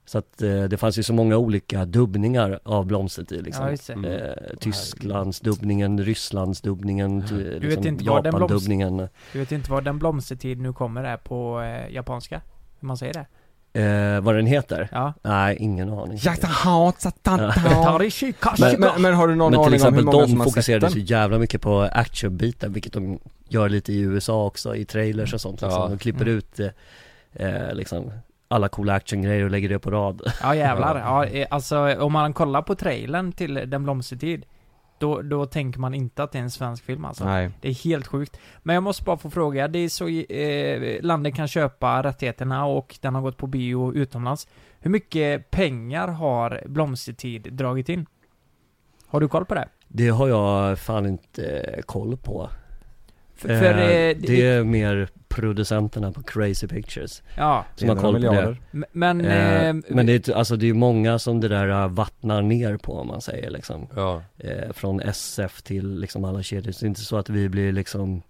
[0.06, 3.78] Så att eh, det fanns ju så många olika dubbningar av Blomstertid liksom.
[3.88, 8.50] Ja, eh, Tysklands dubbningen, Rysslands dubbningen, ty- Du liksom vet inte vad den Japan blomst-
[8.64, 12.42] dubbningen Du vet inte vad den blomstertid nu kommer är på eh, japanska?
[12.80, 13.26] Hur man säger det?
[13.74, 14.90] Eh, Vad den heter?
[14.92, 15.14] Ja.
[15.22, 16.18] Nej, ingen aning
[18.60, 20.38] Men, men, men har du någon Men till aning om hur exempel många som de
[20.40, 21.06] har sett fokuserade så den?
[21.06, 23.20] jävla mycket på actionbiten, vilket de
[23.50, 25.82] gör lite i USA också, i trailers och sånt liksom.
[25.82, 25.88] Ja.
[25.88, 26.38] De klipper Mm.
[26.38, 26.68] ut eh,
[27.48, 28.12] eh, liksom
[28.48, 32.34] alla coola actiongrejer och lägger det på rad Ja jävlar, ja, eh, alltså om man
[32.34, 34.46] kollar på trailern till Den blomstertid
[35.04, 37.26] då, då tänker man inte att det är en svensk film alltså.
[37.26, 37.50] Nej.
[37.62, 38.40] Det är helt sjukt.
[38.64, 42.98] Men jag måste bara få fråga, det är så eh, landet kan köpa rättigheterna och
[43.02, 44.48] den har gått på bio utomlands.
[44.80, 48.06] Hur mycket pengar har Blomstertid dragit in?
[49.08, 49.68] Har du koll på det?
[49.88, 52.50] Det har jag fan inte eh, koll på
[53.36, 57.66] För, för, Eh, eh, Det är mer producenterna på Crazy Pictures Ja.
[57.76, 58.58] Som har Det koll på det miljarder.
[58.74, 61.88] M- Men, Eh, eh, Men det är, alltså det är många som det där eh,
[61.88, 66.72] vattnar ner på om man säger liksom Ja eh, Från SF till liksom alla kedjor,
[66.72, 68.22] så det är inte så att vi blir liksom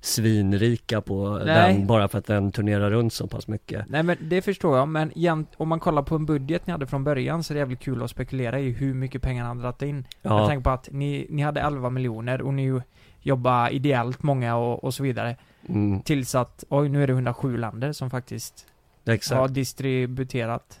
[0.00, 1.74] svinrika på Nej.
[1.74, 4.88] den bara för att den turnerar runt så pass mycket Nej men det förstår jag,
[4.88, 5.12] men
[5.56, 8.02] om man kollar på en budget ni hade från början så är det jävligt kul
[8.02, 10.06] att spekulera i hur mycket pengar han dragit in.
[10.22, 10.38] Ja.
[10.40, 12.80] Jag tänker på att ni, ni hade 11 miljoner och ni
[13.28, 15.36] jobbar ideellt många och, och så vidare.
[15.68, 18.66] mm, Tills att, oj nu är det 107 länder som faktiskt
[19.04, 20.80] Exakt har distributerat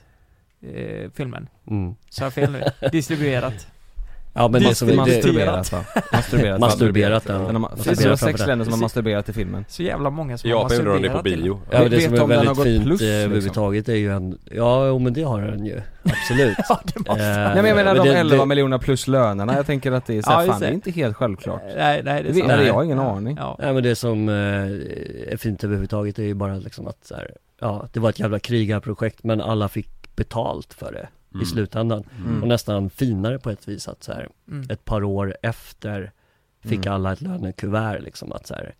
[0.60, 1.48] eh, filmen.
[1.70, 1.94] mm.
[2.08, 2.62] Sa jag fel nu?
[2.92, 3.66] Distribuerat.
[4.38, 5.84] Ja men det är Masturberat va?
[6.12, 7.44] Masturberat, Masturberat den.
[7.44, 8.48] den Masturberat finns det framför sex den.
[8.48, 9.64] länder som har masturberat i filmen?
[9.68, 11.90] Så jävla många som I har Japan gjorde de det på masturberat bio Ja men
[11.90, 13.22] det som är den väldigt fint plus, eh, liksom?
[13.30, 17.34] överhuvudtaget är ju en, ja men det har den ju, absolut Ja, det måste Eh,
[17.36, 20.16] Nej men jag menar de det- 11 det- miljoner plus lönerna, jag tänker att det
[20.18, 22.32] är så här, Ja, just fan det är inte helt självklart Nej, nej det är
[22.34, 22.66] sant.
[22.66, 23.56] jag har ingen aning Ja.
[23.62, 24.34] Nej men det som eh,
[25.32, 27.30] är fint överhuvudtaget är ju bara liksom att så här,
[27.60, 31.42] ja det var ett jävla krigarprojekt men alla fick betalt för det Mm.
[31.42, 32.42] i slutändan Mm.
[32.42, 34.66] och nästan finare på ett vis att så här, Mm.
[34.70, 36.12] ett par år efter
[36.62, 36.92] fick Mm.
[36.94, 38.74] alla ett lönekuvert liksom att så här,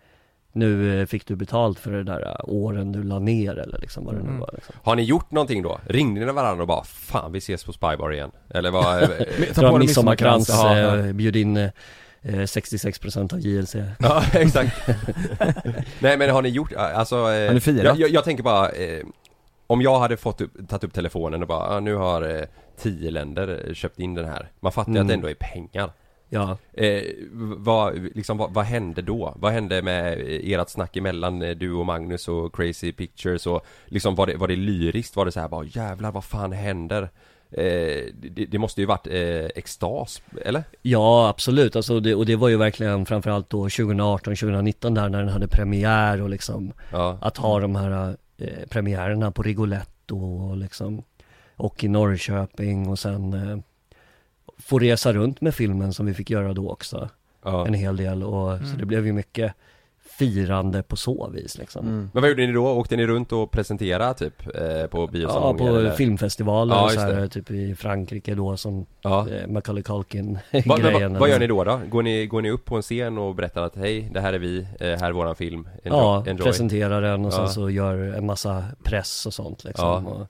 [0.53, 4.05] nu eh, fick du betalt för det där eh, åren du la ner eller liksom
[4.05, 4.41] vad det nu Mm.
[4.41, 4.75] var liksom.
[4.83, 5.81] Har ni gjort någonting då?
[5.87, 8.31] Ringde ni varandra och bara Fan vi ses på Spybar igen?
[8.51, 9.03] Eller vad?
[9.03, 9.09] eh,
[9.55, 11.71] Ta Dra på en dig midsommarkrans, eh, bjöd in eh,
[12.23, 14.89] eh, 66% av JLC ja exakt
[16.01, 17.85] Nej men har ni gjort, alltså Har ni firat?
[17.85, 19.03] jag, jag, jag tänker bara eh,
[19.71, 22.45] Om jag hade fått upp, tagit upp telefonen och bara ah, nu har eh,
[22.77, 25.25] tio länder eh, köpt in den här Man fattar ju att det Mm.
[25.25, 25.91] ändå är pengar
[26.31, 27.03] Ja, eh,
[27.57, 29.35] vad, liksom, vad, vad hände då?
[29.37, 33.67] Vad hände med eh, ert snack emellan eh, du och Magnus och Crazy Pictures och
[33.87, 35.17] liksom var det, var det lyriskt?
[35.17, 37.03] Var det så här bara jävlar vad fan händer?
[37.51, 40.65] Eh, det, det måste ju varit eh, extas, eller?
[40.83, 45.19] Ja absolut, alltså det, och det var ju verkligen framförallt då 2018, 2019 där när
[45.19, 50.57] den hade premiär och liksom Ja, Att ha de här eh, premiärerna på Rigoletto och
[50.57, 51.03] liksom
[51.57, 53.59] Och i Norrköping och sen eh,
[54.59, 57.09] Få resa runt med filmen som vi fick göra då också
[57.45, 57.67] ja.
[57.67, 58.79] En hel del och så Mm.
[58.79, 59.53] det blev ju mycket
[60.11, 62.11] Firande på så vis liksom Mm.
[62.13, 62.67] Men vad gjorde ni då?
[62.69, 65.91] Åkte ni runt och presenterade typ eh, på Ja, biosalonger på eller?
[65.91, 69.29] filmfestivaler Ja, så här, typ i Frankrike då som Ja.
[69.31, 71.81] eh, Macaulay Culkin Va, grejen va, vad gör ni då då?
[71.91, 74.39] Går ni, går ni upp på en scen och berättar att hej, det här är
[74.39, 76.47] vi, eh, här är våran film, enjoy, Ja, enjoy.
[76.47, 77.49] presenterar den och sen Ja.
[77.49, 80.11] så gör en massa press och sånt liksom Ja.
[80.11, 80.27] och,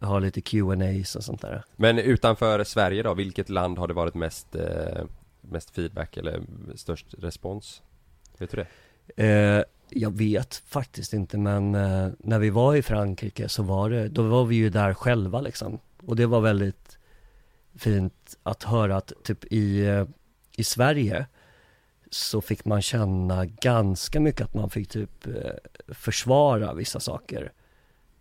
[0.00, 0.06] Ja.
[0.06, 1.62] ha lite Q&As och sånt där.
[1.76, 5.04] Men utanför Sverige då, vilket land har det varit mest, eh,
[5.40, 6.40] mest feedback eller
[6.74, 7.82] störst respons?
[8.38, 8.66] Vet du det?
[9.16, 14.08] Eh, jag vet faktiskt inte men eh, när vi var i Frankrike så var det,
[14.08, 15.78] då var vi ju där själva liksom.
[16.06, 16.98] Och det var väldigt
[17.74, 20.06] fint att höra att typ i, eh,
[20.56, 21.26] i Sverige
[22.10, 25.32] så fick man känna ganska mycket att man fick typ eh,
[25.94, 27.52] försvara vissa saker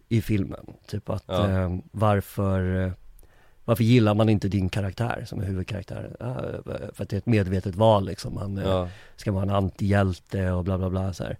[0.09, 0.73] i filmen.
[0.87, 1.49] Typ att Ja.
[1.51, 2.91] eh, varför, eh,
[3.65, 6.15] varför gillar man inte din karaktär som är huvudkaraktär?
[6.19, 6.35] Ja,
[6.93, 8.37] för att det är ett medvetet val liksom.
[8.37, 8.89] Han eh, Ja.
[9.15, 11.37] ska vara en antihjälte och bla bla bla så här.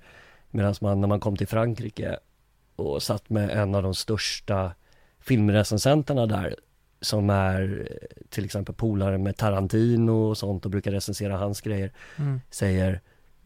[0.52, 2.18] Medan man när man kom till Frankrike
[2.76, 4.72] och satt med en av de största
[5.20, 6.56] filmrecensenterna där
[7.02, 11.92] som är eh, till exempel polare med Tarantino och sånt och brukar recensera hans grejer
[12.20, 12.42] Mm.
[12.50, 13.02] säger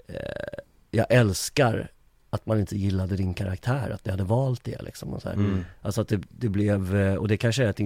[0.07, 0.15] eh,
[0.91, 1.91] Jag älskar
[2.30, 5.35] att man inte gillade din karaktär, att ni hade valt det liksom och så här.
[5.35, 5.65] Mm.
[5.81, 7.80] Alltså att det, det blev, eh, och det kanske är ett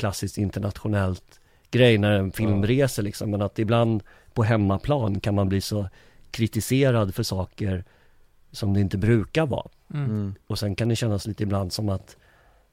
[0.00, 1.40] klassiskt internationellt
[1.70, 4.02] grej när en film reser liksom men att ibland
[4.34, 5.88] på hemmaplan kan man bli så
[6.30, 7.84] kritiserad för saker
[8.52, 9.68] som det inte brukar vara.
[9.94, 10.04] Mm.
[10.10, 10.34] Mm.
[10.46, 12.16] Och sen kan det kännas lite ibland som att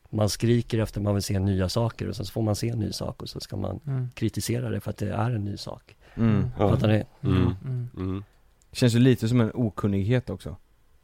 [0.10, 2.80] man skriker efter man vill se nya saker och sen så får man se en
[2.80, 4.10] ny sak och så ska man Mm.
[4.14, 5.96] kritisera det för att det är en ny sak.
[6.16, 6.52] Mm.
[6.58, 7.04] Fattar ni?
[7.24, 7.56] Mm.
[7.66, 7.90] Mm.
[7.98, 8.24] Mm.
[8.72, 10.56] Känns ju lite som en okunnighet också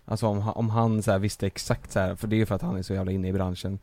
[0.06, 2.46] Alltså om, han- om han så här visste exakt så här, för det är ju
[2.46, 3.80] för att han är så jävla inne i branschen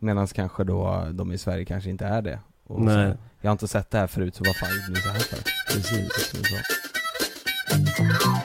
[0.00, 2.96] Medan kanske då de i Sverige kanske inte är det och så Nej.
[2.96, 5.18] här, Jag har inte sett det här förut så vad fan gjorde ni så här
[5.20, 5.42] för?
[5.74, 6.30] Precis.
[6.30, 6.56] Så.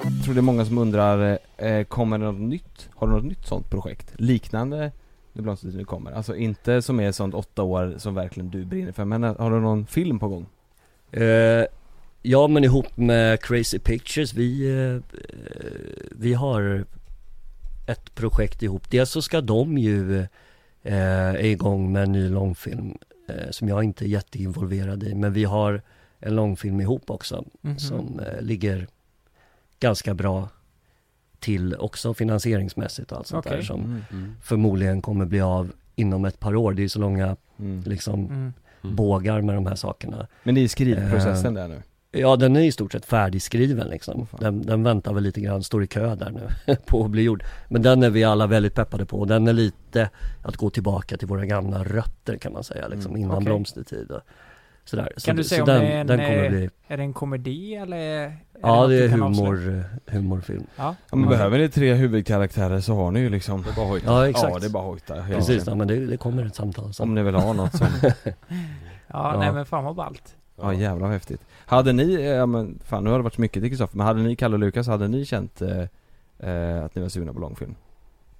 [0.03, 2.90] Jag tror det är många som undrar, eh, kommer det något nytt?
[2.95, 4.14] Har du något nytt sånt projekt?
[4.15, 4.91] Liknande
[5.34, 8.91] Det blomstrar nu kommer, alltså inte som är sånt åtta år som verkligen du brinner
[8.91, 10.45] för men har du någon film på gång?
[11.11, 11.65] Eh,
[12.22, 15.72] ja men ihop med Crazy Pictures, vi, eh, eh,
[16.11, 16.86] vi har
[17.88, 18.91] ett projekt ihop.
[18.91, 20.27] Dels så ska de ju
[20.86, 20.95] eh,
[21.30, 22.98] är igång med en ny långfilm
[23.30, 25.16] eh, som jag inte är jätteinvolverad i.
[25.16, 25.82] Men vi har
[26.20, 27.80] en långfilm ihop också Mhm.
[27.80, 28.88] som eh, ligger
[29.80, 30.49] ganska bra
[31.40, 33.66] till också finansieringsmässigt och allt sånt där Okej.
[33.66, 34.02] som Mm.
[34.12, 34.36] Mm.
[34.41, 36.74] förmodligen kommer bli av inom ett par år.
[36.74, 37.82] Det är så långa Mm.
[37.86, 38.53] liksom Mm.
[38.95, 40.28] bågar med de här sakerna.
[40.44, 41.82] Men det är skrivprocessen Eh, där nu?
[42.20, 44.28] Ja den är i stort sett färdigskriven liksom.
[44.40, 47.44] Den, den väntar väl lite grann, står i kö där nu på att bli gjord.
[47.68, 50.10] Men den är vi alla väldigt peppade på och den är lite
[50.44, 53.22] att gå tillbaka till våra gamla rötter kan man säga liksom Mm.
[53.22, 53.46] innan Okej.
[53.46, 54.22] blomstertid och
[54.86, 55.12] sådär.
[55.18, 56.98] Så, Kan du så säga om den, det är en, den kommer eh, bli, Är
[56.98, 57.98] det en komedi eller?
[57.98, 60.64] Är ja det du är humor, eh, humorfilm.
[60.76, 60.96] Ja.
[61.10, 64.06] Ja men behöver ni tre huvudkaraktärer så har ni ju liksom Det är bara hojta.
[64.08, 64.54] Ja exakt.
[64.54, 67.04] Ja det är bara hojta Precis, ja, men det, det kommer ett samtal sen.
[67.04, 68.12] Om ni vill ha något som Ja,
[69.08, 69.36] Ja.
[69.40, 70.36] nej men fan vad ballt.
[70.56, 71.41] Ja jävlar vad häftigt.
[71.65, 74.07] Hade ni, eh, ja men fan nu har det varit så mycket till Kristoffer, men
[74.07, 75.80] hade ni, Kalle och Lukas, hade ni känt eh,
[76.40, 77.76] eh, att ni var sugna på långfilm?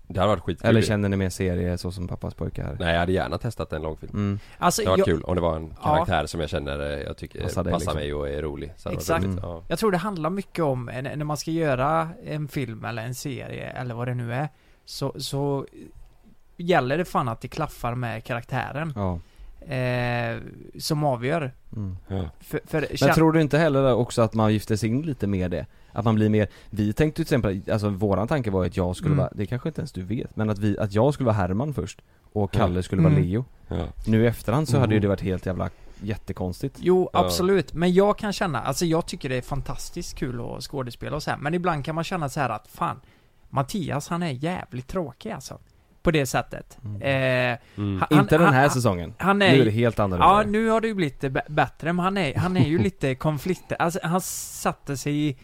[0.08, 2.78] Det hade varit skitkul Eller kände ni mer serie så som pappas pojkar?
[2.80, 4.40] Nej jag hade gärna testat en långfilm Mm.
[4.58, 5.94] Alltså, Det varit jag, kul om det var en Ja.
[5.96, 7.94] karaktär som jag känner, eh, jag tycker Passar liksom.
[7.96, 9.26] mig och är rolig så Exakt.
[9.26, 9.40] Mm.
[9.44, 9.62] Ja.
[9.68, 13.70] jag tror det handlar mycket om, när man ska göra en film eller en serie
[13.70, 14.50] eller vad det nu är,
[14.86, 15.66] så, så
[16.58, 18.94] gäller det fan att det klaffar med karaktären.
[18.96, 19.20] Ja.
[19.68, 20.38] Eh,
[20.80, 21.54] som avgör.
[21.76, 21.98] Mm.
[22.08, 22.30] Ja.
[22.40, 25.52] För, för Men tror du inte heller också att man gifter sig in lite med
[25.52, 25.66] det?
[25.92, 29.14] Att man blir mer, vi tänkte till exempel, alltså våran tanke var att jag skulle
[29.14, 29.18] Mm.
[29.18, 31.74] vara, det kanske inte ens du vet, men att vi, att jag skulle vara Herman
[31.74, 32.02] först
[32.34, 33.26] och Kalle skulle vara Mm.
[33.26, 33.46] Leo.
[33.68, 33.88] Ja.
[34.08, 35.02] Nu i efterhand så hade ju Mm.
[35.02, 35.70] det varit helt jävla
[36.02, 36.76] jättekonstigt.
[36.80, 37.20] Jo, Ja.
[37.26, 37.74] absolut.
[37.74, 41.32] Men jag kan känna, alltså jag tycker det är fantastiskt kul att skådespela och så
[41.32, 41.38] här.
[41.38, 43.00] Men ibland kan man känna så här att fan,
[43.50, 45.60] Mattias han är jävligt tråkig alltså.
[46.06, 46.78] På det sättet.
[46.86, 47.02] Mm.
[47.02, 48.04] Eh, Mm.
[48.10, 49.14] han- inte den här han- säsongen.
[49.18, 50.26] han är, nu är det helt annorlunda.
[50.26, 53.76] Ja, nu har det ju blivit bättre, men han är, han är ju lite konflikter.
[53.82, 55.38] Alltså han satte sig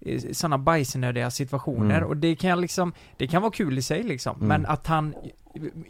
[0.00, 2.08] i sådana bajsnödiga situationer Mm.
[2.08, 4.48] och det kan jag liksom, det kan vara kul i sig liksom, Mm.
[4.48, 5.14] men att han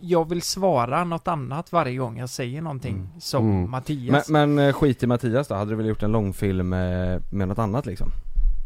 [0.01, 3.09] jag vill svara något annat varje gång jag säger någonting Mm.
[3.21, 3.61] som Mm.
[3.61, 4.29] Men, Mattias.
[4.29, 7.59] men eh, skit i Mattias då, hade du väl gjort en långfilm eh, med något
[7.59, 8.09] annat liksom?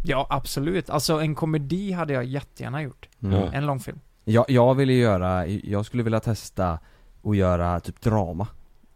[0.07, 0.91] Ja, absolut.
[0.91, 3.09] Alltså en komedi hade jag jättegärna gjort.
[3.23, 3.53] Mm.
[3.53, 4.01] En långfilm.
[4.25, 6.79] Jag, jag ville göra, jag skulle vilja testa
[7.25, 8.47] att göra typ drama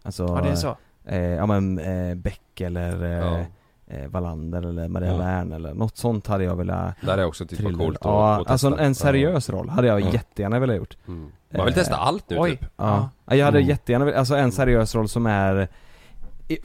[0.02, 0.76] Alltså, Ja, det är så.
[1.04, 3.44] Eh, ja men eh, Beck eller eh, Ja.
[3.96, 5.18] eh, Wallander eller Maria Ja.
[5.18, 8.40] Wern eller något sånt hade jag velat Där är också typ trilla- coolt att, Ja,
[8.40, 8.84] att alltså testa.
[8.84, 10.10] en seriös roll hade jag Ja.
[10.12, 11.30] jättegärna velat gjort Mm.
[11.50, 12.50] Man vill testa allt nu Oj.
[12.50, 13.68] typ Ja, ja jag hade Mm.
[13.68, 15.68] jättegärna velat, alltså en seriös roll som är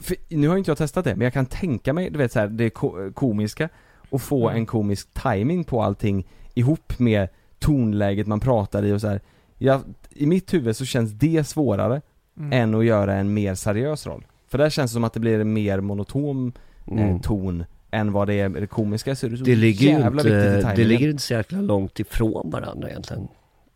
[0.00, 2.40] för, Nu har inte jag testat det, men jag kan tänka mig, du vet så
[2.40, 3.68] här, det ko- komiska
[4.10, 4.56] och få Mm.
[4.60, 7.28] en komisk timing på allting ihop med
[7.64, 9.20] tonläget man pratar i och så här.
[9.58, 9.80] Jag,
[10.10, 12.00] I mitt huvud så känns det svårare
[12.38, 12.52] Mm.
[12.52, 14.26] än att göra en mer seriös roll.
[14.48, 16.52] För där känns det som att det blir en mer monoton
[16.86, 17.20] eh, Mm.
[17.20, 20.22] ton än vad det är det komiska så är det så Det ligger ju jävla
[20.22, 23.28] viktigt i inte, det ligger inte så jäkla långt ifrån varandra egentligen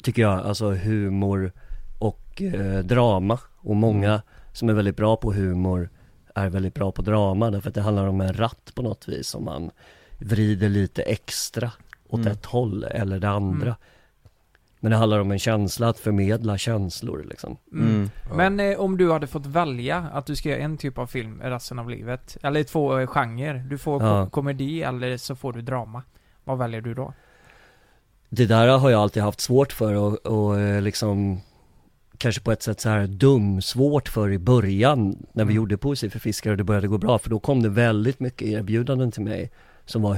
[0.03, 1.53] Tycker jag, alltså humor
[1.99, 5.91] och eh, drama och många som är väldigt bra på humor
[6.35, 9.29] är väldigt bra på drama därför att det handlar om en ratt på något vis
[9.29, 9.71] som man
[10.19, 11.73] vrider lite extra
[12.09, 12.33] åt Mm.
[12.33, 13.67] ett håll eller det andra.
[13.67, 13.77] Mm.
[14.81, 17.57] Men det handlar om en känsla, att förmedla känslor liksom.
[17.73, 18.11] Mm.
[18.37, 21.41] Men eh, om du hade fått välja att du ska göra en typ av film
[21.43, 23.55] resten av livet, eller två eh, genrer.
[23.71, 24.25] Du får Ja.
[24.25, 26.03] ko- komedi eller så får du drama.
[26.45, 27.13] Vad väljer du då?
[28.29, 31.41] Det där har jag alltid haft svårt för och, och eh, liksom
[32.19, 35.55] Kanske på ett sätt så här dum, svårt för i början när vi Mm.
[35.57, 38.49] gjorde Poesi för fiskar och det började gå bra för då kom det väldigt mycket
[38.49, 39.51] erbjudanden till mig
[39.87, 40.15] som var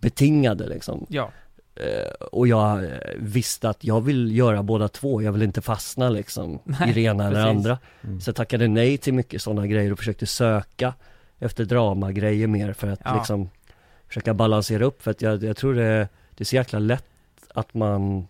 [0.00, 1.06] humorbetingade liksom.
[1.08, 1.30] Ja.
[1.76, 6.08] Eh, och jag eh, visste att jag vill göra båda två, jag vill inte fastna
[6.10, 7.78] liksom Nej, i det ena eller andra.
[8.04, 8.20] Mm.
[8.20, 10.94] Så jag tackade nej till mycket sådana grejer och försökte söka
[11.38, 13.14] efter dramagrejer mer för att Ja.
[13.16, 13.50] liksom
[14.08, 17.04] försöka balansera upp för att jag, jag tror det, det är så jäkla lätt
[17.54, 18.26] att man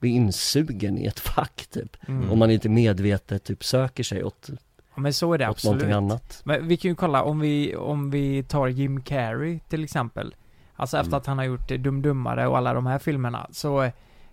[0.00, 1.96] blir insugen i ett fack typ.
[2.08, 2.30] Mm.
[2.30, 4.50] Om man inte medvetet typ söker sig åt,
[4.94, 5.72] Ja men så är det absolut.
[5.74, 6.40] någonting annat.
[6.44, 10.34] Men vi kan ju kolla om vi, om vi tar Jim Carrey till exempel.
[10.82, 11.16] Alltså efter Mm.
[11.18, 13.90] att han har gjort eh, Dum Dummare och alla de här filmerna så,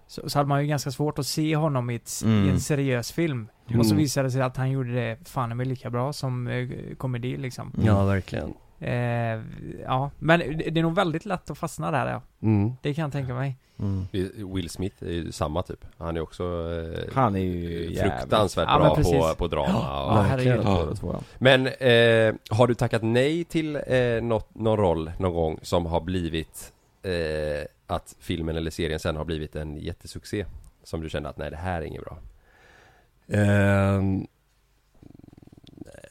[0.08, 2.50] så, så hade man ju ganska svårt att se honom i, ett, s- i Mm.
[2.50, 3.48] en seriös film.
[3.68, 3.80] Mm.
[3.80, 6.70] Och så visade det sig att han gjorde det fan med lika bra som eh,
[6.98, 7.72] komedi liksom.
[7.86, 8.54] Ja verkligen.
[8.80, 9.42] Eh,
[9.84, 12.22] ja, men det är nog väldigt lätt att fastna där ja.
[12.42, 12.72] Mm.
[12.82, 13.58] Det kan jag tänka mig.
[13.80, 14.08] Mm.
[14.54, 15.86] Will Smith är ju samma typ.
[15.98, 19.70] Han är också eh, Han är ju fruktansvärt Ja, bra på, på drama.
[19.70, 20.42] Ja, och-.
[20.46, 21.22] Ja, ja.
[21.38, 26.02] Men eh, har du tackat nej till eh, något, någon roll någon gång som har
[26.02, 26.74] blivit
[27.04, 30.46] eh, att filmen eller serien sen har blivit en jättesuccé?
[30.84, 32.18] Som du kände att nej det här är inget bra.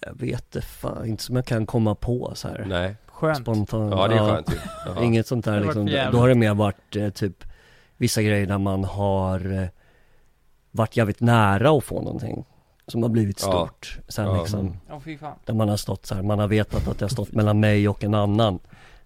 [0.01, 2.65] Jag vet det fan, inte som jag kan komma på så här.
[2.69, 2.97] Nej.
[3.07, 3.39] Skönt.
[3.39, 3.93] Spontant.
[3.97, 4.57] Ja det är skönt ju.
[4.87, 5.03] Jaha.
[5.05, 7.45] Inget sånt där liksom, då har det mer varit eh, typ
[7.97, 9.69] vissa grejer där man har eh,
[10.71, 12.45] varit jävligt nära att få någonting
[12.87, 13.49] som har blivit Ja.
[13.67, 13.99] stort.
[14.09, 14.41] Sen Ja.
[14.41, 15.39] liksom, Ja fy fan.
[15.45, 17.89] där man har stått så här, man har vetat att det har stått mellan mig
[17.89, 18.59] och en annan.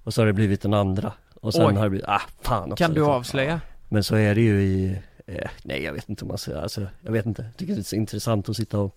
[0.05, 1.13] Och så har det blivit den andra.
[1.41, 1.75] Och sen Oj.
[1.75, 3.13] har det blivit, ah fan också, Kan du liksom.
[3.15, 3.61] avslöja?
[3.89, 6.87] Men så är det ju i, eh, nej jag vet inte om man säger, alltså
[7.01, 7.43] jag vet inte.
[7.43, 8.97] Jag tycker det är så intressant att sitta och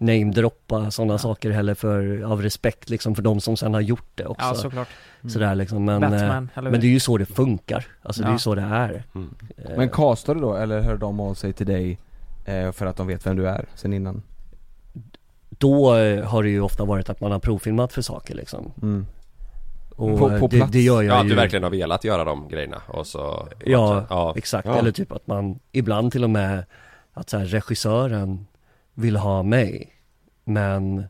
[0.00, 4.26] namedroppa sådana saker heller för, av respekt liksom för de som sen har gjort det
[4.26, 4.46] också.
[4.46, 4.88] Ja såklart.
[5.28, 6.62] Sådär liksom, men, eh, Batman, hur?
[6.62, 7.86] men det är ju så det funkar.
[8.02, 8.34] Alltså det är Ja.
[8.34, 9.02] ju så det är.
[9.14, 9.34] Mm.
[9.56, 11.98] Eh, Men castar du då, eller hör de av sig till dig
[12.44, 14.22] eh, för att de vet vem du är sen innan?
[15.48, 18.72] Då eh, har det ju ofta varit att man har provfilmat för saker liksom.
[18.82, 19.06] Mm.
[19.96, 22.04] Och På- eh, på det, det gör jag Ja att ju du verkligen har velat
[22.04, 24.34] göra de grejerna och så Ja, ja.
[24.36, 24.68] exakt.
[24.68, 24.74] Ja.
[24.78, 26.64] Eller typ att man ibland till och med
[27.12, 28.46] att så här, regissören
[28.94, 29.92] vill ha mig
[30.44, 31.04] men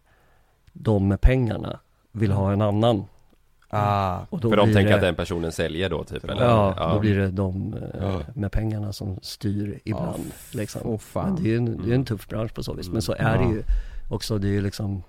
[0.73, 1.81] de med pengarna
[2.13, 3.05] vill ha en annan.
[3.73, 4.19] Ah.
[4.31, 6.45] Och då För de tänker det, att den personen säljer då typ eller?
[6.45, 8.21] Ja, då blir det de eh, Ja.
[8.35, 10.81] med pengarna som styr ibland liksom.
[10.85, 11.33] Åh fan.
[11.35, 12.89] Men det är ju en, det är en tuff bransch på så vis.
[12.89, 13.51] Men så är det Ja.
[13.53, 13.63] ju
[14.11, 15.03] också, det är ju liksom,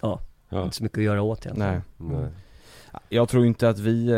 [0.00, 0.64] ja, Ja.
[0.64, 1.82] inte så mycket att göra åt egentligen.
[1.96, 2.18] Nej.
[2.18, 2.28] Nej.
[3.08, 4.16] Jag tror inte att vi, eh,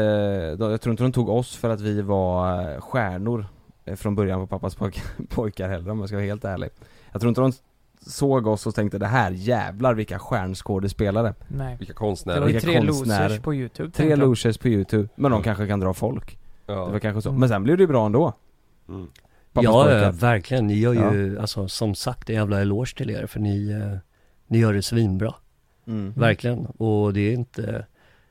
[0.71, 3.47] jag tror inte de tog oss för att vi var eh, stjärnor
[3.97, 6.71] från början på pappas pojk, pojkar heller om jag ska vara helt ärlig.
[7.13, 7.53] Jag tror inte de
[8.07, 11.35] såg oss och tänkte det här jävlar vilka stjärnskådespelare.
[11.49, 11.77] Nej.
[11.79, 12.41] Vilka Det konstnärer.
[12.41, 13.29] var ju Vilka tre konstnärer.
[13.29, 15.43] losers på youtube Tre losers på youtube, men de Mm.
[15.45, 16.39] kanske kan dra folk.
[16.67, 16.99] Det var Ja.
[17.01, 17.29] kanske så.
[17.29, 17.41] Mm.
[17.41, 18.33] Men sen blev det ju bra ändå.
[18.89, 19.07] Mm.
[19.53, 20.67] Ja, ja, verkligen.
[20.67, 23.99] Ni gör ju, alltså som sagt, en jävla eloge till er för ni, eh,
[24.47, 25.35] ni gör det svinbra.
[25.87, 26.13] Mm.
[26.17, 26.67] Verkligen.
[26.67, 27.87] Och det är inte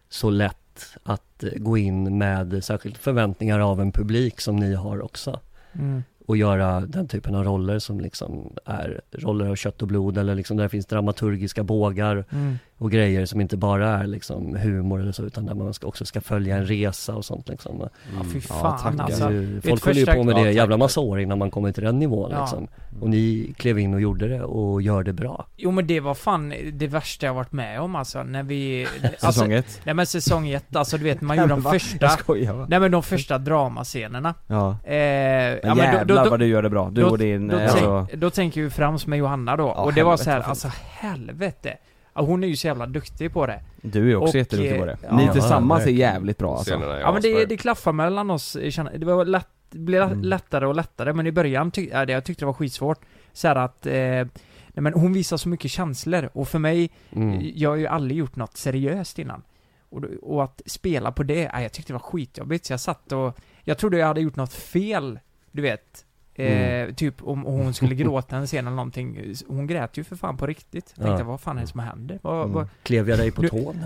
[0.10, 5.02] så lätt att eh, gå in med särskilt förväntningar av en publik som ni har
[5.02, 5.40] också.
[5.74, 6.04] Mm.
[6.30, 10.35] Och göra den typen av roller som liksom är roller av kött och blod eller
[10.35, 15.01] liksom där det finns dramaturgiska bågar Mm och grejer som inte bara är liksom humor
[15.01, 17.80] eller så utan där man ska, också ska följa en resa och sånt liksom.
[18.18, 19.31] Ja fy Ja, fan är alltså.
[19.31, 21.51] ju, folk håller ju första- på med det Ja, en jävla massa år innan man
[21.51, 22.41] kommer till den nivån Ja.
[22.41, 22.68] liksom.
[23.01, 25.45] Och ni klev in och gjorde det och gör det bra.
[25.57, 28.88] Jo men det var fan det värsta jag varit med om alltså, när vi...
[29.03, 29.81] Alltså, Säsong ett.
[29.84, 32.10] Nej men säsong ett, alltså du vet man Nej, gjorde men de första...
[32.10, 32.65] Skojar va?
[32.69, 34.34] Nej men de första dramascenerna.
[34.47, 34.69] Ja.
[34.69, 36.89] Eh, Men ja, jävlar vad du gör det bra.
[36.89, 39.64] Du då, och din, då, eh, tänk, alltså, då tänker vi främst med Johanna då,
[39.76, 41.77] Ja, och det var så här, alltså helvete.
[42.20, 43.64] Ja, hon är ju så jävla duktig på det.
[43.82, 44.98] du är också och, jätteduktig på det.
[45.04, 45.34] eh, Ni ja.
[45.34, 46.72] tillsammans är jävligt bra alltså.
[46.72, 50.22] Scenerna Ja men det, det klaffar mellan oss, känner- det var lätt, det blev Mm.
[50.24, 53.00] lättare och lättare, men i början tyck, ja, det, jag tyckte det var skitsvårt.
[53.34, 54.28] Så här att, eh, nej
[54.74, 57.52] men hon visar så mycket känslor, och för mig, Mm.
[57.56, 59.41] jag har ju aldrig gjort något seriöst innan.
[59.90, 63.12] Och, och att spela på det, nej, jag tyckte det var skitjobbigt, så jag satt
[63.12, 65.20] och, jag trodde jag hade gjort något fel,
[65.52, 66.06] du vet.
[66.40, 70.38] Eh, Typ om hon skulle gråta en scen eller någonting, hon grät ju för fan
[70.38, 70.94] på riktigt.
[70.95, 71.28] Jag tänkte, Ja.
[71.28, 72.20] vad fan är det som händer?
[72.22, 72.53] Vad, Mm.
[72.53, 73.86] vad, Klev jag dig på tån?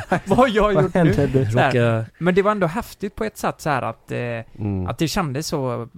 [0.26, 1.12] vad har jag gjort nu?
[1.44, 4.86] Råkade, Men det var ändå häftigt på ett sätt så här att, eh, mm.
[4.86, 5.88] att det kändes så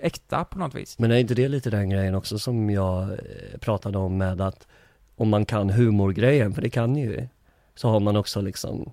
[0.00, 0.98] äkta på något vis.
[0.98, 3.18] Men är inte det lite den grejen också som jag eh,
[3.60, 4.66] pratade om med att
[5.16, 7.28] om man kan humorgrejen, för det kan ju,
[7.74, 8.92] så har man också liksom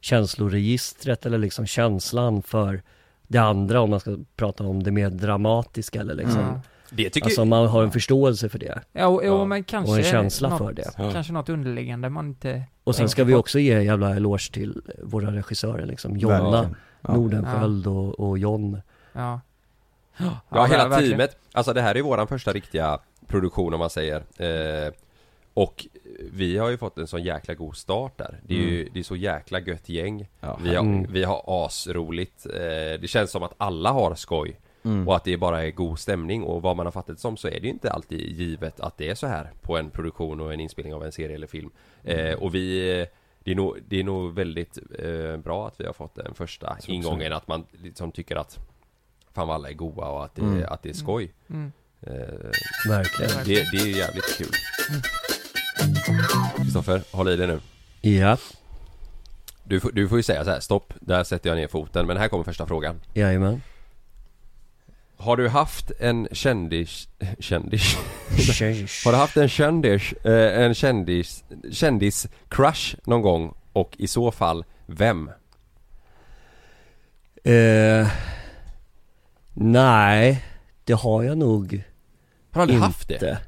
[0.00, 2.82] känsloregistret eller liksom känslan för
[3.28, 6.40] det andra om man ska prata om det mer dramatiska eller liksom.
[6.40, 6.60] Mm.
[6.90, 8.80] Det tycker Alltså man har en förståelse för det.
[8.92, 10.90] Ja, och, och men kanske Och en känsla något, för det.
[11.12, 15.32] Kanske något underliggande man inte Och sen ska vi också ge jävla eloge till våra
[15.32, 16.16] regissörer liksom.
[16.16, 16.70] Jonna
[17.00, 17.44] Verkligen.
[17.86, 17.90] Ja.
[17.90, 18.80] Och, och John.
[19.12, 19.40] Ja.
[20.48, 21.10] Ja, hela verkligen.
[21.10, 21.36] teamet.
[21.52, 24.16] Alltså det här är våran första riktiga produktion om man säger.
[24.36, 24.92] Eh,
[25.54, 25.86] och
[26.32, 28.40] vi har ju fått en sån jäkla god start där.
[28.42, 30.28] Det är ju, det är så jäkla gött gäng.
[30.40, 30.58] Ja.
[30.62, 31.12] vi, har, Mm.
[31.12, 32.46] vi har asroligt.
[32.46, 34.60] Eh, det känns som att alla har skoj.
[34.84, 35.08] Mm.
[35.08, 37.60] Och att det bara är god stämning och vad man har fattat som så är
[37.60, 40.60] det ju inte alltid givet att det är så här på en produktion och en
[40.60, 41.70] inspelning av en serie eller film.
[42.04, 43.06] Eh, och vi
[43.44, 46.70] det är, nog, det är nog väldigt eh, bra att vi har fått den första
[46.72, 46.90] också.
[46.90, 48.58] ingången att man liksom tycker att
[49.34, 50.64] Fan vad alla är goa och att det, Mm.
[50.68, 51.72] att det är skoj Mm.
[52.00, 52.12] eh,
[52.88, 53.44] Verkligen.
[53.44, 54.50] det, det är ju jävligt kul
[56.56, 57.60] Kristoffer, håll i dig nu
[58.00, 58.36] Ja,
[59.64, 62.16] du, får- du får ju säga så här, stopp, där sätter jag ner foten Men
[62.16, 63.62] här kommer första frågan jajamän.
[65.18, 67.08] Har du haft en kändis...
[67.38, 67.96] Kändis?
[69.04, 73.54] Har du haft en kändis, eh, en kändis, kändis-crush någon gång?
[73.72, 75.30] Och i så fall, vem?
[77.44, 78.08] Eh,
[79.54, 80.44] nej,
[80.84, 81.82] det har jag nog
[82.50, 82.86] Har du aldrig inte.
[82.86, 83.38] haft det?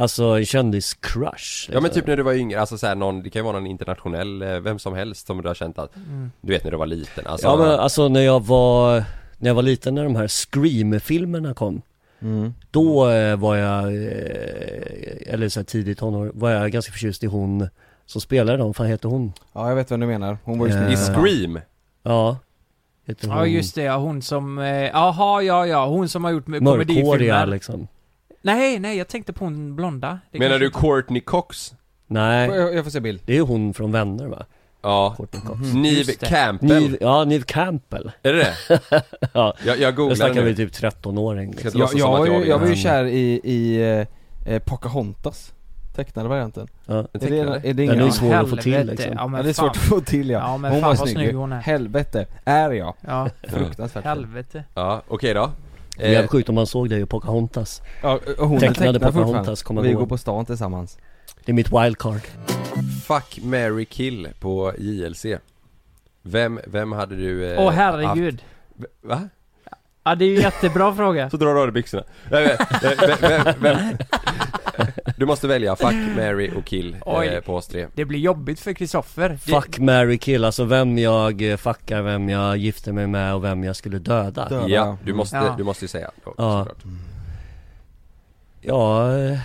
[0.00, 1.68] Alltså en kändis-crush.
[1.68, 2.00] Ja men liksom.
[2.00, 4.42] typ när du var yngre, alltså så här, någon, det kan ju vara någon internationell,
[4.42, 6.30] eh, vem som helst som du har känt att Mm.
[6.40, 9.04] Du vet när du var liten, alltså Ja men alltså när jag var,
[9.38, 11.82] när jag var liten när de här Scream-filmerna kom
[12.22, 12.54] Mm.
[12.70, 17.26] Då eh, var jag, eh, eller så här tidigt tonår, var jag ganska förtjust i
[17.26, 17.68] hon
[18.06, 19.32] som spelade dem, vad heter hon?
[19.52, 20.96] Ja jag vet vad du menar, hon var ju Eh, I.
[20.96, 21.60] Scream?
[22.02, 22.36] Ja
[23.06, 26.30] heter hon Ja just det, ja, hon som, eh, jaha ja ja, hon som har
[26.30, 27.88] gjort med Mörkhåriga komedifilmer liksom
[28.42, 31.74] Nej, nej, jag tänkte på hon blonda Det Menar kanske du inte- Courtney Cox?
[32.06, 33.20] Nej, Jag, jag får se bild.
[33.24, 34.44] det är ju hon från Vänner va?
[34.82, 36.26] Ja, Courtney Cox Neve Just det.
[36.26, 38.80] Campbell Niv, ja, Niv Campbell Är det det?
[39.32, 41.80] Ja, Jag, jag jag googlar snackar nu vi typ 13-åring Ska liksom.
[41.80, 42.82] låtsas Jag, som jag, att var jag ju, jag var ju vet.
[42.82, 43.82] kär i, i
[44.46, 45.52] eh, eh, Pocahontas
[45.96, 46.94] Tecknade varianten ja.
[46.94, 48.96] Är det, är det Den ingen är ju svår att få till helvete.
[49.02, 50.88] liksom Ja, men Ja, det är svårt att få till ja, Ja, men Hon fan
[50.90, 51.36] var vad snygg snygg ju.
[51.36, 51.60] hon är.
[51.60, 55.50] Helvete, är jag Ja, Fruktansvärt helvete Ja, okej då
[56.00, 57.82] Det är jävligt sjukt om man såg det i Pocahontas.
[58.02, 60.98] Ja, och hon är Tecknade tecknad Pocahontas, kommer Vi går på stan tillsammans.
[61.44, 62.20] Det är mitt wildcard.
[63.06, 65.26] Fuck, Mary kill på JLC
[66.22, 67.52] Vem, vem hade du...
[67.52, 68.42] eh, Åh herregud.
[68.76, 69.28] haft- Va?
[70.04, 73.44] Ja det är ju jättebra fråga Så drar du av dig byxorna Nej, vem, vem,
[73.44, 73.96] vem, vem?
[75.16, 77.40] Du måste välja fuck, Mary och kill eh, Oj.
[77.46, 81.50] på oss tre Det blir jobbigt för Kristoffer Det- Fuck, marry, kill, alltså vem jag
[81.50, 84.68] eh, fuckar, vem jag gifter mig med och vem jag skulle döda Döda.
[84.68, 85.54] Ja, du måste, Ja.
[85.58, 86.58] du måste ju säga då, Ja.
[86.64, 86.84] såklart.
[88.60, 89.38] Ja eh.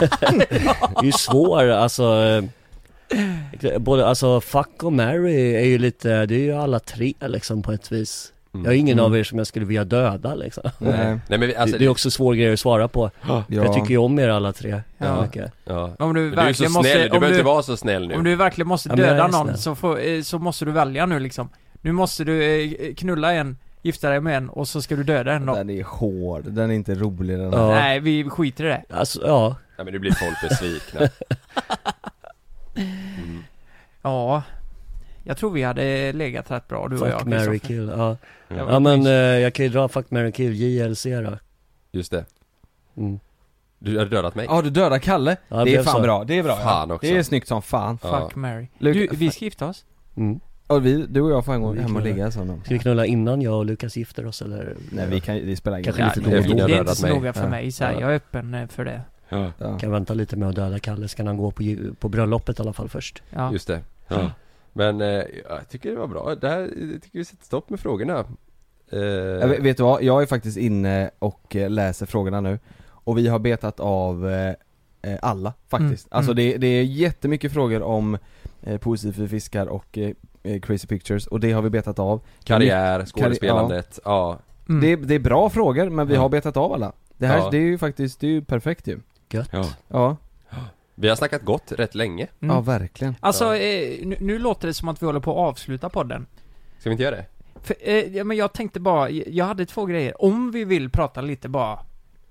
[0.00, 2.04] Det är ju svår, alltså
[3.62, 7.62] eh, Både, alltså fuck och marry är ju lite, det är ju alla tre liksom
[7.62, 8.32] på ett vis.
[8.64, 9.04] Jag är ingen Mm.
[9.04, 10.92] av er som jag skulle vilja döda liksom Nej,
[11.28, 13.44] Nej men vi- alltså, det, det är också svår grej att svara på ja.
[13.48, 15.06] Jag tycker ju om er alla tre Ja.
[15.06, 15.22] ja.
[15.22, 15.90] mycket ja.
[15.98, 18.08] Om du Men du är så verkligen snäll, måste, du behöver inte vara så snäll
[18.08, 21.06] nu om du verkligen måste Ja, döda någon så, får, eh, så måste du välja
[21.06, 21.48] nu liksom
[21.80, 25.32] Nu måste du eh, knulla en, gifta dig med en och så ska du döda
[25.32, 27.68] en då Den är hård, den är inte rolig den Ja.
[27.68, 31.00] Nej vi skiter i det Alltså, ja Ja men nu blir folk besvikna
[32.76, 33.44] mm.
[34.02, 34.42] Ja
[35.24, 38.16] Jag tror vi hade legat rätt bra du och jag Fuck, marry, kill, ja
[38.56, 41.38] Ja, Ja men eh, jag kan ju dra fuck, marry, kill, JLC då
[41.92, 42.24] Just det,
[42.96, 43.18] mm.
[43.78, 46.00] du har dödat mig Ja du dödar Kalle, Ja, det det är fan så.
[46.02, 46.94] bra, det är bra Fan ja.
[46.94, 47.06] också.
[47.06, 48.20] Det är snyggt som fan Ja.
[48.28, 49.84] Fuck, Mary Luke- Du, vi ska gifta oss
[50.16, 50.40] Mm.
[50.66, 52.74] Och vi, du och jag får en gång Vi hem och ligga som dem Ska
[52.74, 54.76] vi knulla innan jag och Lukas gifter oss eller?
[54.92, 56.26] Nej vi kan, det spelar ingen Kanske roll.
[56.26, 57.48] lite det, då det, är inte så noga för Ja.
[57.48, 58.00] mig så här, Ja.
[58.00, 59.78] jag är öppen eh, för det Ja, Ja.
[59.78, 61.62] Kan vänta lite med att döda Kalle, ska han gå på,
[61.98, 64.30] på bröllopet i alla fall först Ja, just det ja.
[64.72, 65.06] Men eh,
[65.48, 68.24] jag tycker det var bra, där jag tycker vi sätter stopp med frågorna
[68.92, 72.58] eh, Jag vet, vet du vad, jag är faktiskt inne och eh, läser frågorna nu.
[72.86, 74.54] Och vi har betat av eh,
[75.02, 76.06] eh, alla faktiskt.
[76.06, 76.36] Mm, Alltså mm.
[76.44, 78.18] Det, det är jättemycket frågor om
[78.62, 80.10] eh, Positiv för fiskar och eh,
[80.42, 81.26] eh, Crazy Pictures.
[81.26, 82.20] Och det har vi betat av.
[82.44, 84.38] Karriär, skådespelandet, ja.
[84.68, 84.80] mm.
[84.80, 86.20] det, det är bra frågor men vi Ja.
[86.20, 86.92] har betat av alla.
[87.16, 87.48] Det här, Ja.
[87.50, 89.00] det är ju faktiskt, det är ju perfekt ju.
[89.30, 89.48] Gött.
[89.52, 89.66] Ja.
[89.88, 90.16] Ja,
[90.94, 92.54] Vi har snackat gott rätt länge, Mm.
[92.54, 93.16] ja verkligen.
[93.20, 96.26] Alltså, eh, nu, nu låter det som att vi håller på att avsluta podden.
[96.78, 97.26] Ska vi inte göra det?
[97.62, 101.20] För, eh, ja, men jag tänkte bara, jag hade två grejer, om vi vill prata
[101.20, 101.78] lite bara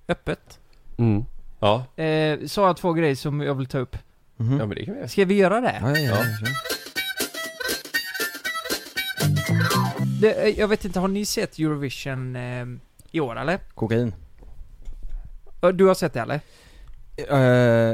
[0.07, 0.59] öppet
[0.97, 1.25] mm.
[1.59, 3.97] Ja, eh, Så har jag två grejer som jag vill ta upp
[4.37, 4.59] Mhm.
[4.59, 5.79] ja men det kan vi göra Ska vi göra det?
[5.81, 6.47] Ja, ja, ja,
[10.21, 12.65] det eh, jag vet inte, har ni sett Eurovision eh,
[13.11, 13.59] I år eller?
[13.75, 14.13] Kokain.
[15.73, 16.39] Du har sett det eller?
[17.17, 17.35] Eh,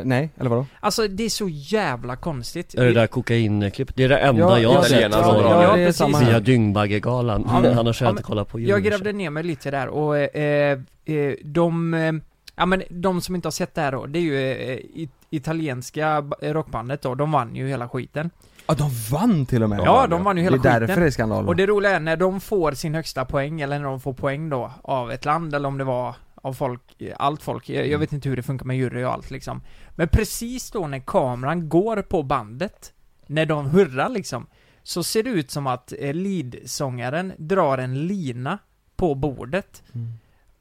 [0.06, 0.66] nej, eller vadå?
[0.80, 2.74] Alltså det är så jävla konstigt.
[2.74, 3.96] Är det där kokainklippet?
[3.96, 5.44] Det är det enda Ja, jag har ja, sett italienarna från.
[5.62, 6.16] Ja, via precis.
[6.18, 6.40] här.
[6.40, 9.72] Dyngbaggegalan, Ja, men- annars har ja, jag inte kollat på Jag grävde ner mig lite
[9.72, 12.12] där och eh, eh, de, eh,
[12.56, 15.12] ja men de som inte har sett det här då, det är ju eh, it-
[15.30, 18.30] italienska rockbandet då, de vann ju hela skiten.
[18.68, 19.80] Ja, de vann till och med!
[19.86, 20.88] Ja, de vann ju hela Det är skiten.
[20.88, 21.48] därför det är skandal.
[21.48, 24.50] Och det roliga är när de får sin högsta poäng, eller när de får poäng
[24.50, 26.82] då, av ett land, eller om det var av folk,
[27.18, 29.62] allt folk, jag, jag vet inte hur det funkar med jury och allt liksom.
[29.96, 32.94] Men precis då när kameran går på bandet,
[33.28, 34.48] när de hurrar liksom,
[34.84, 38.60] så ser det ut som att eh, leadsångaren drar en lina
[38.96, 39.84] på bordet.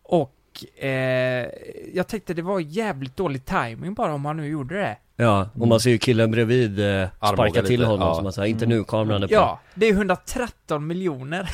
[0.03, 0.38] Och
[0.77, 0.89] eh,
[1.95, 4.97] jag tänkte det var jävligt dålig timing bara om han nu gjorde det.
[5.17, 8.15] Ja, och man ser ju killen bredvid eh, sparka till lite, honom ja.
[8.15, 9.35] som man säger, inte nu, kameran är på.
[9.35, 11.51] Ja, det är 113 miljoner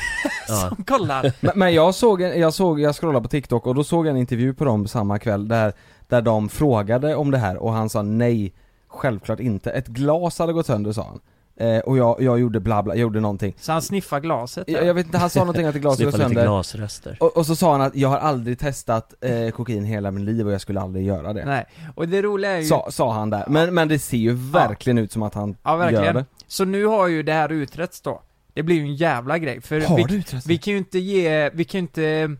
[0.47, 1.33] som kollar.
[1.39, 4.11] Men, men jag såg, en- jag såg, jag scrollade på TikTok och då såg jag
[4.11, 5.73] en intervju på dem samma kväll där,
[6.07, 8.53] där de frågade om det här och han sa nej,
[8.87, 9.71] självklart inte.
[9.71, 11.19] Ett glas hade gått sönder sa han.
[11.57, 13.53] Eh, och jag, jag gjorde bla bla, jag gjorde någonting.
[13.59, 16.03] Så han sniffar glaset Jag, jag vet inte, han sa någonting att ett glas gick
[16.09, 16.43] Sniffa lite sönder.
[16.43, 17.17] glasrester.
[17.19, 20.47] Och, och så sa han att jag har aldrig testat eh, kokain hela mitt liv
[20.47, 21.45] och jag skulle aldrig göra det.
[21.45, 21.65] Nej,
[21.95, 22.65] och det roliga är ju...
[22.65, 23.43] Sa, sa han där.
[23.47, 26.15] Men, men det ser ju verkligen ut som att han Ja, gör verkligen.
[26.15, 26.25] det.
[26.47, 28.21] Så nu har ju det här utretts då.
[28.53, 30.47] Det blir ju en jävla grej, för Har vi, det utretts?
[30.47, 32.35] vi kan ju inte ge, vi kan ju inte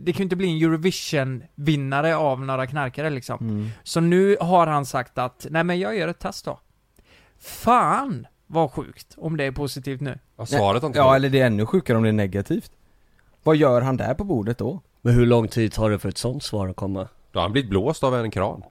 [0.00, 3.38] det kan ju inte bli en Eurovision-vinnare av några knarkare liksom.
[3.40, 3.68] Mm.
[3.82, 6.60] Så nu har han sagt att, nej men jag gör ett test då.
[7.40, 10.18] Fan vad sjukt, om det är positivt nu.
[10.36, 12.72] Ja, svaret har inte Ja, eller det är ännu sjukare om det är negativt.
[13.42, 14.80] Vad gör han där på bordet då?
[15.02, 17.08] Men hur lång tid tar det för ett sånt svar att komma?
[17.32, 18.62] Då har han blivit blåst av en kran.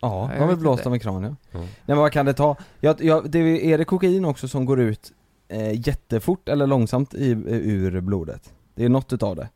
[0.00, 0.88] Ja, jag han var vet blåst inte.
[0.88, 1.28] av en kran ja.
[1.28, 1.36] Mm.
[1.52, 2.56] Nej men vad kan det ta?
[2.80, 3.38] Ja, ja, det,
[3.72, 5.12] är det kokain också som går ut
[5.48, 8.52] eh, jättefort eller långsamt i, ur blodet?
[8.74, 9.48] Det är något utav det.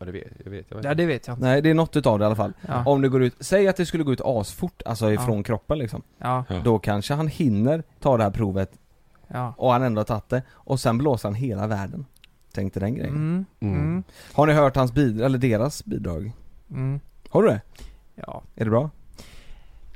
[0.00, 0.84] Ja det vet jag, vet, jag vet.
[0.84, 1.44] Ja, det vet jag inte.
[1.46, 2.52] Nej det är något utav det i alla fall.
[2.68, 2.84] Ja.
[2.86, 6.02] Om det går ut, säg att det skulle gå ut asfort, alltså ifrån kroppen liksom.
[6.18, 6.60] Ja, Ja.
[6.64, 8.72] Då kanske han hinner ta det här provet
[9.28, 9.54] ja.
[9.58, 12.06] och han ändå har tagit det och sen blåser han hela världen.
[12.54, 13.14] Tänk dig den grejen.
[13.14, 13.74] Mm, Mm.
[13.80, 14.02] mm,
[14.32, 16.32] Har ni hört hans bidrag, eller deras bidrag?
[16.70, 17.00] mm.
[17.28, 17.60] Har du det?
[18.14, 18.42] Ja.
[18.56, 18.90] Är det bra?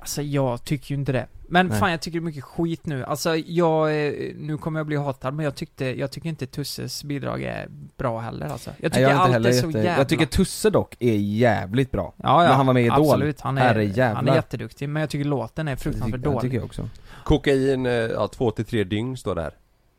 [0.05, 1.27] Alltså jag tycker ju inte det.
[1.49, 1.79] Men Nej.
[1.79, 3.05] fan jag tycker det är mycket skit nu.
[3.05, 7.05] Alltså jag, eh, nu kommer jag bli hatad men jag tyckte, jag tycker inte Tusses
[7.05, 8.71] bidrag är bra heller alltså.
[8.81, 9.79] Jag tycker Nej, har allt inte är heller så jätte...
[9.79, 9.99] jävla...
[9.99, 12.15] Jag tycker Tusse dock är jävligt bra.
[12.17, 13.01] Ja, ja, När han var med i Idol.
[13.01, 16.41] Absolut, han är, han är jätteduktig men jag tycker låten är Det fruktansvärt jag dålig.
[16.41, 16.89] tycker jag också.
[17.25, 19.55] Kokain, eh, ja två till tre dygn står det här.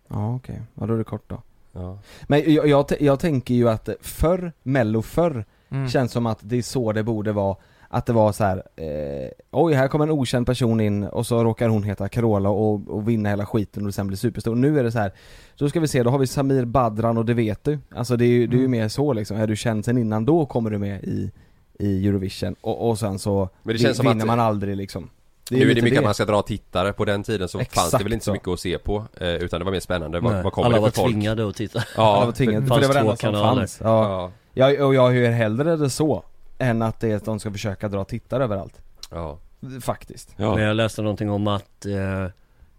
[0.07, 1.41] Ja okej, ja då är det kort då.
[1.71, 1.99] Ja.
[2.23, 5.89] Men jag, jag, jag tänker ju att förr, mello förr, Mm.
[5.89, 7.55] känns som att det är så det borde vara
[7.95, 11.43] Att det var så här, eh, oj här kommer en okänd person in och så
[11.43, 14.55] råkar hon heta Carola och, och vinna hela skiten och sen bli superstor.
[14.55, 15.11] Nu är det så här,
[15.57, 17.79] då ska vi se, då har vi Samir Badran och det vet du.
[17.95, 18.71] Alltså det är ju, det är ju Mm.
[18.79, 21.31] mer så liksom, är du känd sen innan då kommer du med i,
[21.79, 25.09] i Eurovision och, och sen så Men det känns som vinner att- man aldrig liksom.
[25.51, 27.81] nu är det mycket att man ska dra tittare, på den tiden så fanns det
[27.85, 28.33] Exakt väl inte så så.
[28.33, 30.89] mycket att se på eh, Utan det var mer spännande, vad, kommer alla det var
[30.89, 31.13] för folk?
[31.13, 31.83] tvingade att titta.
[31.97, 33.59] Ja, Alla var tvingade, det för det var det fanns enda två som kanaler.
[33.61, 33.79] fanns.
[33.83, 34.31] Ja.
[34.53, 36.23] ja, Jag, och jag hur hellre det så,
[36.57, 38.81] än att det är att de ska försöka dra tittare överallt.
[39.11, 39.39] ja,
[39.81, 40.33] Faktiskt.
[40.37, 40.55] ja.
[40.55, 42.27] Men jag läste någonting om att, eh,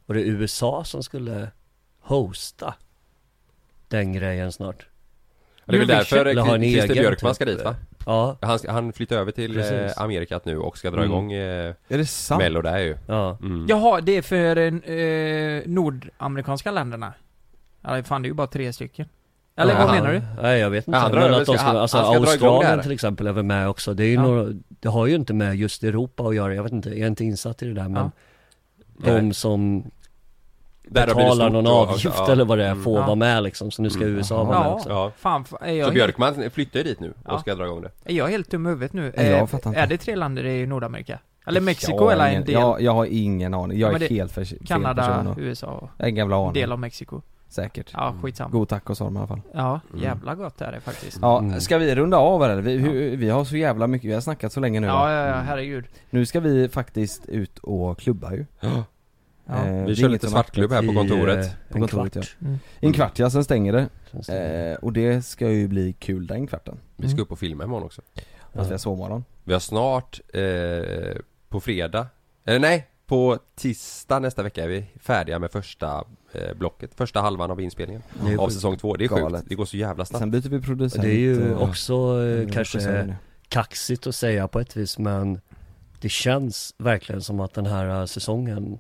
[0.07, 1.49] var det USA som skulle
[2.01, 2.75] hosta
[3.89, 4.87] den grejen snart?
[5.57, 7.37] Ja, Det är väl därför Christer Björkman typ.
[7.37, 7.77] ska dit va?
[8.07, 9.99] Ja, Han, han flyttar över till eh, Precis.
[9.99, 11.11] Amerikat nu och ska dra Mm.
[11.11, 12.39] igång eh, Är det sant?
[12.43, 13.39] Mello där ju ja.
[13.43, 13.67] mm.
[13.69, 14.57] Jaha, det är för
[14.91, 17.13] eh, nordamerikanska länderna?
[17.81, 19.09] Ja, fan det är ju bara tre stycken.
[19.57, 19.87] Eller Ja.
[19.87, 20.23] vad menar du?
[20.43, 22.93] Nej jag vet inte, Ja, han men att de ska- alltså han ska Australien till
[22.93, 24.23] exempel är väl med också, det är ju Ja.
[24.23, 27.07] några, det har ju inte med just Europa att göra, jag vet inte, jag är
[27.07, 28.11] inte insatt i det där men Ja.
[29.05, 29.35] de Nej.
[29.35, 29.85] som
[30.89, 32.33] Där betalar någon avgift ja.
[32.33, 32.85] eller vad det är Mm.
[32.85, 33.07] får Ja.
[33.07, 34.17] vara med liksom, så nu ska Mm.
[34.17, 34.75] USA vara med Ja.
[34.75, 37.33] också Ja, Fan, är jag, så helt, Björkman flyttar ju dit nu Ja.
[37.35, 39.13] och ska dra igång det är jag helt dum i huvudet nu?
[39.17, 39.81] Nej, jag Eh, fattar inte.
[39.81, 41.19] Är det tre länder i Nordamerika?
[41.47, 42.53] Eller Mexiko eller en del?
[42.55, 45.67] Jag, jag har ingen aning, jag Ja, är helt för, fel person Kanada, och, USA
[45.99, 46.53] och ingen jävla aning.
[46.53, 47.23] del av Mexiko.
[47.49, 47.91] Säkert.
[47.93, 48.51] Ja, skitsamma.
[48.51, 49.41] God tacos har de i alla fall.
[49.55, 50.03] Ja, Mm.
[50.03, 51.19] jävla gott är det faktiskt.
[51.23, 51.61] Ja, Mm.
[51.61, 52.63] ska vi runda av eller?
[52.63, 55.13] Vi, vi, vi har så jävla mycket, vi har snackat så länge nu Ja, va?
[55.13, 55.85] ja, ja, herregud.
[56.11, 58.47] Nu ska vi faktiskt ut och klubba ju.
[58.61, 58.85] Ja.
[59.49, 62.37] Eh, Vi kör lite svartklubb här på I, kontoret eh, På en kontoret, kvart.
[62.41, 62.59] Mm.
[62.81, 63.89] I en kvart ja, sen stänger det.
[64.11, 64.71] Sen stänger det.
[64.73, 66.79] Eh, och det ska ju bli kul den kvarten.
[66.97, 68.03] Vi ska upp och filma imorgon också
[68.55, 69.25] Fast vi har sovmorgon.
[69.45, 71.17] Vi har snart eh,
[71.49, 72.07] på fredag
[72.45, 76.05] Eller nej, på tisdag nästa vecka är vi färdiga med första eh,
[76.59, 78.03] blocket Första halvan av inspelningen
[78.39, 79.41] Av säsong två, det är Galet.
[79.41, 81.03] sjukt Det går så jävla snabbt Sen byter vi producent.
[81.03, 83.17] Det är ju och- också eh, kanske
[83.49, 85.41] kaxigt att säga på ett vis men
[86.01, 88.79] det känns verkligen som att den här eh, säsongen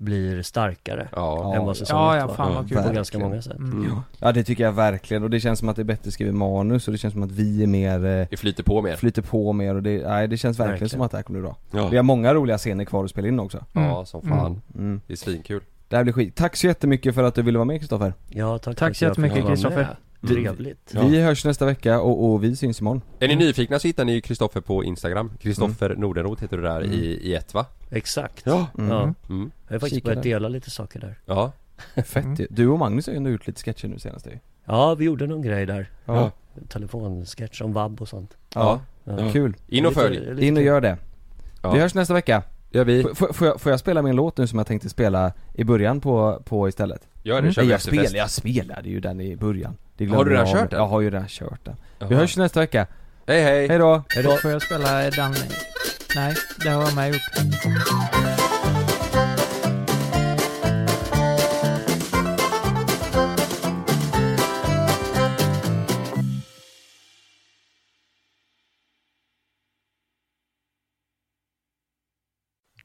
[0.00, 1.54] blir starkare Ja.
[1.56, 2.34] än vad säsong Ja, ja, var.
[2.34, 2.82] fan vad kul.
[2.82, 3.58] På ganska många sätt.
[3.58, 3.86] Mm.
[3.90, 4.02] Ja.
[4.20, 6.88] ja det tycker jag verkligen och det känns som att det är bättre skrivet manus
[6.88, 8.96] och det känns som att vi är mer eh, Det flyter på mer.
[8.96, 10.88] Flyter på mer och det, nej det känns verkligen, Verkligen.
[10.88, 11.88] som att det här kommer bli bra Ja.
[11.88, 14.62] Vi har många roliga scener kvar att spela in också Ja, som fan.
[14.74, 15.00] mm.
[15.06, 15.60] Det är svinkul.
[15.88, 16.36] Det här blir skit.
[16.36, 19.46] Tack så jättemycket för att du ville vara med Kristoffer Ja, tack, Tack så jättemycket.
[19.46, 19.96] Kristoffer.
[20.28, 20.90] Trevligt.
[20.94, 21.06] Ja.
[21.06, 24.20] Vi hörs nästa vecka och, och vi syns imorgon Är ni nyfikna så hittar ni
[24.20, 25.32] Kristoffer på Instagram.
[25.40, 27.66] Kristoffer Nordenroth heter du där i, i ett va?
[27.90, 28.42] Exakt.
[28.46, 28.66] Ja.
[28.78, 28.90] Mm.
[28.90, 29.14] Ja.
[29.28, 29.50] Mm.
[29.68, 30.30] Jag har faktiskt Kika börjat där.
[30.30, 31.18] dela lite saker där.
[31.26, 31.52] Ja.
[32.04, 32.40] Fett.
[32.50, 35.26] Du och Magnus har ju ändå gjort lite sketcher nu senast ju Ja, vi gjorde
[35.26, 35.90] någon grej där.
[36.04, 36.30] Ja.
[36.68, 38.36] Telefonsketch om vab och sånt.
[38.54, 39.32] Ja, Ja.
[39.32, 40.20] kul In och följ.
[40.34, 40.98] lite In och gör det
[41.62, 41.72] Ja.
[41.72, 43.00] Vi hörs nästa vecka Gör vi.
[43.00, 45.64] F- får, får, jag, får jag spela min låt nu som jag tänkte spela i
[45.64, 47.00] början på, på istället?
[47.22, 50.24] Gör det, kör Nej, vi jag, spel, jag spelade ju den i början det Har
[50.24, 50.78] du redan jag kört den?
[50.78, 52.14] Jag har ju redan kört den Vi Jaha.
[52.20, 52.86] hörs nästa vecka
[53.26, 53.68] Hej hej!
[53.68, 54.02] Hej då!
[54.08, 54.36] Hejdå.
[54.36, 55.34] Får jag spela den?
[56.16, 56.34] Nej,
[56.64, 58.37] det har jag med gjort.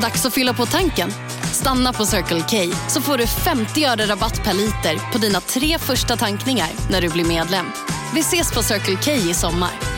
[0.00, 1.10] Dags att fylla på tanken.
[1.52, 5.78] Stanna på Circle K så får du 50 öre rabatt per liter på dina tre
[5.78, 7.66] första tankningar när du blir medlem.
[8.14, 9.97] Vi ses på Circle K i sommar.